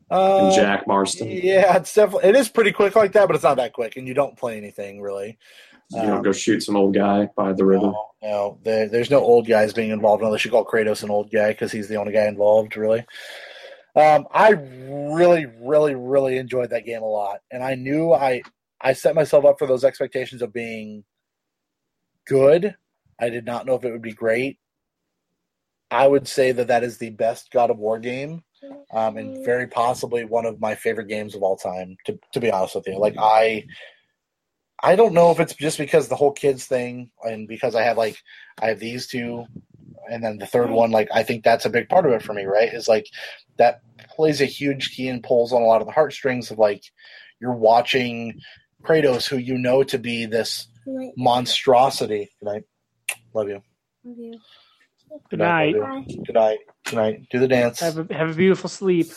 [0.09, 1.29] uh, and Jack Marston?
[1.29, 4.07] yeah, it's definitely it is pretty quick like that, but it's not that quick, and
[4.07, 5.37] you don't play anything really.
[5.91, 7.85] You don't Um, go shoot some old guy by the river.
[7.91, 11.29] No, no there, there's no old guys being involved unless you call Kratos an old
[11.31, 13.05] guy because he's the only guy involved, really.
[13.95, 18.41] Um, I really, really, really enjoyed that game a lot, and I knew I
[18.81, 21.03] I set myself up for those expectations of being
[22.27, 22.75] good.
[23.19, 24.59] I did not know if it would be great.
[25.91, 28.43] I would say that that is the best God of War game,
[28.91, 31.95] um, and very possibly one of my favorite games of all time.
[32.05, 33.65] To to be honest with you, like I,
[34.83, 37.97] I don't know if it's just because the whole kids thing, and because I have
[37.97, 38.17] like
[38.61, 39.45] I have these two,
[40.11, 40.91] and then the third one.
[40.91, 42.45] Like I think that's a big part of it for me.
[42.45, 42.73] Right?
[42.73, 43.07] Is like
[43.57, 43.81] that
[44.15, 46.83] plays a huge key and pulls on a lot of the heartstrings of like
[47.39, 48.39] you're watching
[48.85, 50.67] Kratos, who you know to be this
[51.17, 52.29] monstrosity.
[52.39, 52.63] Good night.
[53.33, 53.61] Love you.
[55.29, 55.75] Good night.
[55.75, 56.23] love you.
[56.25, 56.35] Good night.
[56.35, 56.59] Good night.
[56.85, 57.21] Good night.
[57.31, 57.79] Do the dance.
[57.79, 59.07] Have a, have a beautiful sleep.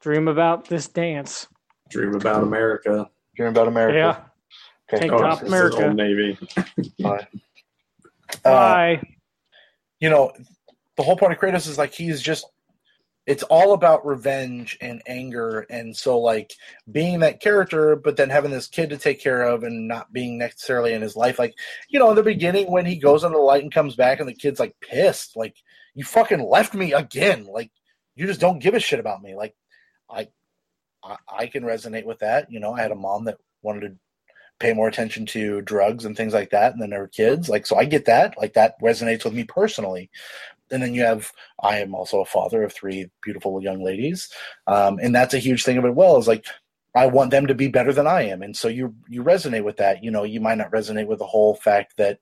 [0.00, 1.46] Dream about this dance.
[1.90, 3.08] Dream about America.
[3.36, 3.96] Dream about America.
[3.96, 4.96] Yeah.
[4.96, 5.02] Okay.
[5.04, 5.86] Take Oh, top America.
[5.86, 6.38] Old Navy.
[7.00, 7.26] Bye.
[8.44, 9.02] Uh, Bye.
[10.00, 10.32] you know,
[10.96, 12.46] the whole point of Kratos is like he's just
[13.26, 15.60] it's all about revenge and anger.
[15.70, 16.52] And so like
[16.90, 20.38] being that character but then having this kid to take care of and not being
[20.38, 21.38] necessarily in his life.
[21.38, 21.54] Like
[21.88, 24.28] you know in the beginning when he goes under the light and comes back and
[24.28, 25.56] the kid's like pissed like
[25.94, 27.46] you fucking left me again.
[27.46, 27.70] Like
[28.14, 29.34] you just don't give a shit about me.
[29.34, 29.54] Like
[30.10, 30.28] i
[31.02, 32.50] I, I can resonate with that.
[32.50, 33.96] You know, I had a mom that wanted to
[34.60, 37.48] pay more attention to drugs and things like that and then were kids.
[37.48, 38.36] Like so i get that.
[38.38, 40.10] Like that resonates with me personally
[40.74, 41.32] and then you have
[41.62, 44.28] i am also a father of three beautiful young ladies.
[44.66, 45.94] Um, and that's a huge thing of it.
[45.94, 46.44] Well is like
[46.96, 48.42] i want them to be better than i am.
[48.42, 50.04] And so you you resonate with that.
[50.04, 52.18] You know you might not resonate with the whole fact that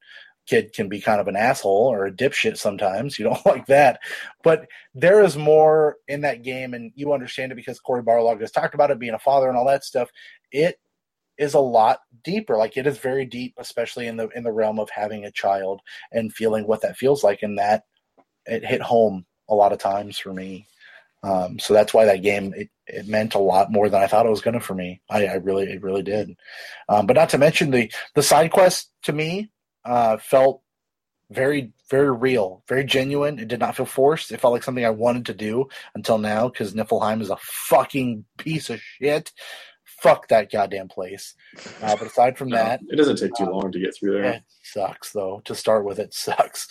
[0.46, 3.18] kid can be kind of an asshole or a dipshit sometimes.
[3.18, 4.00] You don't like that.
[4.42, 8.50] But there is more in that game and you understand it because Cory Barlog has
[8.50, 10.10] talked about it being a father and all that stuff.
[10.50, 10.78] It
[11.38, 12.56] is a lot deeper.
[12.56, 15.80] Like it is very deep especially in the in the realm of having a child
[16.12, 17.42] and feeling what that feels like.
[17.42, 17.84] And that
[18.46, 20.66] it hit home a lot of times for me
[21.24, 24.26] um, so that's why that game it, it meant a lot more than I thought
[24.26, 25.00] it was going to for me.
[25.08, 26.36] I, I really it really did.
[26.88, 29.50] Um, but not to mention the the side quest to me
[29.84, 30.62] uh, felt
[31.30, 33.38] very very real, very genuine.
[33.38, 34.32] It did not feel forced.
[34.32, 38.24] It felt like something I wanted to do until now because Niflheim is a fucking
[38.38, 39.32] piece of shit
[39.84, 41.34] fuck that goddamn place.
[41.80, 44.32] Uh, but aside from No, that, it doesn't take too long to get through there.
[44.32, 45.40] it sucks though.
[45.44, 46.66] To start with, it sucks.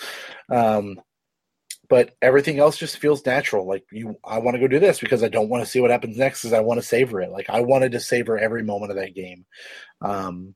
[0.49, 0.99] Um,
[1.91, 3.67] but everything else just feels natural.
[3.67, 5.91] Like you, I want to go do this because I don't want to see what
[5.91, 6.41] happens next.
[6.41, 7.31] Because I want to savor it.
[7.31, 9.45] Like I wanted to savor every moment of that game,
[9.99, 10.55] um,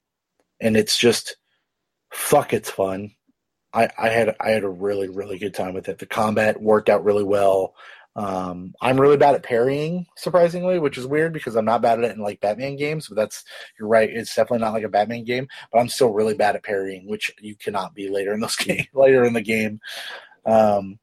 [0.61, 1.35] and it's just
[2.09, 2.53] fuck.
[2.53, 3.11] It's fun.
[3.73, 5.99] I, I had I had a really really good time with it.
[5.99, 7.75] The combat worked out really well.
[8.15, 12.05] Um, I'm really bad at parrying, surprisingly, which is weird because I'm not bad at
[12.05, 13.09] it in like Batman games.
[13.09, 13.43] But that's
[13.77, 15.49] you're right; it's definitely not like a Batman game.
[15.73, 18.85] But I'm still really bad at parrying, which you cannot be later in this game.
[18.93, 19.81] later in the game,
[20.45, 20.97] um,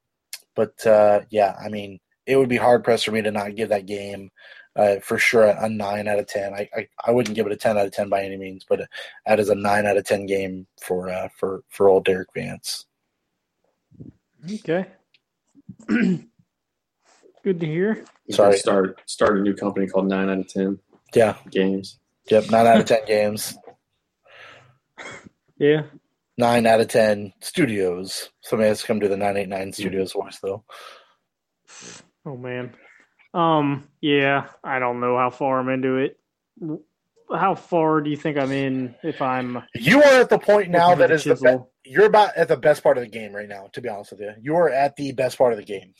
[0.54, 3.68] but uh, yeah, I mean, it would be hard pressed for me to not give
[3.70, 4.30] that game
[4.76, 6.54] uh, for sure a nine out of ten.
[6.54, 8.80] I, I I wouldn't give it a ten out of ten by any means, but
[9.26, 12.86] that is a nine out of ten game for uh, for for old Derek Vance.
[14.50, 14.86] Okay.
[15.88, 18.04] Good to hear.
[18.30, 18.56] Sorry.
[18.56, 20.78] Start start a new company called Nine Out of Ten
[21.14, 21.98] Yeah, Games.
[22.30, 23.56] yep, nine out of ten games.
[25.58, 25.82] Yeah.
[26.42, 28.30] Nine out of ten studios.
[28.42, 30.64] Somebody has to come to the nine eight nine studios voice though.
[32.26, 32.74] Oh man.
[33.32, 33.88] Um.
[34.00, 34.48] Yeah.
[34.62, 36.18] I don't know how far I'm into it.
[37.30, 38.94] How far do you think I'm in?
[39.02, 41.36] If I'm You are at the point now looking that at is the
[41.84, 43.68] be- you're about at the best part of the game right now.
[43.72, 45.94] To be honest with you, you are at the best part of the game.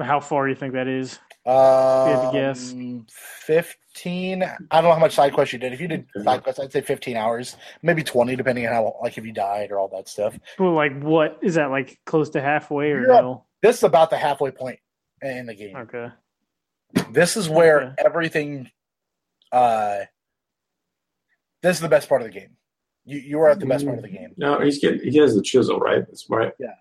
[0.00, 1.18] How far do you think that is?
[1.46, 2.74] Um, to guess.
[3.08, 4.42] Fifteen.
[4.42, 5.72] I don't know how much side quests you did.
[5.72, 9.16] If you did side quests, I'd say fifteen hours, maybe twenty, depending on how like
[9.18, 10.36] if you died or all that stuff.
[10.58, 11.70] Well, like, what is that?
[11.70, 13.22] Like close to halfway or You're up.
[13.22, 13.44] no?
[13.62, 14.78] This is about the halfway point
[15.22, 15.76] in the game.
[15.76, 16.08] Okay.
[17.10, 17.94] This is where Okay.
[18.04, 18.70] everything.
[19.52, 20.00] Uh,
[21.62, 22.56] this is the best part of the game.
[23.04, 24.32] You you are at the best part of the game.
[24.36, 26.04] No, he's getting he has the chisel, right?
[26.06, 26.52] That's right.
[26.58, 26.74] Yeah.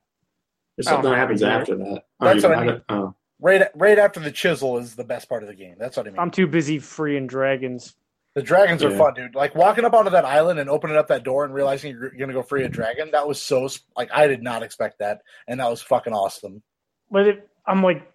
[0.77, 2.03] There's something know that happens how after that.
[2.19, 3.15] Oh, That's what I don't- oh.
[3.39, 5.75] Right right after the chisel is the best part of the game.
[5.77, 6.19] That's what I mean.
[6.19, 7.95] I'm too busy freeing dragons.
[8.35, 8.97] the dragons are Yeah.
[8.97, 9.35] fun, dude.
[9.35, 12.33] Like walking up onto that island and opening up that door and realizing you're gonna
[12.33, 13.11] go free a dragon.
[13.11, 16.63] That was so like I did not expect that, and that was fucking awesome.
[17.11, 18.11] But it, I'm like,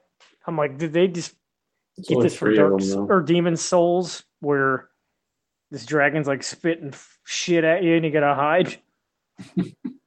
[0.46, 1.34] I'm like, did they just
[1.98, 3.06] It's get this from Dark them, S- though.
[3.06, 4.88] or Demon Souls, where
[5.70, 6.92] this dragon's like spitting
[7.24, 8.76] shit at you and you gotta hide?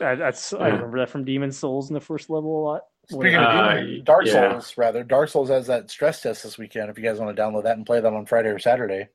[0.00, 2.82] I, that's I remember that from Demon Souls in the first level a lot.
[3.08, 4.50] Speaking When- of Uh, demon- Dark yeah.
[4.52, 6.88] Souls, rather Dark Souls has that stress test this weekend.
[6.90, 9.08] If you guys want to download that and play that on Friday or Saturday.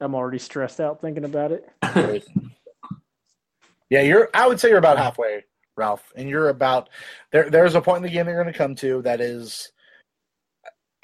[0.00, 1.64] I'm already stressed out thinking about it.
[3.90, 4.28] Yeah, you're.
[4.32, 5.44] I would say you're about halfway,
[5.76, 6.88] Ralph, and you're about
[7.30, 7.50] there.
[7.50, 9.70] There's a point in the game that you're going to come to that is.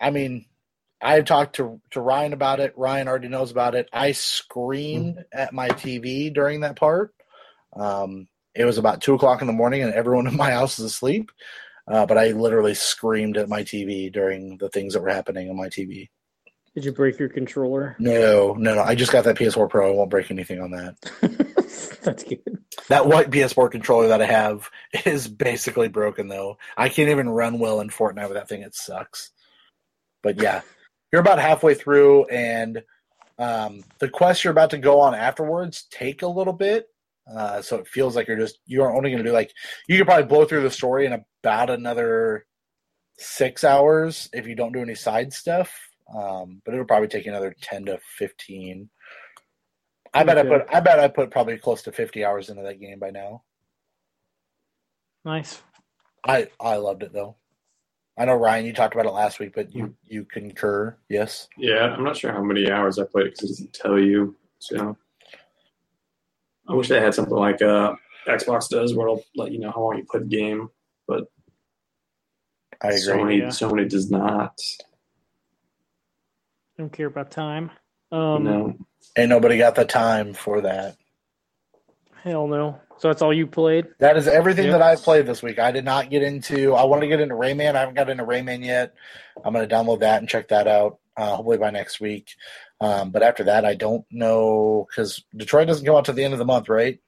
[0.00, 0.46] I mean,
[1.02, 2.72] I talked to to Ryan about it.
[2.78, 3.88] Ryan already knows about it.
[3.92, 7.14] I screamed at my TV during that part.
[7.76, 8.26] Um,
[8.58, 11.30] it was about two o'clock in the morning, and everyone in my house is asleep.
[11.86, 15.56] Uh, but I literally screamed at my TV during the things that were happening on
[15.56, 16.10] my TV.
[16.74, 17.96] Did you break your controller?
[17.98, 18.82] No, no, no.
[18.82, 19.90] I just got that PS4 Pro.
[19.90, 20.96] I won't break anything on that.
[22.02, 22.58] That's good.
[22.88, 24.70] That white PS4 controller that I have
[25.06, 26.58] is basically broken, though.
[26.76, 28.62] I can't even run well in Fortnite with that thing.
[28.62, 29.30] It sucks.
[30.22, 30.60] But yeah,
[31.10, 32.82] you're about halfway through, and
[33.38, 36.88] um, the quest you're about to go on afterwards take a little bit.
[37.34, 39.52] Uh, so it feels like you're just you're only going to do like
[39.86, 42.46] you could probably blow through the story in about another
[43.18, 45.72] six hours if you don't do any side stuff.
[46.14, 48.88] Um, but it'll probably take another ten to fifteen.
[50.14, 52.80] I bet I put I bet I put probably close to fifty hours into that
[52.80, 53.42] game by now.
[55.24, 55.62] Nice.
[56.26, 57.36] I I loved it though.
[58.18, 61.46] I know Ryan, you talked about it last week, but you you concur, yes?
[61.56, 64.34] Yeah, I'm not sure how many hours I played because it doesn't tell you.
[64.58, 64.96] So
[66.68, 67.94] I wish they had something like uh,
[68.26, 70.68] Xbox does, where it'll let you know how long you played the game.
[71.06, 71.24] But
[72.82, 72.98] I agree.
[73.00, 73.46] Sony, Yeah.
[73.48, 74.52] Sony does not.
[76.76, 77.70] don't care about time.
[78.12, 78.76] Um, no,
[79.16, 80.96] Ain't nobody got the time for that.
[82.22, 82.80] Hell no.
[82.98, 83.86] So that's all you played?
[84.00, 84.72] That is everything Yep.
[84.74, 85.58] that I've played this week.
[85.58, 86.74] I did not get into.
[86.74, 87.74] I want to get into Rayman.
[87.76, 88.94] I haven't got into Rayman yet.
[89.44, 90.98] I'm going to download that and check that out.
[91.16, 92.28] Uh, hopefully by next week.
[92.80, 96.32] Um, but after that, I don't know because Detroit doesn't come out to the end
[96.32, 97.00] of the month, right?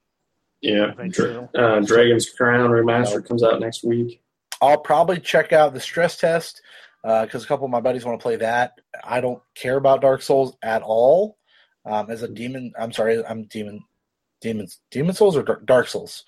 [0.60, 0.92] yeah.
[1.09, 4.20] Dra- uh, Dragon's Crown remaster comes out next week.
[4.60, 6.60] I'll probably check out the stress test
[7.02, 8.74] because a couple of my buddies want to play that.
[9.02, 11.38] I don't care about Dark Souls at all.
[11.86, 13.80] Um, as a demon, I'm sorry, I'm demon,
[14.41, 16.25] demons, demon Souls or Dark Souls.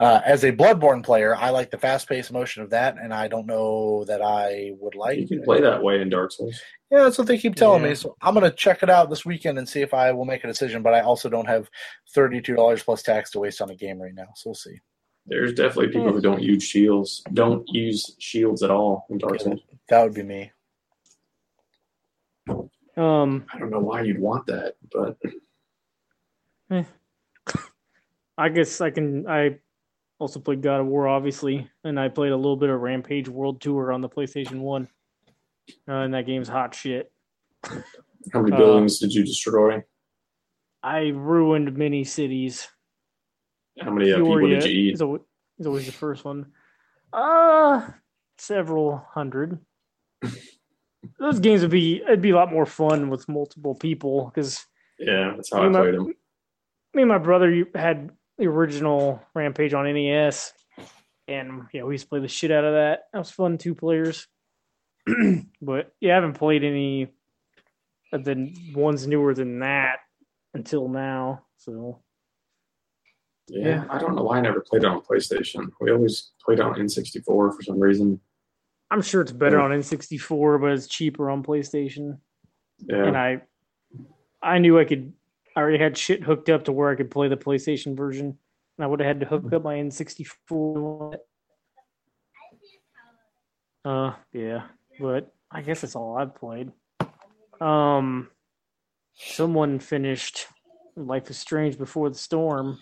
[0.00, 3.46] Uh, as a Bloodborne player, I like the fast-paced motion of that, and I don't
[3.46, 5.18] know that I would like.
[5.18, 6.60] You can play that way in Dark Souls.
[6.90, 7.88] Yeah, that's what they keep telling Yeah.
[7.88, 7.94] me.
[7.96, 10.46] So I'm gonna check it out this weekend and see if I will make a
[10.46, 10.82] decision.
[10.82, 11.68] But I also don't have
[12.14, 14.78] thirty-two dollars plus tax to waste on a game right now, so we'll see.
[15.26, 19.60] There's definitely people who don't use shields, don't use shields at all in Dark Souls.
[19.88, 20.52] That would be me.
[22.96, 25.18] Um, I don't know why you'd want that, but
[28.38, 29.26] I guess I can.
[29.28, 29.58] I
[30.18, 33.60] also played God of War, obviously, and I played a little bit of Rampage World
[33.60, 34.88] Tour on the PlayStation One.
[35.88, 37.10] Uh, and that game's hot shit.
[37.64, 39.82] how many Uh, buildings did you destroy?
[40.82, 42.68] I ruined many cities.
[43.80, 44.94] How many uh, people did you eat?
[44.94, 45.22] Is always,
[45.58, 46.46] is always the first one.
[47.12, 47.88] Uh
[48.38, 49.58] several hundred.
[51.18, 54.64] Those games would be it'd be a lot more fun with multiple people because
[54.98, 56.06] Yeah, that's how I and my- played them.
[56.94, 60.52] me and my brother you- had the original Rampage on NES,
[61.28, 63.04] and yeah, we used to play the shit out of that.
[63.12, 64.26] That was fun, two players.
[65.62, 67.08] but yeah, I haven't played any
[68.12, 69.98] of the ones newer than that
[70.54, 71.44] until now.
[71.58, 72.02] So
[73.48, 73.84] Yeah, Yeah.
[73.90, 75.68] I don't know why I never played it on PlayStation.
[75.80, 78.20] We always played on N64 for some reason.
[78.90, 79.64] I'm sure it's better Yeah.
[79.64, 82.18] on N64, but it's cheaper on PlayStation.
[82.78, 83.42] Yeah, And I,
[84.42, 85.12] I knew I could.
[85.56, 88.84] I already had shit hooked up to where I could play the PlayStation version, and
[88.84, 91.16] I would have had to hook up my N64.
[93.86, 94.64] Uh, yeah,
[95.00, 96.72] but I guess that's all I've played.
[97.60, 98.28] Um,
[99.14, 100.46] someone finished
[100.94, 102.78] Life is Strange before the storm.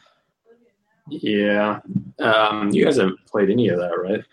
[1.08, 1.78] yeah.
[2.18, 4.24] Um, you guys haven't played any of that, right?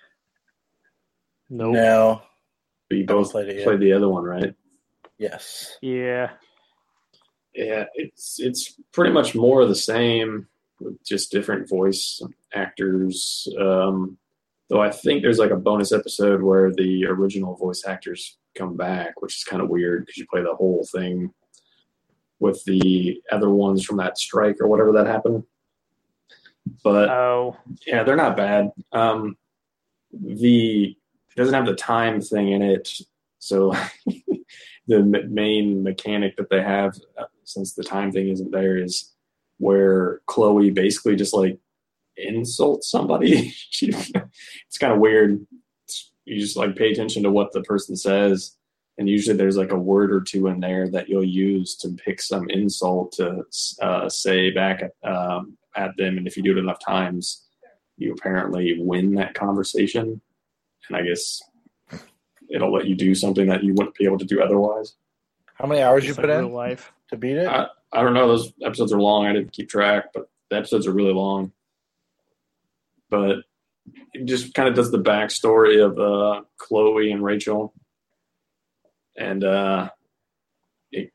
[1.49, 1.73] Nope.
[1.73, 2.21] No.
[2.89, 4.55] But you both played it played the other one, right?
[5.17, 5.77] Yes.
[5.81, 6.31] Yeah.
[7.53, 10.47] Yeah, it's it's pretty much more of the same,
[10.79, 12.21] with just different voice
[12.53, 13.47] actors.
[13.59, 14.17] Um,
[14.69, 19.21] though I think there's like a bonus episode where the original voice actors come back,
[19.21, 21.33] which is kind of weird because you play the whole thing
[22.39, 25.43] with the other ones from that strike or whatever that happened.
[26.83, 27.57] But Oh.
[27.85, 28.71] yeah, they're not bad.
[28.91, 29.37] Um,
[30.13, 30.95] the
[31.29, 32.91] it doesn't have the time thing in it,
[33.39, 33.73] so
[34.87, 39.13] the main mechanic that they have, uh, since the time thing isn't there, is
[39.57, 41.59] where Chloe basically just like
[42.17, 43.53] insults somebody.
[43.81, 45.45] It's kind of weird.
[46.25, 48.55] You just like pay attention to what the person says,
[48.97, 52.21] and usually there's like a word or two in there that you'll use to pick
[52.21, 53.43] some insult to
[53.81, 57.47] uh, say back at, um, at them, and if you do it enough times,
[57.97, 60.21] you apparently win that conversation.
[60.87, 61.41] And I guess
[62.49, 64.95] it'll let you do something that you wouldn't be able to do otherwise.
[65.55, 66.91] How many hours you Just put like in life.
[67.11, 67.47] To beat it?
[67.47, 68.27] I, I don't know.
[68.27, 69.25] Those episodes are long.
[69.25, 71.51] I didn't keep track, but the episodes are really long.
[73.09, 73.39] But
[74.13, 77.73] it just kind of does the backstory of uh, Chloe and Rachel,
[79.17, 79.89] and uh,
[80.91, 81.11] it,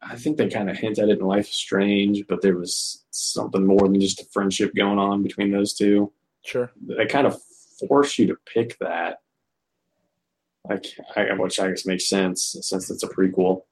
[0.00, 3.04] I think they kind of hint at it in Life is Strange, but there was
[3.10, 6.12] something more than just a friendship going on between those two.
[6.44, 6.70] Sure.
[6.86, 7.40] They kind of
[7.88, 9.20] force you to pick that,
[10.68, 10.84] like,
[11.16, 13.62] I, which I guess makes sense since it's a prequel.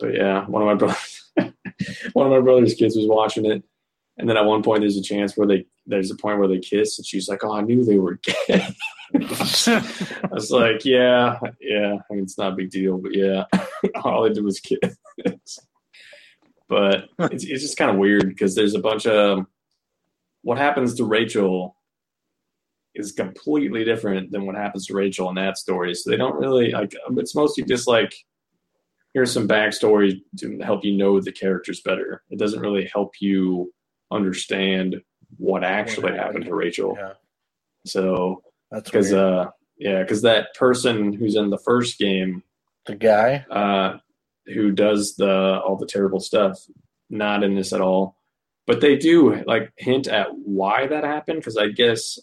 [0.00, 1.30] But yeah, one of my brothers,
[2.12, 3.62] one of my brother's kids was watching it,
[4.18, 6.58] and then at one point there's a chance where they there's a point where they
[6.58, 8.66] kiss, and she's like, "Oh, I knew they were gay."
[9.14, 13.44] I was like, "Yeah, yeah, I mean, it's not a big deal, but yeah,
[14.02, 15.58] all they did was kiss."
[16.68, 19.44] but it's it's just kind of weird because there's a bunch of
[20.42, 21.76] what happens to Rachel
[22.94, 25.94] is completely different than what happens to Rachel in that story.
[25.94, 26.94] So they don't really like.
[27.16, 28.14] It's mostly just like
[29.14, 32.22] here's some backstory to help you know the characters better.
[32.30, 33.72] It doesn't really help you
[34.10, 35.00] understand
[35.36, 36.96] what actually happened to Rachel.
[36.98, 37.12] Yeah.
[37.86, 42.42] So That's because uh yeah, because that person who's in the first game
[42.86, 43.44] the guy.
[43.50, 43.98] uh,
[44.46, 46.58] who does the all the terrible stuff.
[47.08, 48.16] Not in this at all,
[48.66, 52.18] but they do like hint at why that happened because I guess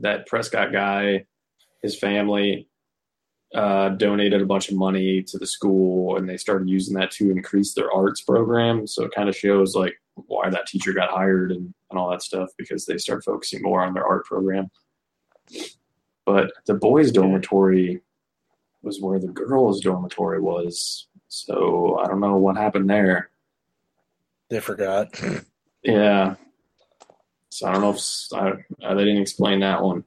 [0.00, 1.26] that Prescott guy,
[1.82, 2.68] his family,
[3.54, 7.30] uh, donated a bunch of money to the school, and they started using that to
[7.30, 8.86] increase their arts program.
[8.86, 12.22] So it kind of shows like why that teacher got hired and, and all that
[12.22, 14.70] stuff because they started focusing more on their art program.
[16.24, 18.02] But the boys' dormitory
[18.82, 21.08] was where the girls' dormitory was.
[21.28, 23.30] So I don't know what happened there.
[24.48, 25.08] They forgot.
[25.82, 26.34] Yeah.
[27.50, 28.00] So I don't know if
[28.32, 30.04] I, uh, they didn't explain that one,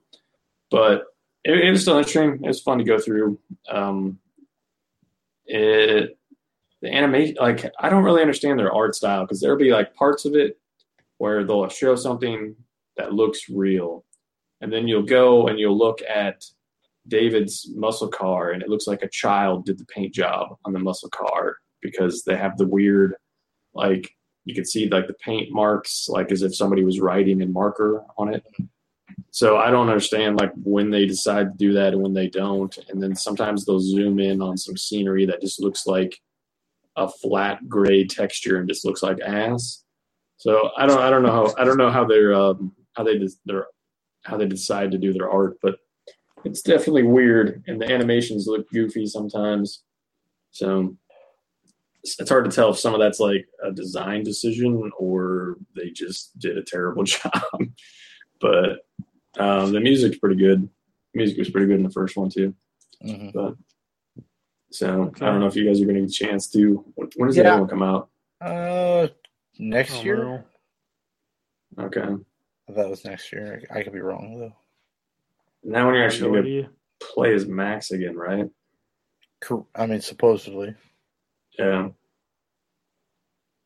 [0.70, 1.06] but
[1.44, 2.44] it, it was still interesting.
[2.44, 3.40] It was fun to go through.
[3.70, 4.20] Um,
[5.46, 6.18] it
[6.82, 10.26] the animation, like I don't really understand their art style because there'll be like parts
[10.26, 10.60] of it
[11.18, 12.56] where they'll show something
[12.98, 14.06] that looks real,
[14.62, 16.44] and then you'll go and you'll look at
[17.08, 20.80] David's muscle car, and it looks like a child did the paint job on the
[20.80, 23.16] muscle car because they have the weird,
[23.74, 24.16] like
[24.46, 28.04] you can see like the paint marks, like as if somebody was writing in marker
[28.18, 28.46] on it.
[29.34, 32.78] So I don't understand like when they decide to do that and when they don't,
[32.90, 36.22] and then sometimes they'll zoom in on some scenery that just looks like
[36.98, 39.84] a flat gray texture and just looks like ass.
[40.38, 43.28] So I don't I don't know how I don't know how they're um, how they
[43.44, 43.66] their
[44.22, 45.78] how they decide to do their art, but
[46.46, 49.82] it's definitely weird, and the animations look goofy sometimes.
[50.52, 50.96] So
[52.04, 55.90] it's it's hard to tell if some of that's like a design decision or they
[55.90, 57.32] just did a terrible job.
[58.40, 58.86] but
[59.40, 60.70] um, the music's pretty good.
[61.14, 62.54] music was pretty good in the first one too.
[63.02, 63.56] hmm But
[64.72, 65.26] so Okay.
[65.26, 66.84] I don't know if you guys are going to get a chance to.
[66.96, 67.54] When, when does the Yeah.
[67.54, 68.10] other one come out?
[68.42, 69.08] Uh,
[69.60, 70.24] next Oh, year.
[70.24, 70.44] no.
[71.86, 72.02] Okay.
[72.02, 73.62] I thought it was next year.
[73.72, 74.56] I could be wrong though.
[75.64, 76.70] Now when you're actually going to
[77.00, 78.50] play as Max again, right?
[79.42, 80.76] Cor- I mean, supposedly.
[81.58, 81.90] Yeah.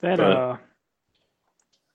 [0.02, 0.58] That But- uh,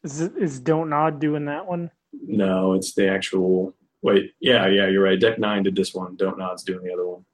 [0.04, 1.90] is is Dontnod doing that one?
[2.12, 3.74] No, it's the actual.
[4.02, 5.18] Wait, yeah, yeah, you're right.
[5.20, 6.16] Deck Nine did this one.
[6.16, 7.24] Dontnod's doing the other one.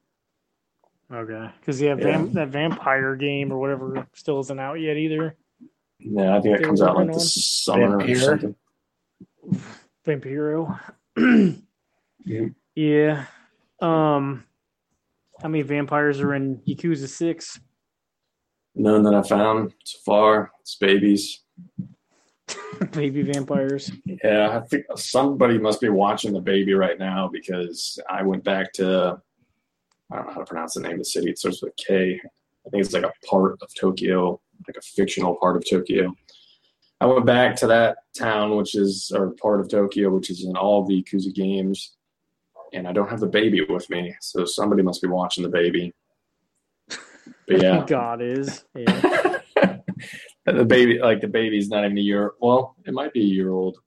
[1.11, 5.35] Okay, because yeah, vam- that vampire game or whatever still isn't out yet either.
[5.99, 8.15] Yeah, I think it They comes out like working the on- summer or Vampire?
[8.15, 8.55] something.
[10.05, 10.79] Vampiro.
[12.25, 12.47] Yeah.
[12.75, 13.25] Yeah.
[13.81, 14.43] Um,
[15.41, 17.59] how many vampires are in Yakuza Six?
[18.75, 20.51] None that I found so far.
[20.59, 21.41] It's babies.
[22.91, 23.91] Baby vampires.
[24.05, 28.73] Yeah, I think somebody must be watching the baby right now because I went back
[28.73, 29.21] to
[30.11, 31.29] I don't know how to pronounce the name of the city.
[31.29, 32.19] It starts with a K.
[32.65, 36.15] I think it's like a part of Tokyo, like a fictional part of Tokyo.
[37.01, 40.57] I went back to that town, which is or part of Tokyo, which is in
[40.57, 41.95] all the Yakuza games,
[42.73, 45.93] and I don't have the baby with me, so somebody must be watching the baby.
[46.87, 46.97] But
[47.61, 48.65] yeah, God is.
[48.75, 49.39] Yeah.
[50.45, 52.33] the baby, like the baby's not even a year.
[52.39, 53.77] Well, it might be a year old.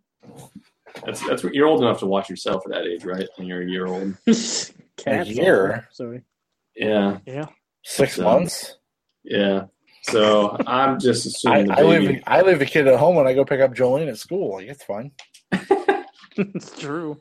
[1.04, 3.28] That's that's what you're old enough to watch yourself at that age, right?
[3.36, 4.14] When you're a year old.
[4.26, 5.88] Cats year?
[5.92, 6.22] Sorry.
[6.76, 7.46] Yeah, Yeah.
[7.84, 8.76] Six So- months.
[9.24, 9.64] yeah.
[10.04, 12.08] So I'm just I, assuming the I leave.
[12.08, 12.22] baby.
[12.26, 14.54] I leave the kid at home when I go pick up Jolene at school.
[14.56, 15.12] Like it's fine.
[16.36, 17.20] it's true.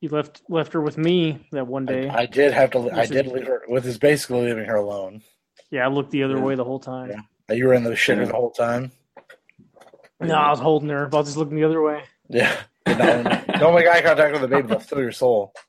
[0.00, 2.08] You left left her with me that one day.
[2.08, 2.90] I, I did have to.
[2.90, 5.22] I did leave her with his basically leaving her alone.
[5.70, 6.42] yeah, I looked the other Yeah.
[6.42, 7.10] way the whole time.
[7.10, 7.20] Yeah.
[7.50, 8.24] You were in the shitter Yeah.
[8.26, 8.90] the whole time.
[10.20, 11.06] No, I was holding her.
[11.12, 12.02] I was just looking the other way.
[12.28, 12.54] Yeah.
[12.86, 13.24] Don't,
[13.58, 14.68] don't make eye contact with the baby.
[14.68, 15.52] They'll steal your soul.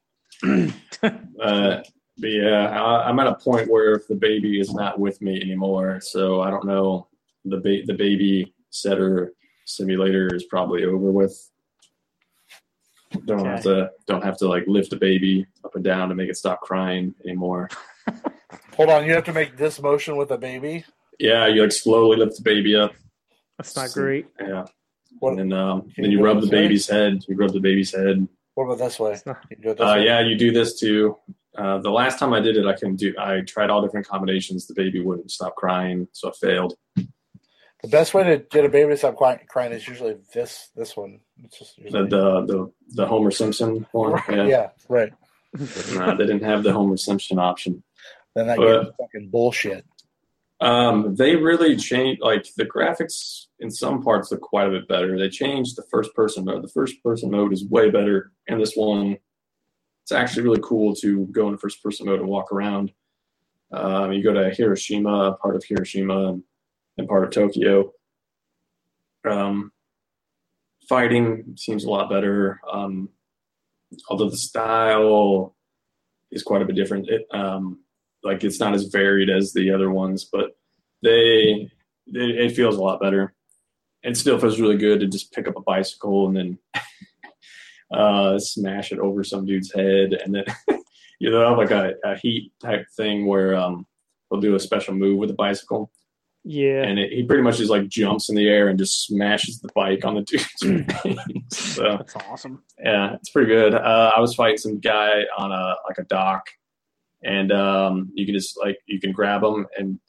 [1.04, 1.82] Uh,
[2.18, 5.40] but yeah, I, I'm at a point where if the baby is not with me
[5.42, 7.08] anymore, so I don't know.
[7.44, 9.34] The ba- the baby setter
[9.66, 11.52] simulator is probably over with.
[13.26, 16.30] Don't have to don't have to like lift the baby up and down to make
[16.30, 17.70] it stop crying anymore.
[18.78, 19.06] Hold on.
[19.06, 20.86] You have to make this motion with the baby.
[21.20, 22.94] Yeah, you like slowly lift the baby up.
[23.58, 24.28] That's not great.
[24.40, 24.66] Yeah.
[25.20, 25.38] What?
[25.40, 26.62] And then um, Can then you you rub the this way?
[26.64, 27.24] baby's head.
[27.28, 28.28] You rub the baby's head.
[28.56, 29.18] What about this way?
[29.26, 30.06] Not- You do it this Uh, way?
[30.06, 31.18] yeah, you do this too.
[31.58, 33.14] Uh, the last time I did it, I can do.
[33.18, 34.68] I tried all different combinations.
[34.68, 36.74] The baby wouldn't stop crying, so I failed.
[36.96, 40.70] The best way to get a baby to stop crying, crying is usually this.
[40.76, 41.22] This one.
[41.44, 44.22] It's just The usually, the the, the Homer Simpson one.
[44.30, 44.46] yeah.
[44.48, 45.14] Yeah, right.
[45.94, 47.84] Nah, they didn't have the Homer Simpson option.
[48.36, 49.86] Then that But- fucking bullshit.
[50.62, 52.22] Um, they really changed.
[52.22, 55.18] Like the graphics in some parts look quite a bit better.
[55.18, 56.64] They changed the first person mode.
[56.64, 59.18] The first person mode is way better, and this one,
[60.04, 62.92] it's actually really cool to go into first person mode and walk around.
[63.72, 66.44] Um, you go to Hiroshima, part of Hiroshima, and,
[66.98, 67.92] and part of Tokyo.
[69.28, 69.72] Um,
[70.88, 72.62] fighting seems a lot better.
[72.72, 73.10] Um,
[74.10, 75.56] although the style
[76.32, 77.10] is quite a bit different.
[77.10, 77.80] It, um,
[78.26, 80.58] like it's not as varied as the other ones, but
[81.02, 81.70] they
[82.08, 83.34] it, it feels a lot better.
[84.04, 86.60] It still feels really good to just pick up a bicycle and then
[87.92, 90.46] uh, smash it over some dude's head, and then
[91.20, 93.86] you know, like a, a heat type thing where um
[94.30, 95.92] he'll do a special move with the bicycle,
[96.44, 96.82] Yeah.
[96.84, 99.70] and it, he pretty much just like jumps in the air and just smashes the
[99.76, 100.46] bike on the dude's
[101.02, 101.18] face.
[101.52, 102.64] So That's awesome.
[102.84, 103.76] yeah, it's pretty good.
[103.76, 106.46] Uh, I was fighting some guy on a like a dock,
[107.24, 110.00] and um, you can just like you can grab them, and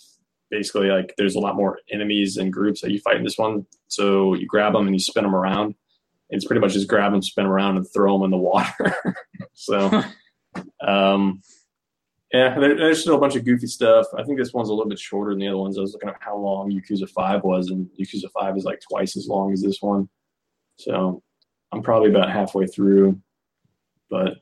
[0.50, 3.66] basically like there's a lot more enemies and groups that you fight in this one.
[3.88, 5.74] So you grab them and you spin them around.
[6.28, 8.96] It's pretty much just grab them, spin them around, and throw them in the water.
[9.54, 10.02] so,
[10.84, 11.40] um,
[12.32, 14.06] yeah, there, there's still a bunch of goofy stuff.
[14.18, 15.78] I think this one's a little bit shorter than the other ones.
[15.78, 19.16] I was looking at how long Yakuza Five was, and Yakuza Five is like twice
[19.16, 20.08] as long as this one.
[20.78, 21.22] So
[21.72, 23.20] I'm probably about halfway through,
[24.10, 24.34] but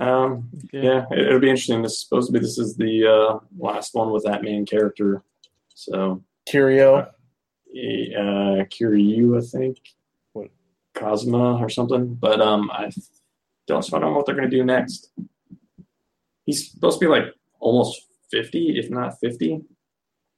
[0.00, 0.82] um, Okay.
[0.86, 1.82] yeah, it, it'll be interesting.
[1.82, 5.22] This is supposed to be this is the uh, last one with that main character.
[5.74, 6.96] So Curio.
[6.98, 7.12] uh,
[7.72, 9.78] Kiryu, I think,
[10.32, 10.48] What?
[10.94, 12.14] Cosma or something.
[12.14, 12.90] But um, I
[13.66, 15.10] don't, so I don't know what they're gonna do next.
[16.46, 17.24] He's supposed to be like
[17.60, 18.00] almost
[18.30, 19.60] fifty, if not fifty,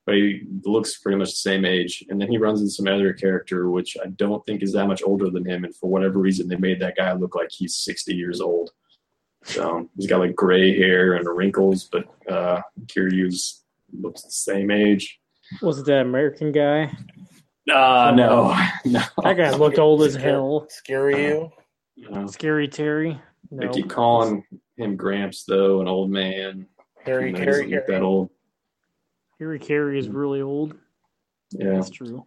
[0.06, 2.04] but he looks pretty much the same age.
[2.08, 5.02] And then he runs into some other character, which I don't think is that much
[5.02, 5.64] older than him.
[5.64, 8.70] And for whatever reason, they made that guy look like he's sixty years old.
[9.44, 13.64] So he's got like gray hair and wrinkles, but uh, Kiryu's
[13.98, 15.18] looks the same age.
[15.62, 16.92] Was it that American guy?
[17.72, 19.02] Uh, no, no.
[19.22, 20.66] That guy looked old as hell.
[20.68, 21.50] Scary you.
[21.96, 22.26] No.
[22.26, 23.20] Scary Terry.
[23.50, 24.44] They keep calling
[24.76, 26.66] him Gramps, though, an old man.
[27.04, 27.84] Harry, Even though Harry, Harry.
[27.88, 28.30] that old.
[29.38, 30.74] Harry Carey is really old.
[31.50, 31.72] Yeah.
[31.74, 32.26] That's true.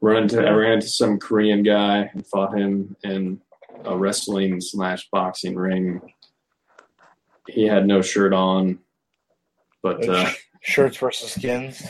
[0.00, 3.40] Run into, I ran into some Korean guy and fought him in
[3.84, 6.00] a wrestling slash boxing ring.
[7.48, 8.78] He had no shirt on,
[9.82, 10.30] but uh,
[10.62, 11.82] Shirts versus skins.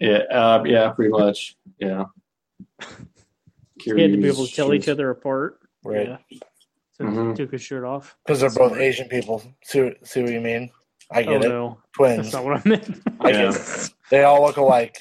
[0.00, 2.04] yeah, uh, yeah, pretty much, yeah.
[3.86, 5.60] They had to be able to tell each other apart.
[5.82, 6.08] Right.
[6.08, 6.38] Yeah.
[6.92, 7.30] So Mhm.
[7.30, 8.16] he took his shirt off.
[8.26, 9.40] Because they're both Asian people.
[9.64, 10.70] See, see what you mean?
[11.10, 11.48] I Oh get it.
[11.48, 12.16] no, Twins.
[12.18, 13.02] that's not what I meant.
[13.20, 13.52] I Yeah.
[13.52, 13.90] get.
[14.10, 14.98] They all look alike.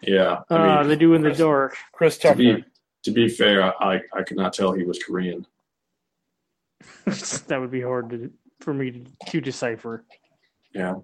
[0.00, 1.76] Yeah, I Uh, mean, they do in the dark.
[1.92, 2.36] Chris to Tucker.
[2.38, 2.64] be
[3.04, 5.46] to be fair, I I could not tell he was Korean.
[7.46, 10.04] that would be hard to for me to, to decipher.
[10.74, 10.94] Yeah.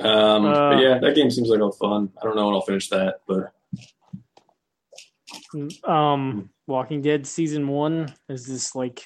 [0.00, 2.10] Um, Uh, but yeah, that game seems like a fun.
[2.20, 3.52] I don't know when I'll finish that, but
[5.88, 9.04] Um, Walking Dead season one is this like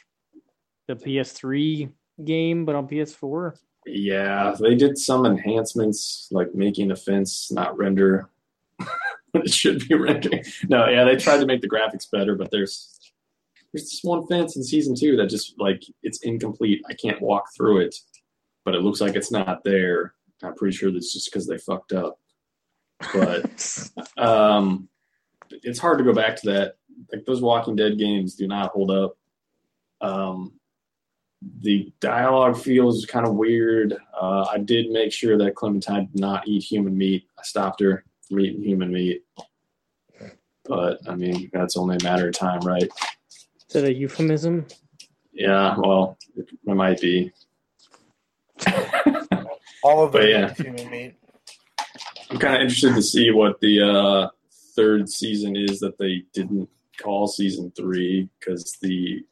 [0.87, 1.91] the PS3
[2.25, 3.57] game, but on PS4.
[3.87, 8.29] yeah, they did some enhancements like making a fence not render
[9.35, 10.45] it should be rendering.
[10.69, 12.98] No, yeah, they tried to make the graphics better, but there's
[13.73, 16.83] there's this one fence in season two that just like it's incomplete.
[16.89, 17.95] I can't walk through it,
[18.65, 20.15] but it looks like it's not there.
[20.43, 22.19] I'm pretty sure that's just because they fucked up.
[23.13, 24.89] But um,
[25.51, 26.77] it's hard to go back to that.
[27.13, 29.17] Like those Walking Dead games do not hold up.
[30.01, 30.53] Um,
[31.61, 33.97] the dialogue feels kind of weird.
[34.21, 37.29] Uh, I did make sure that Clementine did not eat human meat.
[37.39, 39.23] I stopped her from eating human meat.
[40.65, 42.91] But I mean, that's only a matter of time, right?
[43.69, 44.67] Is that a euphemism?
[45.33, 47.33] Yeah, well, it, it might be.
[49.83, 50.55] all of them but yeah.
[50.55, 51.15] human meat.
[52.31, 54.29] I'm kind of interested to see what the uh,
[54.75, 56.69] third season is that they didn't
[57.01, 59.25] call season three because the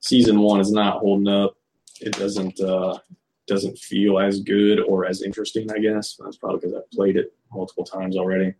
[0.00, 1.56] season one is not holding up.
[2.00, 2.98] It doesn't uh,
[3.46, 5.70] doesn't feel as good or as interesting.
[5.72, 8.54] I guess that's probably because I've played it multiple times already.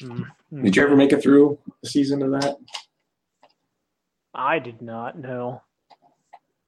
[0.00, 0.26] Mm.
[0.62, 2.56] Did you ever make it through a season of that?
[4.34, 5.62] I did not know.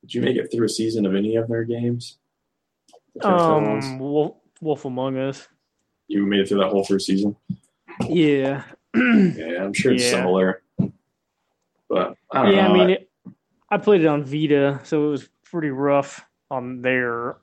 [0.03, 2.19] Did you make it through a season of any of their games?
[3.15, 5.49] The Um, Wolf, Wolf Among Us.
[6.09, 7.37] you made it through that whole first season.
[8.09, 8.65] Yeah.
[8.95, 10.11] Yeah, I'm sure it's Yeah.
[10.11, 10.63] similar.
[11.89, 12.75] But I don't yeah, know.
[12.75, 13.11] I mean, it,
[13.71, 17.37] I played it on Vita, so it was pretty rough on there.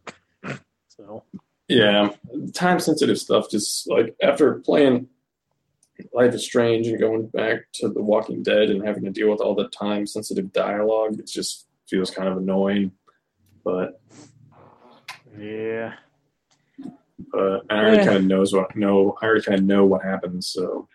[0.88, 1.24] So
[1.68, 2.14] Yeah,
[2.54, 3.50] time sensitive stuff.
[3.50, 5.08] Just like after playing
[6.14, 9.42] Life is Strange and going back to The Walking Dead and having to deal with
[9.42, 12.92] all the time sensitive dialogue, it just feels kind of annoying.
[13.64, 14.02] But
[15.38, 15.94] yeah,
[17.32, 18.06] but I already Yeah.
[18.06, 19.18] kind of knows what know.
[19.22, 20.88] I already kind of know what happens, so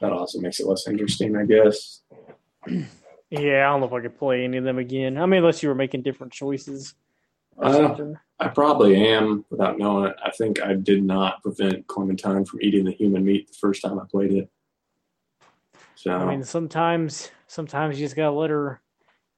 [0.00, 2.02] that also makes it less interesting, I guess.
[3.30, 3.66] yeah.
[3.68, 5.16] I don't know if I could play any of them again.
[5.16, 7.07] I mean, unless you were making different choices or
[7.60, 8.18] Uh, something.
[8.40, 10.16] I probably am without knowing it.
[10.24, 13.98] I think I did not prevent Clementine from eating the human meat the first time
[13.98, 14.48] I played it.
[15.96, 18.80] So I mean, sometimes, sometimes you just gotta let her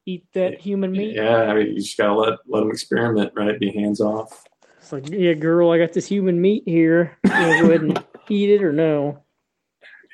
[0.05, 1.15] eat that human meat.
[1.17, 3.59] Yeah, I mean, you just gotta let let them experiment, right?
[3.59, 4.45] Be hands off.
[4.79, 7.17] It's like, yeah, girl, I got this human meat here.
[7.25, 9.25] You wanna go ahead and eat it or no?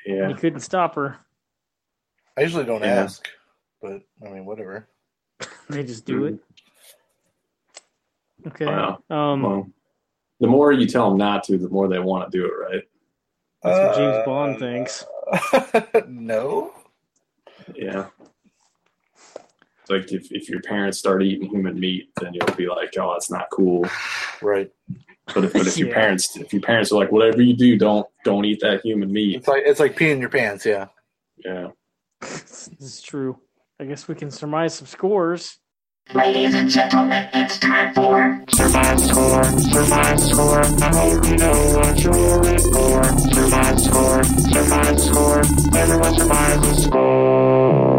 [0.05, 1.17] Yeah, You couldn't stop her.
[2.37, 3.03] I usually don't Yeah.
[3.03, 3.27] ask,
[3.81, 4.87] but I mean, whatever.
[5.69, 6.39] They just do it.
[8.47, 8.65] Okay.
[8.65, 8.99] Wow.
[9.09, 9.67] Um, Well,
[10.39, 12.83] the more you tell them not to, the more they want to do it, right?
[13.63, 15.05] that's what James Uh, Bond thinks.
[16.07, 16.73] no.
[17.75, 18.07] Yeah.
[19.81, 23.13] It's like if, if your parents start eating human meat, then you'll be like, oh,
[23.13, 23.85] that's not cool.
[24.41, 24.71] Right.
[25.33, 28.05] But if, but if your parents if your parents are like, whatever you do, don't
[28.23, 29.37] don't eat that human meat.
[29.37, 30.65] It's like it's like peeing your pants.
[30.65, 30.87] Yeah.
[31.43, 31.69] Yeah.
[32.21, 33.37] this is true.
[33.79, 35.59] I guess we can surmise some scores.
[36.13, 40.61] Ladies and gentlemen, it's time for Survive Score, Survive Score.
[40.61, 43.03] I hope you know what you're in for.
[43.33, 45.39] Survive Score, Survive Score.
[45.75, 47.89] Everyone survives the score.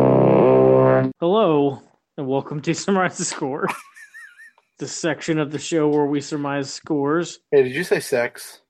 [1.21, 1.83] Hello,
[2.17, 3.69] and welcome to Surmise the Score,
[4.79, 7.41] the section of the show where we surmise scores.
[7.51, 8.63] Hey, did you say sex?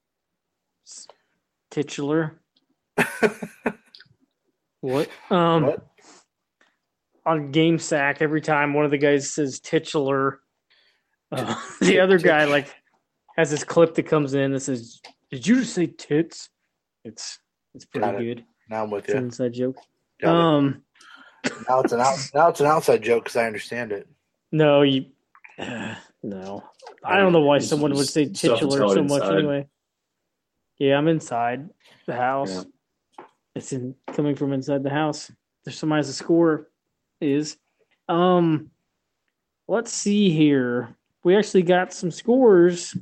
[1.70, 2.40] Titular.
[4.80, 5.08] What?
[5.30, 5.87] Um, what?
[7.26, 10.40] On Game Sack, every time one of the guys says titular,
[11.32, 12.74] uh, the other guy like
[13.36, 15.00] has this clip that comes in that says,
[15.30, 16.50] "Did you just say tits?"
[17.04, 17.38] It's
[17.74, 18.24] it's pretty Got it.
[18.24, 18.44] good.
[18.68, 19.24] Now I'm with It's an you.
[19.26, 19.76] inside joke.
[20.20, 20.40] Got it.
[20.40, 20.82] Um,
[21.68, 24.08] now it's an out, now it's an outside joke because I understand it.
[24.52, 25.06] no, you,
[26.22, 26.64] no.
[27.04, 29.38] I don't know why someone would say titular until so much inside.
[29.38, 29.66] anyway.
[30.78, 31.68] Yeah, I'm inside
[32.06, 32.64] the house.
[33.18, 33.24] Yeah.
[33.54, 35.30] It's in coming from inside the house.
[35.64, 36.67] There's somebody somebody's a score
[37.20, 37.56] is.
[38.08, 38.70] Um
[39.66, 40.96] let's see here.
[41.24, 42.96] We actually got some scores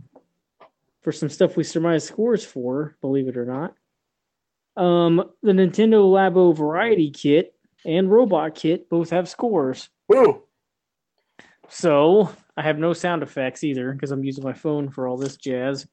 [1.02, 3.74] for some stuff we surmised scores for, believe it or not.
[4.82, 9.88] Um the Nintendo Labo Variety Kit and Robot Kit both have scores.
[10.08, 10.42] Woo!
[11.68, 15.36] So I have no sound effects either because I'm using my phone for all this
[15.36, 15.86] jazz.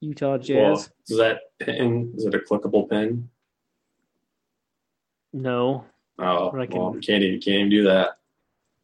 [0.00, 0.90] Utah Well, jazz.
[1.08, 2.12] is that pin?
[2.16, 3.28] Is it a clickable pin?
[5.32, 5.84] no,
[6.20, 8.18] Oh, I can- well, can't even can't even do that.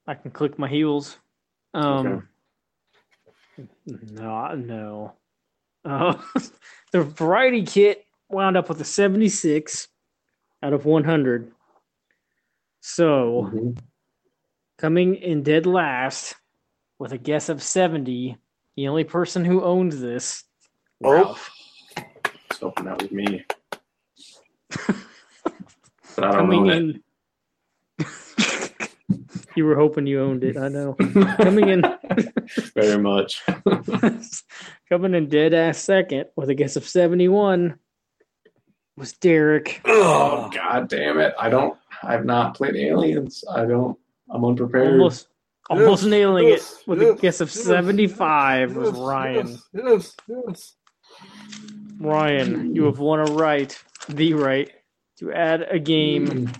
[0.06, 1.18] I can click my heels.
[1.74, 2.28] Um,
[3.86, 5.12] no, no.
[5.84, 6.16] Uh,
[6.92, 9.88] the variety kit wound up with a 76
[10.62, 11.52] out of 100.
[12.80, 13.78] So Mhm.
[14.78, 16.34] coming in dead last
[16.98, 18.36] with a guess of 70,
[18.76, 20.44] the only person who owns this,
[21.04, 21.12] Oh.
[21.12, 21.50] Ralph.
[22.48, 23.44] Just hoping that was me.
[24.70, 24.96] but
[26.18, 26.76] I don't coming own it.
[26.76, 27.02] in.
[29.57, 30.57] You were hoping you owned it.
[30.57, 30.95] I know.
[30.95, 31.83] Coming in.
[32.74, 33.43] very much.
[34.89, 37.78] Coming in dead ass second with a guess of 71
[38.97, 39.81] was Derek.
[39.85, 41.35] Oh god damn it!
[41.39, 41.77] I don't.
[42.03, 43.45] I've not played Aliens.
[43.51, 43.99] I don't.
[44.31, 44.93] I'm unprepared.
[44.93, 45.28] Almost
[45.69, 49.49] almost Yes, nailing yes, it with a guess of yes, 75 was Ryan.
[49.49, 50.77] Yes, yes, yes.
[51.99, 53.77] Ryan, you have won a right,
[54.09, 54.70] the right,
[55.19, 56.53] to add a game hmm.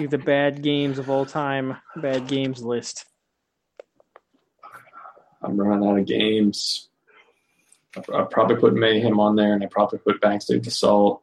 [0.00, 3.04] To the bad games of all time bad games list.
[5.42, 6.88] I'm running out of games.
[7.96, 11.22] I, probably put Mayhem on there, and I probably put Backstage Assault.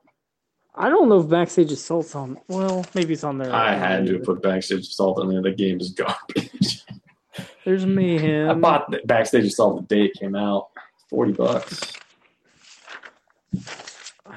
[0.75, 2.37] I don't know if Backstage Assault's on.
[2.47, 3.53] Well, maybe it's on there.
[3.53, 5.41] I had to put Backstage Assault on there.
[5.41, 6.83] The game is garbage.
[7.65, 8.49] There's Mayhem.
[8.49, 10.69] I bought Backstage Assault the day it came out.
[11.09, 11.93] Forty bucks.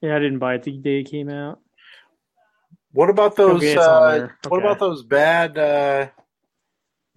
[0.00, 1.60] Yeah, I didn't buy it the day it came out.
[2.94, 3.56] What about those?
[3.56, 4.38] Okay, it's on uh, there.
[4.46, 5.58] What about those bad?
[5.58, 6.06] Uh,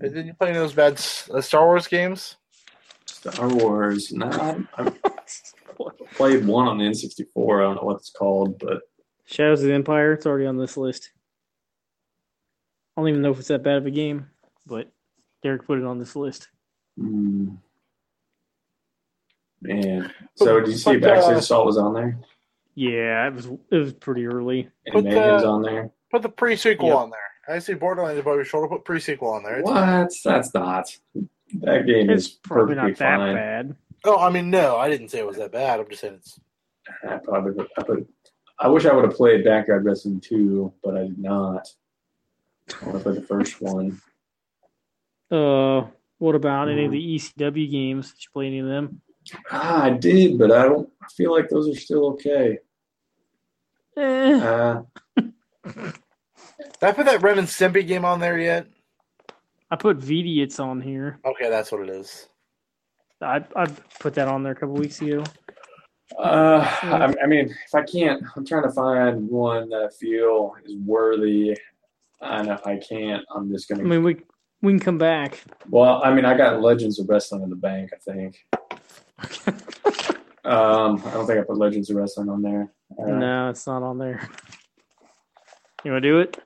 [0.02, 0.94] did you play any of those bad
[1.32, 2.36] uh, Star Wars games?
[3.06, 4.12] Star Wars.
[4.12, 4.92] No, I, I
[6.16, 7.60] played one on the N64.
[7.60, 8.82] I don't know what it's called, but
[9.26, 10.14] Shadows of the Empire.
[10.14, 11.12] It's already on this list.
[12.96, 14.32] I don't even know if it's that bad of a game,
[14.66, 14.92] but
[15.44, 16.48] Derek put it on this list.
[17.00, 17.56] mm,
[19.62, 20.12] man.
[20.34, 22.18] So did you see But, Backstage uh, Assault was on there?
[22.80, 24.70] Yeah, it was it was pretty early.
[24.86, 25.90] And Put Mayhem's the- on there.
[26.12, 26.96] Put the pre-sequel Yep.
[26.96, 27.56] on there.
[27.56, 28.68] I see Borderlands above your shoulder.
[28.68, 29.60] Put pre-sequel on there.
[29.60, 30.14] It's- What?
[30.24, 30.96] That's not.
[31.56, 33.34] That game It's is probably not that fine.
[33.36, 33.76] bad.
[34.06, 35.80] Oh, I mean, no, I didn't say it was that bad.
[35.80, 36.40] I'm just saying it's.
[37.10, 38.08] I probably I, put,
[38.60, 41.68] I wish I would have played Backyard Wrestling 2, but I did not.
[42.80, 44.00] I want to play the first one.
[45.32, 45.88] Uh,
[46.20, 48.12] what about any of the ECW games?
[48.14, 49.02] Did you play any of them?
[49.52, 52.60] Ah, I did, but I don't I feel like those are still okay.
[53.98, 54.82] Eh, Uh,
[55.16, 55.94] Did
[56.82, 58.68] I put that Ren and Stimpy game on there yet?
[59.72, 61.20] I put Vidiots on here.
[61.26, 62.30] Okay, that's what it is.
[63.22, 63.66] I I
[64.00, 65.24] put that on there a couple weeks ago.
[66.20, 70.54] uh, I, I mean, if I can't, I'm trying to find one that I feel
[70.66, 71.58] is worthy.
[72.22, 73.82] And if I can't, I'm just gonna.
[73.84, 74.18] I mean, we
[74.62, 75.44] we can come back.
[75.70, 77.92] well, I mean, I got Legends of Wrestling in the bank.
[77.94, 78.46] I think.
[80.46, 82.72] Um, I don't think I put Legends of Wrestling on there.
[82.92, 84.28] Uh, no, it's not on there.
[85.86, 86.38] You want to do it?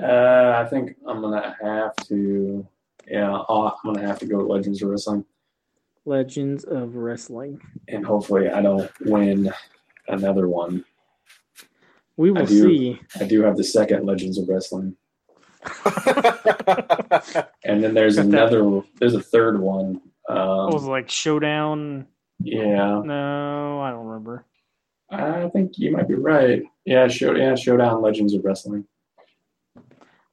[0.00, 2.66] Uh, I think I'm gonna have to.
[3.06, 5.24] Yeah, I'll- I'm gonna have to go with Legends of Wrestling,
[6.06, 7.60] Legends of Wrestling.
[7.88, 9.52] and hopefully I don't win
[10.08, 10.84] another one.
[12.16, 12.68] We will do.
[12.68, 13.00] see.
[13.20, 14.96] I do have the second Legends of Wrestling,
[17.64, 18.52] and then there's Got that.
[18.52, 18.82] another.
[19.00, 20.00] There's a third one.
[20.28, 22.06] What was it, Um, like Showdown?
[22.40, 24.46] yeah, No, I don't remember.
[25.12, 26.62] I think you might be right.
[26.84, 28.86] Yeah, show yeah, Showdown Legends of Wrestling.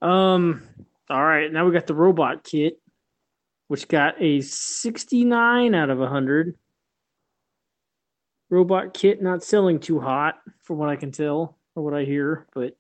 [0.01, 0.63] Um.
[1.09, 2.79] All right, now we got the robot kit,
[3.67, 6.55] which got a 69 out of 100.
[8.51, 12.45] Robot kit not selling too hot, from what I can tell or what I hear,
[12.53, 12.77] but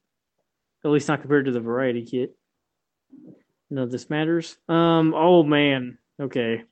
[0.85, 2.35] at least not compared to the variety kit.
[3.69, 4.57] No, this matters.
[4.67, 5.13] Um.
[5.15, 5.97] Oh man.
[6.19, 6.63] Okay.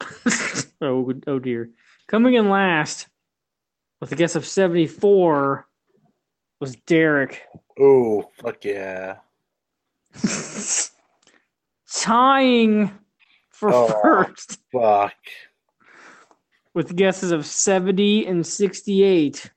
[0.80, 1.12] oh.
[1.26, 1.70] Oh dear.
[2.08, 3.08] Coming in last
[4.00, 5.66] with a guess of 74
[6.60, 7.42] was Derek.
[7.78, 9.16] Oh, fuck yeah.
[11.92, 12.90] tying
[13.50, 14.00] for Oh.
[14.02, 15.14] first Fuck.
[16.74, 19.50] with guesses of 70 and 68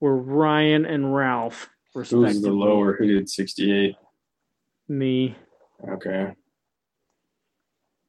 [0.00, 2.40] were Ryan and Ralph, Who's respectively.
[2.50, 2.94] the lower?
[2.96, 3.94] Who did 68?
[4.88, 5.36] Me.
[5.88, 6.32] Okay.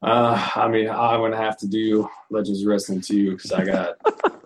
[0.01, 3.95] Uh, I mean, I'm gonna have to do Legends of Wrestling too because I got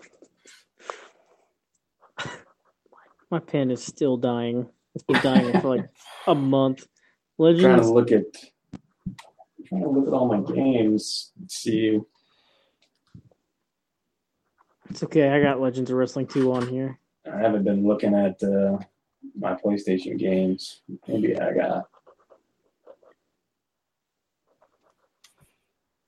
[3.30, 4.68] My pen is still dying.
[4.94, 5.88] It's been dying for like
[6.26, 6.86] a month.
[7.38, 7.88] trying to Legends.
[7.90, 8.24] look at
[9.66, 11.32] trying to look at all my games.
[11.40, 12.00] Let's See,
[14.90, 15.28] It's okay.
[15.28, 16.98] I got Legends of Wrestling 2 on here.
[17.30, 18.78] I haven't been looking at uh,
[19.38, 20.80] my PlayStation games.
[21.06, 21.84] Maybe I got.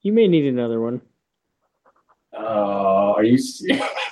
[0.03, 1.03] You may need another one.
[2.33, 3.83] Uh, are you serious?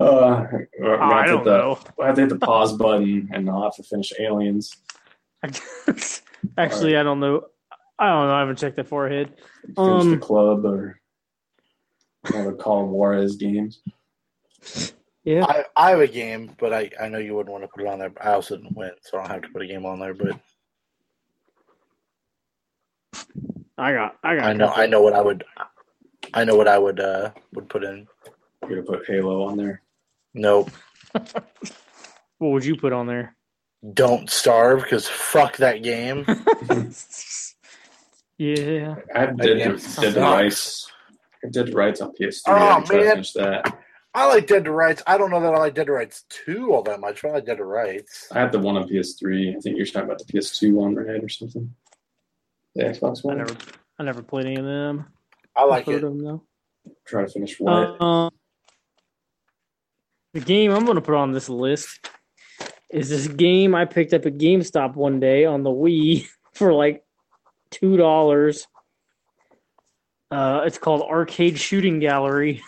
[0.00, 1.78] uh, I'm gonna I have to don't hit the, know.
[2.00, 4.76] I have to hit the pause button and I'll have to finish Aliens.
[6.56, 7.46] Actually, I don't know.
[7.98, 8.34] I don't know.
[8.34, 9.34] I haven't checked that far ahead.
[9.64, 11.00] Finish Um, the club or
[12.30, 13.80] one of Call of Juarez games.
[15.24, 15.44] Yeah.
[15.44, 17.88] I, I have a game, but I, I know you wouldn't want to put it
[17.88, 18.12] on there.
[18.20, 20.14] I also didn't win, so I don't have to put a game on there.
[20.14, 20.38] But
[23.76, 24.16] I got.
[24.22, 24.44] I got.
[24.44, 25.44] I know I know what I would
[26.34, 28.06] I know what I would uh would put in.
[28.68, 29.82] You're gonna put Halo on there.
[30.38, 30.70] Nope.
[32.40, 33.34] What would you put on there?
[33.94, 36.24] Don't starve because fuck that game.
[38.38, 38.94] Yeah.
[39.14, 40.20] I have That Dead, game Dead to.
[40.20, 40.90] Rights.
[41.10, 42.40] I have Dead to Rights on PS3.
[42.46, 43.10] Oh, I'm to man.
[43.10, 43.78] finish that.
[44.14, 45.02] I like Dead to Rights.
[45.06, 47.34] I don't know that I like Dead to Rights 2 all that much, but I
[47.34, 48.28] like Dead to Rights.
[48.32, 49.56] I have the one on PS3.
[49.56, 51.74] I think you're talking about the PS2 one, right, or something.
[52.76, 53.38] The Xbox I one.
[53.38, 53.56] never.
[53.98, 55.06] I never played any of them.
[55.56, 56.04] I like Heard it.
[56.04, 56.42] of them though.
[57.06, 58.00] Try to finish what?
[58.00, 58.30] Um,
[60.32, 62.10] the game I'm going to put on this list
[62.90, 67.04] is this game I picked up at GameStop one day on the Wii for like
[67.70, 68.66] two dollars.
[70.30, 72.62] Uh, it's called Arcade Shooting Gallery.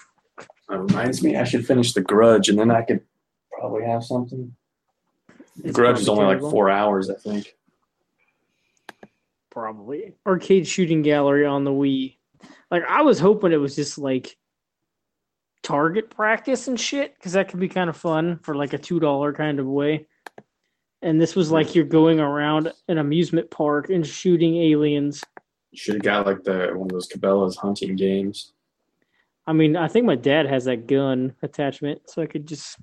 [0.68, 3.02] That reminds me, I should finish The Grudge, and then I could
[3.52, 4.54] probably have something.
[5.56, 7.54] The Grudge is only like four hours, I think.
[9.50, 12.16] Probably Arcade Shooting Gallery on the Wii.
[12.70, 14.36] Like I was hoping it was just like
[15.62, 19.00] target practice and shit because that could be kind of fun for like a two
[19.00, 20.06] dollar kind of way.
[21.02, 25.22] And this was like you're going around an amusement park and shooting aliens.
[25.70, 28.52] You should have got like the one of those Cabela's hunting games.
[29.46, 32.76] I mean, I think my dad has that gun attachment, so I could just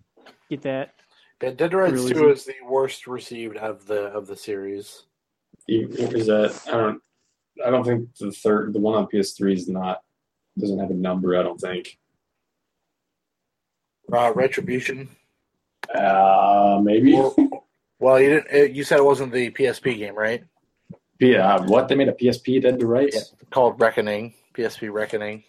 [0.50, 0.94] get that.
[1.42, 5.06] Yeah, Dead to Rights Really 2 is the worst received of the of the series.
[5.68, 7.02] Is that I don't
[7.66, 10.02] I don't think the third the one on PS3 is not
[10.58, 11.38] doesn't have a number.
[11.38, 11.98] I don't think.
[14.12, 15.10] Uh, Retribution.
[15.94, 17.14] Uh, maybe.
[17.14, 17.36] Well,
[18.00, 18.54] well, you didn't.
[18.54, 20.44] uh, You said it wasn't the PSP game, right?
[21.20, 23.34] Yeah, what they made a PSP Dead to Rights?
[23.50, 24.34] Called Reckoning.
[24.56, 25.44] PSP Reckoning.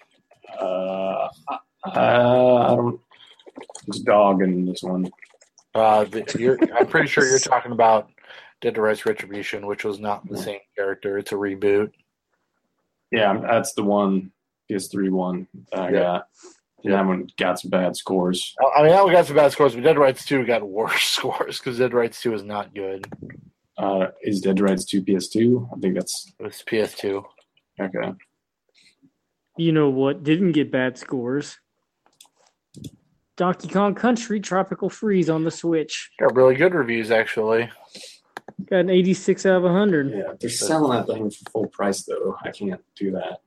[0.59, 1.57] Uh, uh,
[1.87, 3.01] I don't.
[3.87, 5.11] There's a dog in this one.
[5.75, 8.09] Uh, the, you're, I'm pretty sure you're talking about
[8.61, 11.19] Dead to Rights Retribution, which was not the same character.
[11.19, 11.91] It's a reboot.
[13.13, 14.33] Yeah, that's the one
[14.71, 15.91] PS3 one I Yeah.
[16.01, 16.29] got.
[16.85, 18.55] And that one got some bad scores.
[18.77, 21.59] I mean, that one got some bad scores, but Dead Rights 2 got worse scores
[21.59, 23.07] because Dead Rights 2 is not good.
[23.77, 25.69] Uh, is Dead Rights 2 PS2?
[25.77, 27.25] I think that's It's PS2.
[27.81, 28.13] okay.
[29.57, 30.23] You know what?
[30.23, 31.59] Didn't get bad scores.
[33.37, 37.71] Donkey Kong Country Tropical Freeze on the Switch Got really good reviews, actually.
[38.69, 40.11] got an 86 out of 100.
[40.11, 42.37] Yeah, they're selling that thing for full price though.
[42.43, 43.41] I can't do that.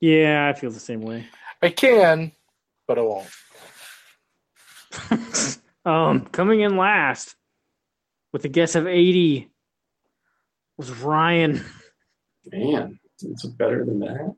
[0.00, 1.26] Yeah, I feel the same way.
[1.64, 2.32] I can,
[2.86, 3.26] but I won't.
[5.86, 7.34] um, coming in last
[8.34, 9.50] with a guess of 80
[10.76, 11.64] was Ryan.
[12.52, 14.36] Man, it's better than that.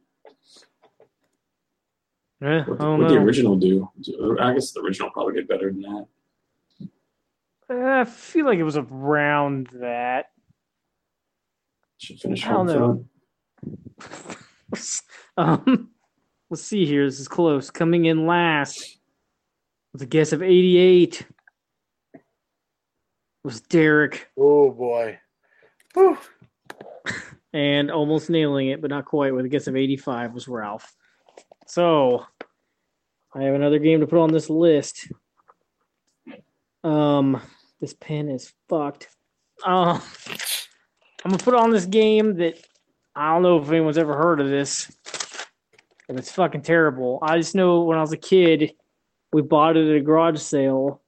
[2.43, 3.91] Eh, What, don't the original do?
[4.39, 6.07] I guess the original probably did better than that.
[7.71, 10.27] Eh, I feel like it was around that.
[11.99, 13.05] Should finish I don't know.
[15.37, 15.91] um,
[16.51, 17.05] let's see here.
[17.05, 17.71] This is close.
[17.71, 18.99] Coming in last
[19.93, 21.27] with a guess of 88
[23.43, 25.19] was Derek, Oh boy.
[25.95, 26.19] Whew.
[27.53, 29.35] and almost nailing it, but not quite.
[29.35, 30.95] With a guess of 85 was Ralph.
[31.67, 32.27] So
[33.35, 35.11] I have another game to put on this list.
[36.85, 37.41] Um,
[37.81, 39.09] this pen is fucked.
[39.65, 40.03] Um,
[41.25, 42.59] I'm gonna put on this game that
[43.15, 44.91] I don't know if anyone's ever heard of this,
[46.09, 47.19] and it's fucking terrible.
[47.23, 48.73] I just know when I was a kid,
[49.33, 51.03] we bought it at a garage sale,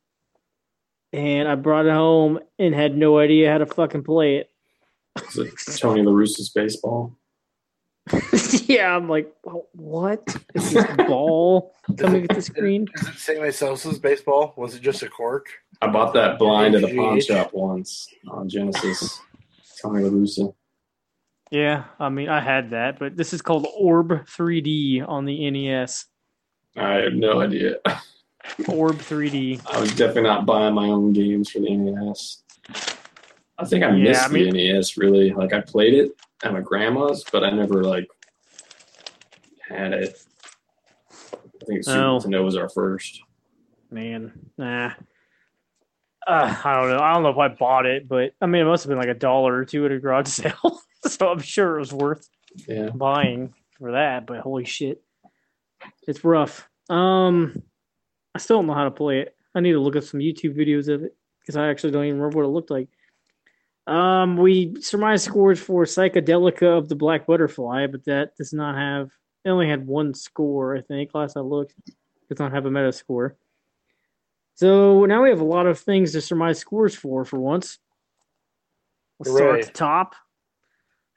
[1.12, 4.50] and I brought it home and had no idea how to fucking play it.
[5.28, 7.16] Is it Tony La Russa's baseball?
[8.66, 12.88] yeah, I'm like, "Wh- what is this ball coming at the screen?
[12.94, 14.54] Is it Sammy Sosa's baseball?
[14.56, 15.48] Was it just a cork?
[15.82, 19.20] I bought that blind at a pawn shop once on Genesis.
[19.82, 20.54] Tony La Russa.
[21.50, 26.04] Yeah, I mean, I had that, but this is called Orb 3D on the NES.
[26.76, 27.76] I have no idea.
[28.68, 29.60] Orb 3D.
[29.70, 32.42] I was definitely not buying my own games for the NES.
[33.58, 35.30] I think I Yeah, missed I mean- the NES really.
[35.32, 36.12] Like I played it
[36.44, 38.08] at my grandma's, but I never like
[39.68, 40.22] had it.
[41.32, 42.18] I think Super Oh.
[42.18, 43.20] Nintendo was our first.
[43.90, 44.92] Man, nah.
[46.26, 47.00] Uh, I don't know.
[47.00, 49.08] I don't know if I bought it, but I mean, it must have been like
[49.08, 50.80] a dollar or two at a garage sale.
[51.06, 52.28] so I'm sure it was worth
[52.66, 52.90] Yeah.
[52.90, 54.26] buying for that.
[54.26, 55.02] But holy shit,
[56.06, 56.68] it's rough.
[56.90, 57.62] Um,
[58.34, 59.34] I still don't know how to play it.
[59.54, 62.18] I need to look up some YouTube videos of it because I actually don't even
[62.18, 62.88] remember what it looked like.
[63.86, 69.10] Um, we surmise scores for Psychedelica of the Black Butterfly, but that does not have.
[69.44, 71.14] It only had one score, I think.
[71.14, 71.74] Last I looked,
[72.28, 73.36] does not have a meta score.
[74.56, 77.24] So now we have a lot of things to surmise scores for.
[77.24, 77.78] For once,
[79.18, 80.14] let's start at the top.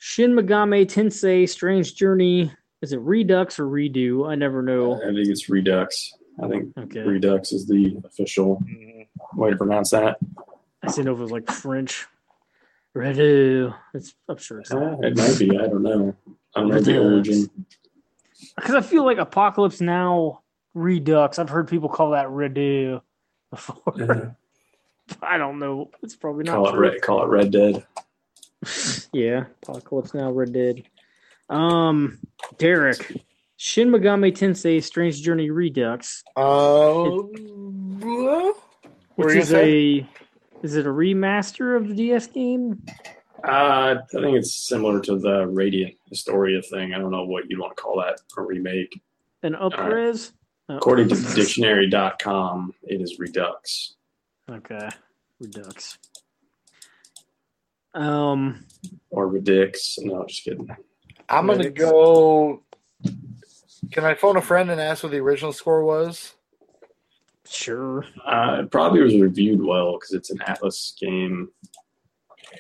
[0.03, 2.51] Shin Megami Tensei Strange Journey.
[2.81, 4.27] Is it Redux or Redo?
[4.27, 4.95] I never know.
[4.95, 6.11] I think it's Redux.
[6.43, 7.01] I think Okay.
[7.01, 8.59] Redux is the official
[9.35, 10.17] way to pronounce that.
[10.81, 12.07] I didn't know if it was like French.
[12.97, 13.75] Redo.
[13.93, 15.51] It's I'm sure it's Uh, it might be.
[15.55, 16.15] I don't know.
[16.55, 17.47] I don't know the origin.
[18.55, 20.41] because I feel like Apocalypse Now
[20.73, 21.37] Redux.
[21.37, 23.01] I've heard people call that Redo
[23.51, 23.93] before.
[23.95, 24.31] Yeah.
[25.21, 25.91] I don't know.
[26.01, 26.79] It's probably not Call it.
[26.79, 27.01] Red.
[27.03, 27.85] Call it Red Dead.
[29.13, 30.83] Yeah, Apocalypse Now, Red Dead.
[31.49, 32.19] Um,
[32.57, 33.17] Derek,
[33.57, 38.55] Shin Megami Tensei Strange Journey Redux, Uh, what
[39.17, 40.07] were which is a
[40.63, 42.83] is it a remaster of the DS game?
[43.43, 46.93] Uh, I think it's similar to the Radiant Historia thing.
[46.93, 48.19] I don't know what you'd want to call that.
[48.37, 49.01] A remake.
[49.41, 50.31] An upres?
[50.69, 50.77] Oh.
[50.77, 53.95] According to dictionary.com, it is Redux.
[54.49, 54.87] Okay,
[55.39, 55.97] Redux.
[57.93, 58.65] Um,
[59.09, 59.97] Or Redix.
[59.99, 60.69] No, just kidding.
[61.29, 61.79] I'm gonna Redux.
[61.91, 62.63] go.
[63.91, 66.35] Can I phone a friend and ask what the original score was?
[67.47, 68.05] sure.
[68.25, 71.49] Uh, it probably was reviewed well because it's an Atlus game.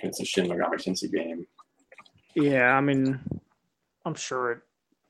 [0.03, 1.47] It's a Shin Megami Tensei game.
[2.35, 3.19] Yeah, I mean,
[4.05, 4.59] I'm sure it.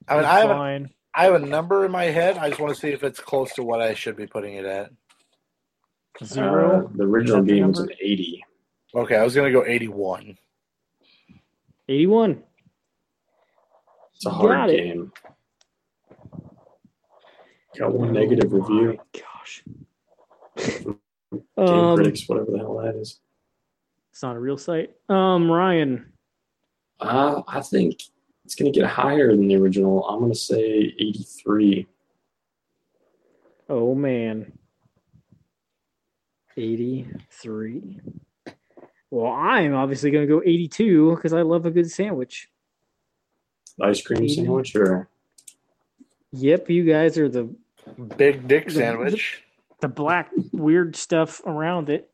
[0.08, 2.38] I mean, I have, a, have a number in my head.
[2.38, 4.66] I just want to see if it's close to what I should be putting it
[4.66, 4.92] at.
[6.24, 6.86] Zero.
[6.86, 8.44] Uh, the original Is that the game was an 80.
[8.94, 10.38] Okay, I was gonna go 81.
[11.88, 12.44] 81.
[14.16, 14.78] It's a Got hard it.
[14.78, 15.12] game.
[17.78, 19.00] Got one negative review.
[19.00, 19.64] Oh gosh.
[20.58, 21.00] Game
[21.58, 23.20] Um, Critics, whatever the hell that is.
[24.12, 24.94] it's not a real site.
[25.10, 26.12] Um, Ryan,
[27.00, 28.02] Uh, I think
[28.46, 30.06] it's going to get higher than the original.
[30.08, 31.88] I'm going to say 83.
[33.70, 34.52] Oh man.
[36.58, 38.02] 83.
[39.12, 42.50] Well, I'm obviously going to go 82 because I love a good sandwich.
[43.82, 44.36] Ice cream 80.
[44.36, 45.10] sandwich or
[46.34, 47.54] Yep, you guys are the
[48.18, 49.44] Big dick The- sandwich.
[49.82, 52.10] the black weird stuff around it.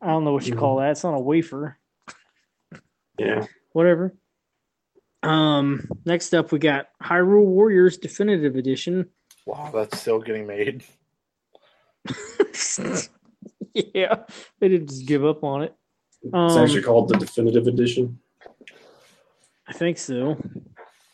[0.00, 0.90] I don't know what you call that.
[0.92, 1.78] It's not a wafer.
[3.18, 3.46] yeah.
[3.72, 4.14] Whatever.
[5.22, 9.08] Um, next up we got Hyrule Warriors Definitive Edition.
[9.46, 10.84] Wow, that's still getting made.
[13.74, 14.24] yeah,
[14.60, 15.74] they didn't just give up on it.
[16.24, 18.18] It's Um, actually called the definitive edition.
[19.66, 20.36] I think so.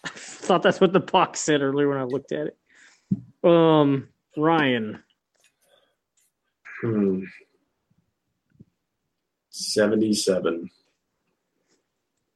[0.05, 2.57] I thought that's what the box said earlier when I looked at it.
[3.49, 5.03] Um, Ryan,
[6.83, 7.25] Hmm.
[9.51, 10.71] 77.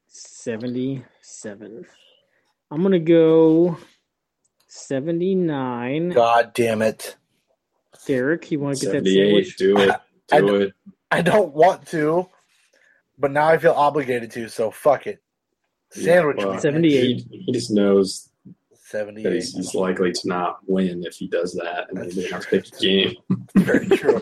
[0.08, 1.86] 77.
[2.70, 3.76] I'm going to go
[4.66, 6.10] 79.
[6.10, 7.16] God damn it!
[8.06, 9.56] Derek, you want to get that sandwich?
[9.56, 10.00] Do it.
[10.28, 10.72] Do d- it.
[11.10, 12.28] I don't want to,
[13.22, 14.48] but now I feel obligated to.
[14.50, 15.22] So fuck it.
[15.92, 16.36] Sandwich.
[16.38, 16.60] Well, me.
[16.60, 17.26] 78.
[17.30, 19.32] He, he just knows that Seventy-eight.
[19.32, 22.42] he's, he's likely to not win if he does that, and That's he didn't have
[22.42, 23.14] to pick a game.
[23.56, 24.20] Very true.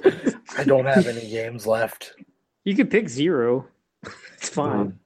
[0.56, 2.14] I don't have any games left.
[2.64, 3.66] You could pick zero.
[4.36, 4.98] It's fine.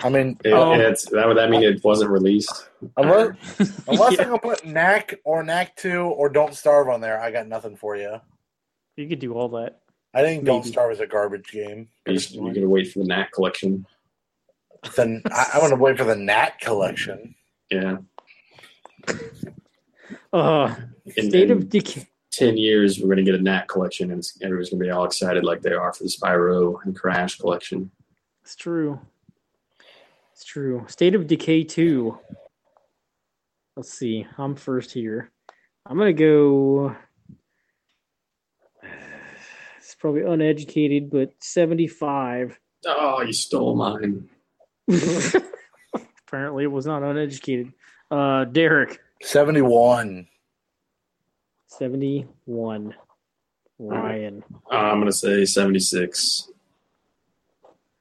[0.00, 2.68] I mean, um, It, it's, that would that mean it wasn't released?
[2.98, 3.34] unless
[3.88, 4.22] unless Yeah.
[4.22, 7.76] I'm gonna put Knack or Knack Two or Don't Starve on there, I got nothing
[7.76, 8.20] for you.
[8.96, 9.80] You could do all that.
[10.16, 10.70] I think Don't Maybe.
[10.72, 11.88] Starve is a garbage game.
[12.06, 13.86] You just- You're gonna wait for the Knack collection.
[14.96, 17.34] Then I, I'm gonna wait for the Knack collection.
[17.70, 17.98] Yeah.
[20.32, 20.74] Uh,
[21.16, 22.06] In, State in of Decay.
[22.30, 25.60] ten years, we're gonna get a Knack collection, and everyone's gonna be all excited like
[25.62, 27.90] they are for the Spyro and Crash collection.
[28.42, 29.00] It's true.
[30.32, 30.84] It's true.
[30.88, 32.16] State of Decay 2.
[33.76, 34.26] Let's see.
[34.38, 35.30] I'm first here.
[35.86, 36.94] I'm going to go.
[39.96, 42.60] It's probably uneducated, but 75.
[42.86, 44.28] Oh, you stole mine.
[46.28, 47.72] Apparently, it was not uneducated.
[48.10, 50.28] Uh, Derek, Seventy-one.
[51.68, 52.94] 71.
[53.78, 56.50] Ryan, Uh, I'm gonna say 76.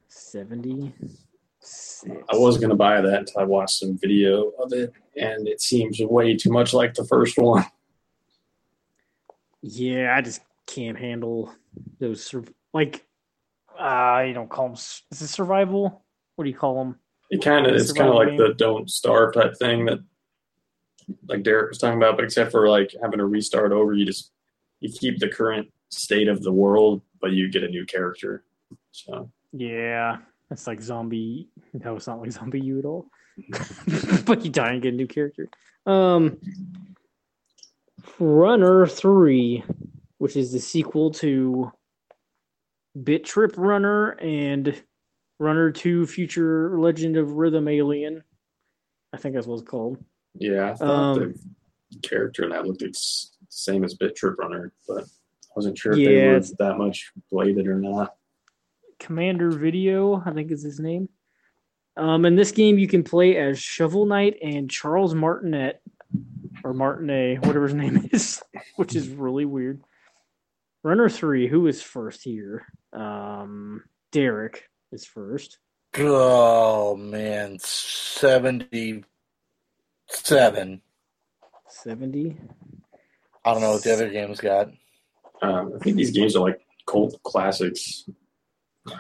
[0.10, 2.06] 76.
[2.30, 5.98] I was gonna buy that until I watched some video of it, and it seems
[6.02, 7.64] way too much like the first one.
[9.62, 11.54] Yeah, I just can't handle
[12.00, 12.34] those
[12.74, 13.06] like
[13.80, 16.04] uh you don't call them is it survival?
[16.36, 17.00] What do you call them?
[17.30, 18.38] It kind of it's kind of like game.
[18.38, 20.00] the don't starve type thing that
[21.28, 24.32] like Derek was talking about, but except for like having to restart over, you just
[24.80, 28.44] you keep the current state of the world, but you get a new character.
[28.92, 30.18] So Yeah,
[30.52, 31.50] it's like zombie.
[31.74, 33.08] No, it's not like zombie you at all.
[34.26, 35.50] but you die and get a new character.
[35.86, 36.38] Um,
[38.20, 39.64] Runner Three,
[40.26, 41.72] which is the sequel to
[43.04, 44.82] Bit Trip Runner and
[45.38, 48.24] Runner Two: Future Legend of Rhythm Alien.
[49.14, 50.04] I think that's what it's called.
[50.34, 51.36] yeah, I thought Um,
[51.92, 52.92] the character in that looked the
[53.50, 55.08] same as Bit Trip Runner, but I
[55.56, 58.16] wasn't sure if Yeah, they were that much related or not.
[58.98, 61.08] Commander Video, I think is his name.
[61.98, 65.84] Um, in this game, you can play as Shovel Knight and Charles Martinet,
[66.64, 68.42] or Martinet, whatever his name is,
[68.78, 69.84] which is really weird.
[70.86, 72.68] Runner three, who is first here?
[72.94, 75.58] Um, Derek is first.
[75.98, 79.04] Oh man, seventy-seven.
[81.68, 82.38] Seventy.
[83.44, 84.70] I don't know what the other games got.
[85.42, 88.08] Um, I think these games are like cult classics.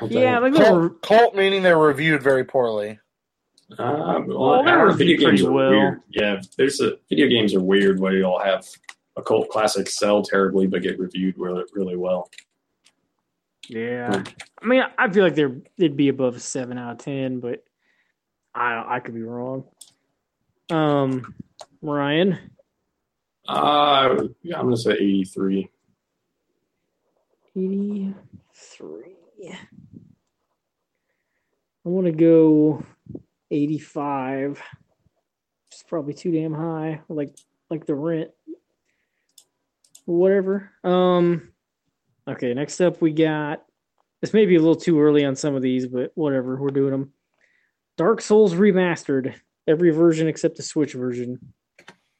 [0.09, 2.97] Yeah, like they're, Cult, cult meaning they're reviewed very poorly.
[3.77, 5.69] Uh, Well, well, they're video games are well.
[5.69, 6.01] weird.
[6.09, 8.65] Yeah, there's a video games are weird where you'll have
[9.17, 12.29] a cult classic sell terribly but get reviewed really, really well.
[13.69, 14.23] yeah.
[14.61, 17.63] I mean, I feel like they're they'd be above a seven out of ten, but
[18.53, 19.65] I I could be wrong.
[20.69, 21.35] Um,
[21.81, 22.39] Ryan.
[23.47, 25.69] Uh, yeah, I'm gonna say 83.
[27.55, 29.15] 83.
[31.85, 32.83] I want to go
[33.51, 34.61] 85.
[35.67, 37.35] It's probably too damn high, like
[37.69, 38.31] like the rent.
[40.05, 40.71] Whatever.
[40.83, 41.49] Um
[42.27, 43.65] okay, next up we got
[44.21, 46.91] this may be a little too early on some of these, but whatever, we're doing
[46.91, 47.11] them.
[47.97, 49.35] Dark Souls remastered,
[49.67, 51.53] every version except the Switch version.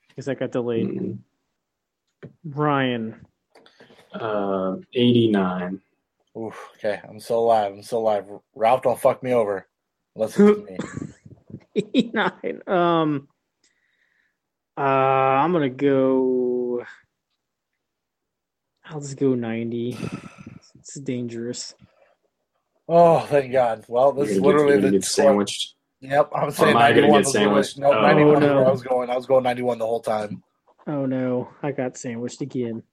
[0.10, 0.88] Because that got delayed.
[0.88, 1.18] Mm,
[2.46, 3.26] Ryan.
[4.14, 5.82] Uh, 89.
[6.38, 7.74] Oof, okay, I'm still alive.
[7.74, 8.26] I'm still alive.
[8.54, 9.68] Ralph, don't fuck me over.
[10.16, 10.78] Unless it's me.
[11.94, 12.62] 89.
[12.68, 13.28] Um
[14.78, 16.55] uh I'm gonna go
[18.86, 19.98] I'll just go 90.
[20.80, 21.74] It's dangerous.
[22.88, 23.84] Oh, thank God.
[23.88, 25.76] Well, this is You're gonna get- literally the get sandwiched.
[26.02, 27.78] Yep, I'm saying am I gonna 91 get was the way- sandwiched?
[27.80, 28.02] No, Oh.
[28.02, 28.56] 91 is no.
[28.58, 29.10] where I was going.
[29.10, 30.44] I was going 91 the whole time.
[30.88, 32.84] Oh no, I got sandwiched again.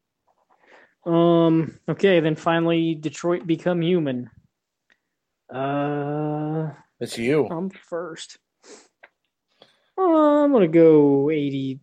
[1.05, 4.31] Um okay, then finally Detroit Become Human.
[5.52, 6.70] Uh
[7.01, 7.48] It's you.
[7.48, 8.39] I'm first.
[9.98, 11.81] Uh, I'm gonna go 80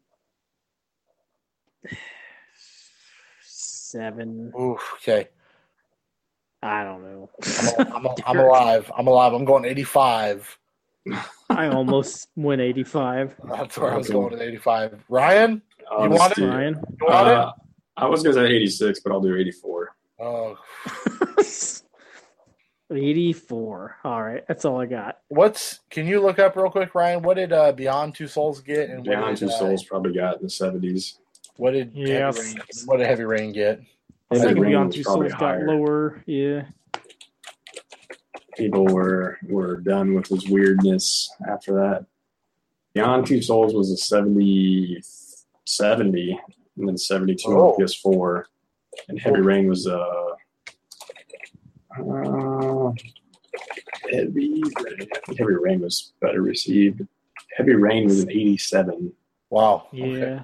[3.89, 4.51] seven.
[4.59, 5.29] Oof, okay.
[6.61, 7.29] I don't know.
[7.79, 8.91] I'm, I'm, I'm alive.
[8.97, 9.33] I'm alive.
[9.33, 10.57] I'm going 85.
[11.49, 13.35] I almost went 85.
[13.49, 15.03] That's where I was going at 85.
[15.09, 16.45] Ryan, I'll You want it?
[16.45, 16.75] Ryan.
[16.75, 17.51] you want Uh,
[17.97, 19.95] I was gonna say 86, but I'll do 84.
[20.19, 20.57] Oh,
[22.91, 23.97] 84.
[24.03, 25.19] All right, that's all I got.
[25.29, 27.21] What's can you look up real quick, Ryan?
[27.21, 28.89] What did uh, Beyond Two Souls get?
[28.89, 31.19] And what Beyond did, Two uh, Souls probably got in the seventies.
[31.59, 32.27] What did Yeah.
[32.31, 33.81] Heavy Rain, what did Heavy Rain get?
[34.31, 35.67] Heavy thinking Rain Beyond was Two probably Souls got higher.
[35.67, 36.23] lower.
[36.25, 36.65] Yeah.
[38.55, 42.05] People were were done with his weirdness after that.
[42.93, 45.01] Beyond Two Souls was a 70,
[45.65, 46.39] 70
[46.77, 47.73] and then 72 Oh.
[47.73, 48.45] on PS4.
[49.09, 49.97] And Heavy Rain was uh,
[51.99, 52.91] uh
[54.11, 55.07] Heavy Rain.
[55.37, 57.05] Heavy Rain was better received.
[57.57, 59.11] Heavy Rain was an 87,
[59.49, 59.87] Wow.
[59.91, 60.05] Yeah.
[60.05, 60.39] Okay.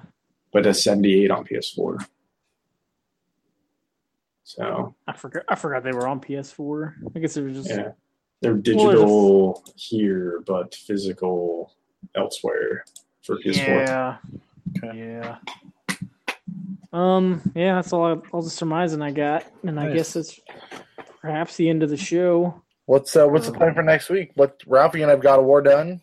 [0.56, 2.08] But a 78 on PS4.
[4.46, 5.44] So I forgot.
[5.50, 6.94] I forgot they were on PS4.
[7.14, 7.70] I guess it was just.
[7.70, 7.92] yeah,
[8.40, 11.74] they're there's a- digital here, but physical
[12.16, 12.86] elsewhere
[13.22, 13.58] for PS4.
[13.68, 14.18] Yeah.
[14.78, 14.98] Okay.
[14.98, 15.38] Yeah.
[16.94, 17.42] Um.
[17.54, 17.76] Yeah.
[17.76, 18.06] That's all.
[18.06, 20.40] I, all the surmising I got, and I guess it's
[21.20, 22.62] perhaps the end of the show.
[22.86, 24.32] What's uh, what's the plan for next week?
[24.36, 26.00] What Ralphie and I've got a war done.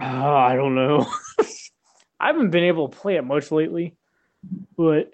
[0.00, 1.04] Uh, I don't know.
[2.24, 3.96] I haven't been able to play it much lately,
[4.78, 5.12] but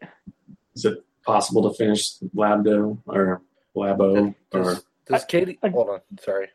[0.77, 3.43] Is it possible to finish Labdo or
[3.75, 5.59] Labo or Does, does I- Katie?
[5.61, 6.01] I- hold on.
[6.21, 6.47] Sorry.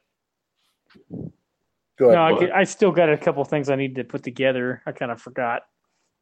[1.97, 2.15] Go ahead.
[2.15, 2.39] no, I, what?
[2.39, 4.81] could- I still got a couple things I need to put together.
[4.85, 5.63] I kind of forgot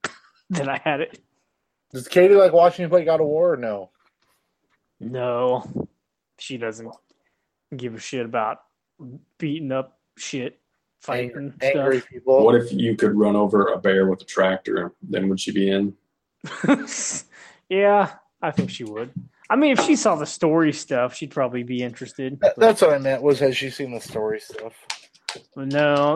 [0.49, 1.19] that I had it.
[1.91, 3.91] Does Katie like watching you play God of War or no?
[4.99, 5.87] No,
[6.39, 6.91] she doesn't
[7.77, 8.61] give a shit about
[9.37, 10.59] beating up shit,
[11.03, 12.09] fighting Angry stuff.
[12.09, 12.43] people.
[12.45, 14.93] what if you could run over a bear with a tractor?
[15.01, 15.93] Then would she be in?
[17.69, 19.11] yeah, I think she would.
[19.49, 22.39] I mean, if she saw the story stuff, she'd probably be interested.
[22.39, 23.21] That- but- that's what I meant.
[23.21, 24.73] Was has she seen the story stuff?
[25.55, 26.15] No,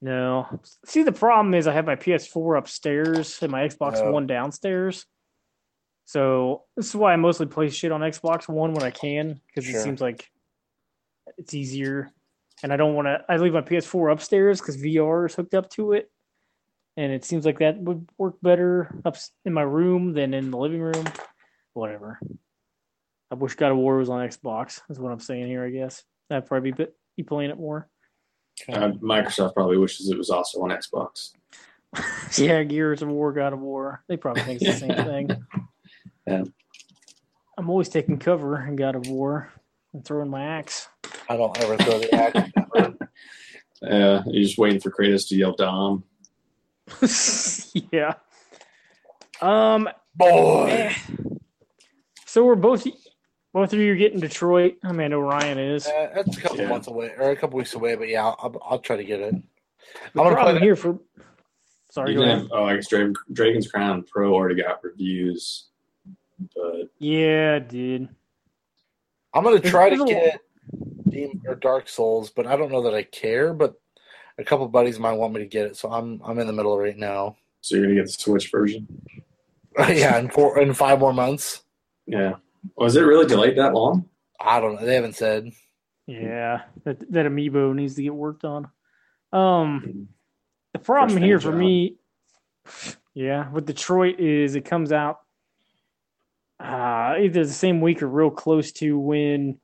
[0.00, 0.60] no.
[0.84, 4.10] See, the problem is I have my PS4 upstairs and my Xbox Oh.
[4.12, 5.06] One downstairs.
[6.06, 9.64] So this is why I mostly play shit on Xbox One when I can because
[9.68, 9.80] Sure.
[9.80, 10.28] it seems like
[11.38, 12.10] it's easier.
[12.64, 13.20] And I don't want to.
[13.28, 16.10] I leave my PS4 upstairs because VR is hooked up to it,
[16.96, 20.56] and it seems like that would work better up in my room than in the
[20.56, 21.04] living room.
[21.74, 22.18] Whatever.
[23.30, 24.80] I wish God of War was on Xbox.
[24.88, 25.62] Is what I'm saying here.
[25.62, 26.86] I guess I'd probably be,
[27.18, 27.86] be playing it more.
[28.66, 31.32] Uh, Microsoft probably wishes it was also on Xbox.
[32.38, 34.02] yeah, Gears of War, God of War.
[34.08, 35.30] They probably think it's the same thing.
[36.26, 36.44] Yeah.
[37.58, 39.52] I'm always taking cover in God of War
[39.94, 40.88] and throwing my axe.
[41.28, 42.50] I don't ever throw the axe.
[43.82, 46.04] Uh, you're just waiting for Kratos to yell Dom.
[47.92, 48.14] yeah.
[49.42, 49.90] Um.
[50.14, 50.70] Boy.
[50.70, 50.94] eh.
[52.24, 52.86] So we're both
[53.52, 54.76] both of you are getting Detroit.
[54.82, 55.86] I mean, I know Ryan is.
[55.86, 56.68] Uh, that's a couple Yeah.
[56.70, 59.34] months away or a couple weeks away, but yeah, I'll, I'll try to get it.
[59.34, 59.40] The
[60.14, 60.98] I'm gonna play problem here for.
[61.90, 65.66] Sorry, go have, oh, I guess Dragon, Dragon's Crown Pro already got reviews,
[66.56, 68.08] but Yeah, dude.
[69.34, 70.40] I'm gonna try to There's a- get
[71.08, 73.52] Demon or Dark Souls, but I don't know that I care.
[73.52, 73.74] But
[74.38, 76.78] a couple buddies might want me to get it, so I'm I'm in the middle
[76.78, 77.36] right now.
[77.60, 78.86] so you're gonna get the Switch version.
[79.78, 81.62] yeah, in four in five more months.
[82.06, 82.34] Yeah.
[82.76, 84.08] Was it really delayed that long?
[84.40, 84.86] I don't know.
[84.86, 85.50] They haven't said.
[86.06, 88.68] Yeah, that that amiibo needs to get worked on.
[89.32, 90.08] Um,
[90.72, 91.58] the problem day here for job.
[91.60, 91.96] me,
[93.14, 95.20] yeah, with Detroit is it comes out
[96.64, 99.58] uh, either the same week or real close to when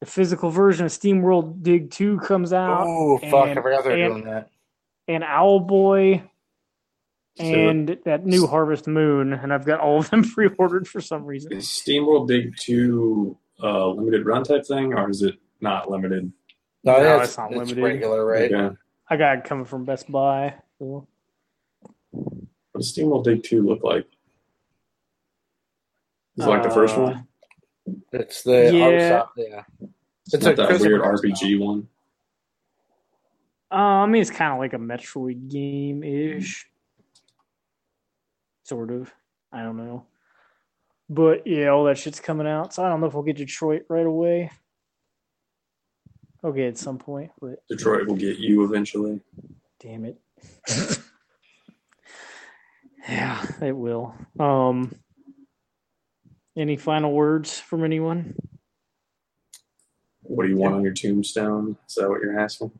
[0.00, 3.34] the physical version of SteamWorld Dig Two comes out, Oh fuck!
[3.46, 4.50] I and- forgot they were and- doing that.
[5.08, 6.22] and Owlboy,
[7.36, 11.24] So- and that new Harvest Moon, and I've got all of them pre-ordered for some
[11.24, 11.52] reason.
[11.52, 16.30] Is SteamWorld Dig 2 uh, limited run type thing, or is it not limited?
[16.84, 17.82] No, No, it's it's, not it's limited.
[17.82, 18.52] regular, right?
[18.52, 18.76] Okay.
[19.08, 20.54] I got it coming from Best Buy.
[20.78, 21.06] So.
[22.10, 24.06] What does SteamWorld Dig 2 look like?
[26.36, 27.28] Is it like the first Uh, one?
[28.12, 28.88] It's the Yeah.
[28.88, 29.22] yeah.
[29.36, 29.62] yeah.
[30.26, 31.88] It's, it's not a that weird Nolan RPG one.
[33.70, 36.66] Uh, I mean, it's kind of like a Metroid game ish.
[38.62, 39.12] Sort of.
[39.52, 40.06] I don't know.
[41.10, 42.72] But yeah, all that shit's coming out.
[42.72, 44.50] So I don't know if we'll get Detroit right away.
[46.42, 49.20] Okay, at some point, but Detroit will get you eventually.
[49.80, 50.18] damn it.
[53.08, 54.14] yeah, it will.
[54.38, 54.94] Um
[56.56, 58.34] any final words from anyone?
[60.22, 61.76] What do you want on your tombstone?
[61.88, 62.70] Is that what you're asking?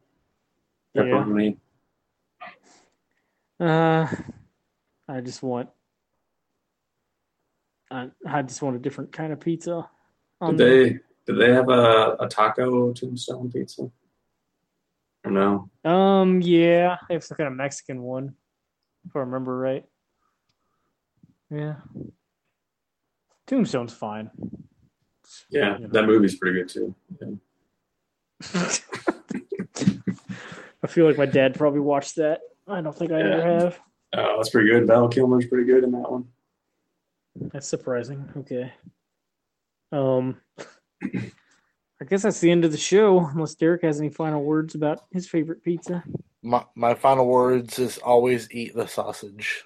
[0.94, 1.50] Yeah.
[3.60, 4.06] Uh,
[5.08, 5.68] I just want.
[7.90, 9.88] I, I just want a different kind of pizza.
[10.46, 13.90] Did the- they did they have a, a taco tombstone pizza?
[15.24, 15.70] Or no?
[15.90, 18.34] Um, yeah, have some kind of Mexican one,
[19.06, 19.84] if I remember right.
[21.50, 21.76] Yeah,
[23.46, 24.30] Tombstone's fine.
[25.50, 25.88] Yeah, You know.
[25.92, 26.94] that movie's pretty good too.
[30.82, 32.40] I feel like my dad probably watched that.
[32.68, 33.80] I don't think I ever have.
[34.12, 34.86] Uh, that's pretty good.
[34.86, 36.26] Val Kilmer's pretty good in that one.
[37.36, 38.28] That's surprising.
[38.38, 38.72] Okay.
[39.92, 40.40] Um,
[41.02, 43.18] I guess that's the end of the show.
[43.26, 46.02] Unless Derek has any final words about his favorite pizza.
[46.42, 49.64] My my final words is always eat the sausage.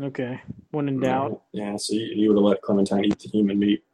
[0.00, 0.40] Okay.
[0.70, 1.42] When in doubt.
[1.52, 3.84] Yeah, so you, you would have let Clementine eat the human meat.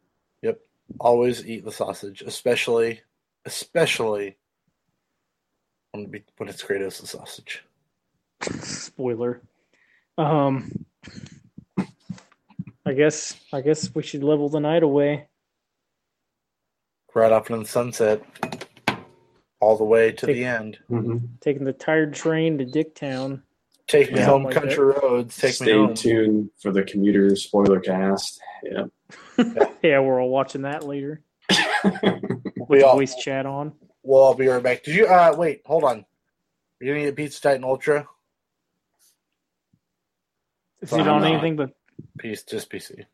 [0.41, 0.59] Yep.
[0.99, 3.01] Always eat the sausage, especially
[3.45, 4.37] especially
[5.91, 7.63] when, it be, when it's Kratos the sausage.
[8.41, 9.41] Spoiler.
[10.17, 10.85] Um.
[12.85, 13.35] I guess.
[13.51, 15.27] I guess we should level the night away.
[17.13, 18.21] Right off in the sunset,
[19.59, 20.77] all the way to Take- the end.
[20.89, 21.17] Mm-hmm.
[21.41, 23.41] Taking the tired train to Dicktown.
[23.87, 24.25] Take me Yeah.
[24.25, 25.37] home, Like country roads.
[25.37, 25.93] Take Stay me home.
[25.95, 28.39] tuned for the commuter spoiler cast.
[28.63, 28.85] Yeah.
[29.83, 31.21] Yeah, we're all watching that later.
[32.69, 33.71] We With all, voice chat on.
[34.03, 34.83] we'll all be right back.
[34.83, 35.05] Did you?
[35.07, 35.99] Uh, wait, hold on.
[35.99, 36.05] Are
[36.85, 38.05] You gonna get Pizza Titan Ultra?
[40.81, 41.31] Is Fine, it on not.
[41.31, 41.71] anything but
[42.17, 43.05] Piece, just PC.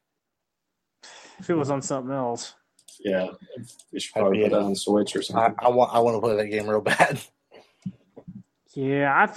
[1.39, 2.55] if it was on something else?
[2.99, 3.27] yeah.
[3.91, 5.55] We should probably I'd put be that on Switch or something.
[5.59, 5.93] I want.
[5.93, 7.19] I want to play that game real bad.
[8.73, 9.27] Yeah, I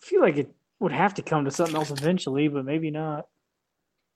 [0.00, 0.50] feel like it
[0.82, 3.26] would have to come to something else eventually, but maybe not.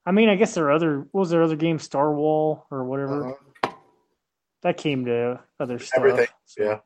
[0.04, 1.00] I mean, I guess there are other.
[1.12, 1.78] What was there other game?
[1.78, 3.72] Starwhal or whatever Uh-huh.
[4.62, 5.98] that came to other stuff.
[5.98, 6.78] Everything, So, Yeah,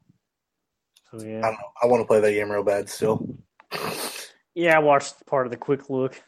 [1.10, 1.72] so I yeah, don't know.
[1.82, 3.26] I want to play that game real bad still.
[4.54, 4.76] yeah.
[4.76, 6.20] I watched part of the quick look,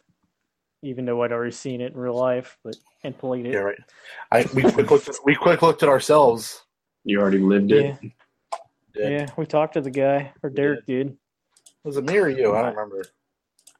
[0.82, 3.52] even though I'd already seen it in real life, but and played it.
[3.52, 3.78] Yeah, right.
[4.30, 5.08] I we quick looked.
[5.08, 6.62] At, we quick looked at ourselves.
[7.04, 7.96] You already lived it.
[8.02, 8.10] Yeah,
[8.94, 9.12] Did.
[9.12, 9.26] yeah.
[9.36, 11.16] We talked to the guy, or Derek did.
[11.84, 12.54] Was it me or you?
[12.54, 13.04] I don't remember.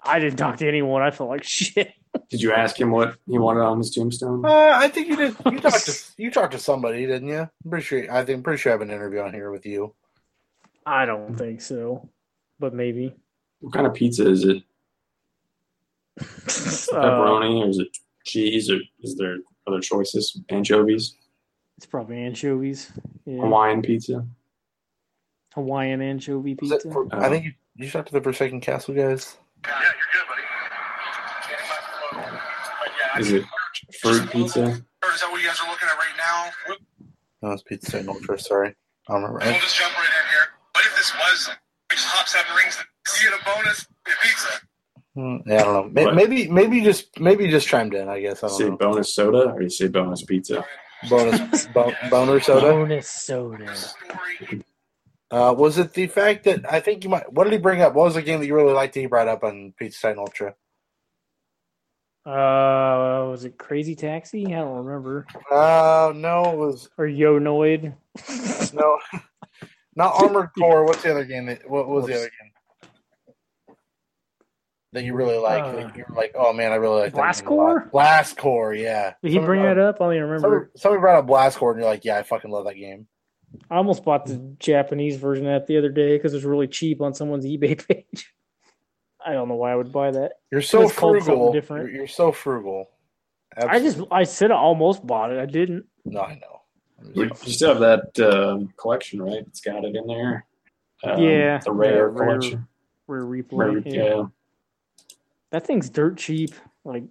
[0.05, 1.03] I didn't talk to anyone.
[1.03, 1.93] I felt like shit.
[2.31, 4.45] Did you ask him what he wanted on his tombstone?
[4.45, 5.37] Uh, I think you did.
[5.51, 7.41] You talked to you talked to somebody, didn't you?
[7.65, 8.12] I'm pretty sure.
[8.12, 9.95] I think I'm pretty sure I have an interview on here with you.
[10.85, 12.09] I don't think so,
[12.61, 13.15] but maybe.
[13.61, 14.62] What kind of pizza is it?
[16.93, 17.89] Uh, Pepperoni or is it
[18.24, 20.39] cheese or is there other choices?
[20.51, 21.15] Anchovies?
[21.79, 22.93] it's probably anchovies.
[23.24, 23.41] Yeah.
[23.41, 24.27] Hawaiian pizza?
[25.55, 26.81] Hawaiian anchovy pizza.
[26.91, 29.39] for- I think you you talked to the Forsaken Castle guys.
[29.64, 30.43] Yeah, you're good, buddy.
[33.20, 33.44] Is it
[34.01, 34.60] fruit pizza?
[34.62, 36.51] Or Is that what you guys are looking at right now?
[36.68, 36.76] We'll,
[37.43, 38.39] No, it's Pizza Titan Ultra.
[38.39, 38.74] Sorry,
[39.09, 39.44] I don't remember.
[39.44, 40.47] we'll just jump right in here.
[40.74, 41.51] What if this was
[41.90, 42.78] just hop seven rings?
[43.22, 43.86] You get a bonus
[44.22, 44.60] pizza.
[45.14, 45.90] Hmm, Yeah, I don't know.
[45.93, 46.14] May- What?
[46.14, 48.09] Maybe maybe just maybe just chimed in.
[48.09, 48.90] I guess I You say don't know.
[48.90, 50.64] bonus soda or you say bonus pizza?
[51.10, 52.70] Bonus bo- boner soda.
[52.70, 53.74] Bonus soda.
[55.32, 57.32] Uh, was it the fact that I think you might?
[57.32, 57.94] What did he bring up?
[57.94, 60.18] What was the game that you really liked that he brought up on Pizza Titan
[60.18, 60.54] Ultra?
[62.26, 64.44] Uh, was it Crazy Taxi?
[64.46, 65.26] I don't remember.
[65.50, 67.94] Uh, no, it was Or Yo Noid.
[68.74, 68.98] no,
[69.96, 70.84] not Armored Core.
[70.84, 71.46] What's the other game?
[71.46, 73.76] That, what was the other game
[74.92, 75.64] that you really like?
[75.64, 77.68] Uh, that you were like, oh man, I really like Blast that game a lot.
[77.68, 77.88] Core?
[77.90, 79.14] Blast Corps, yeah.
[79.22, 79.96] Did he bring that up?
[79.98, 80.46] I don't even remember.
[80.46, 83.06] Somebody, somebody brought up Blast Corps, and you're like, yeah, I fucking love that game.
[83.73, 86.66] I almost bought the Japanese version of that the other day because it was really
[86.69, 88.32] cheap on someone's eBay page.
[89.24, 90.32] I don't know why I would buy that.
[90.51, 91.53] You're so It's called something frugal.
[91.53, 91.86] different.
[91.89, 92.90] You're, you're so frugal.
[93.57, 95.39] I just I said I almost bought it.
[95.39, 95.85] I didn't.
[96.05, 96.61] no, I know.
[97.01, 99.39] I'm You just- you still have that um, collection, right?
[99.47, 100.44] It's got it in there.
[101.05, 102.69] Um, Yeah, The rare yeah, rare collection.
[103.07, 103.53] Rare replay.
[103.53, 104.05] Rare- yeah.
[104.16, 104.23] yeah.
[105.51, 106.55] That thing's dirt cheap.
[106.85, 107.05] Like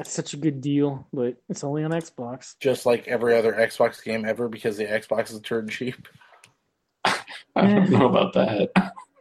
[0.00, 2.56] that's such a good deal, but it's only on Xbox.
[2.58, 6.08] just like every other Xbox game ever because the Xbox is turned cheap.
[7.04, 7.20] I
[7.66, 8.70] don't know about that.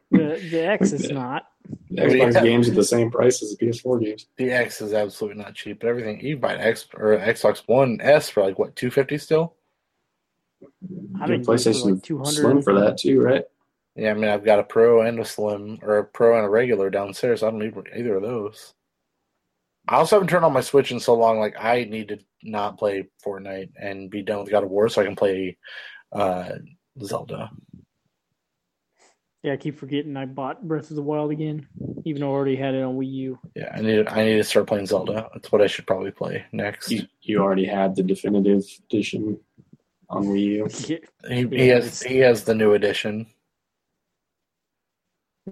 [0.09, 1.47] The the X is not.
[1.89, 2.43] The Xbox Yeah.
[2.43, 4.27] games are the same price as the PS4 games.
[4.37, 7.63] The X is absolutely not cheap, but everything you buy an X or an Xbox
[7.67, 9.55] One S for like what two fifty still.
[11.19, 12.31] I mean, PlayStation like 200.
[12.31, 13.43] Slim for that too, right?
[13.97, 16.49] Yeah, I mean I've got a Pro and a Slim or a Pro and a
[16.49, 17.43] regular downstairs.
[17.43, 18.75] I don't need either of those.
[19.87, 21.39] I also haven't turned on my Switch in so long.
[21.39, 25.01] Like I need to not play Fortnite and be done with God of War so
[25.01, 25.57] I can play
[26.11, 26.51] uh,
[27.01, 27.49] Zelda.
[29.41, 31.65] Yeah, I keep forgetting I bought Breath of the Wild again,
[32.03, 33.39] even though I already had it on Wii U.
[33.55, 35.29] Yeah, I need I need to start playing Zelda.
[35.33, 36.91] That's what I should probably play next.
[36.91, 39.39] You, you already had the definitive edition
[40.09, 40.67] on Wii U.
[40.87, 43.27] Yeah, He, Yeah, has it's- he has the new edition.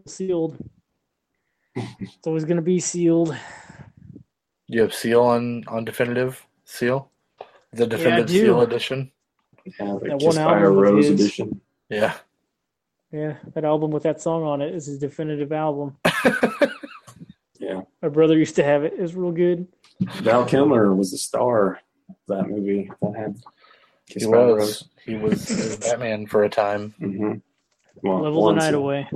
[0.06, 0.58] sealed.
[1.76, 3.36] it's always gonna be sealed.
[4.68, 7.10] You have Seal on on definitive Seal,
[7.74, 8.40] the definitive do.
[8.46, 9.12] Seal edition.
[9.66, 11.20] Yeah, the That Kiss one by a album Rose his.
[11.22, 11.62] edition.
[11.90, 12.14] Yeah,
[13.12, 15.98] Yeah, that album with that song on it is his definitive album.
[17.60, 17.82] Yeah.
[18.04, 18.94] My brother used to have it.
[18.94, 19.68] It was real good.
[20.22, 22.90] Val Kilmer was the star of that movie.
[23.02, 23.38] That had
[24.06, 24.88] He was.
[25.04, 26.94] He was, he was Batman for a time.
[27.02, 27.34] Mm-hmm.
[28.08, 29.10] Well, Level the once- night away.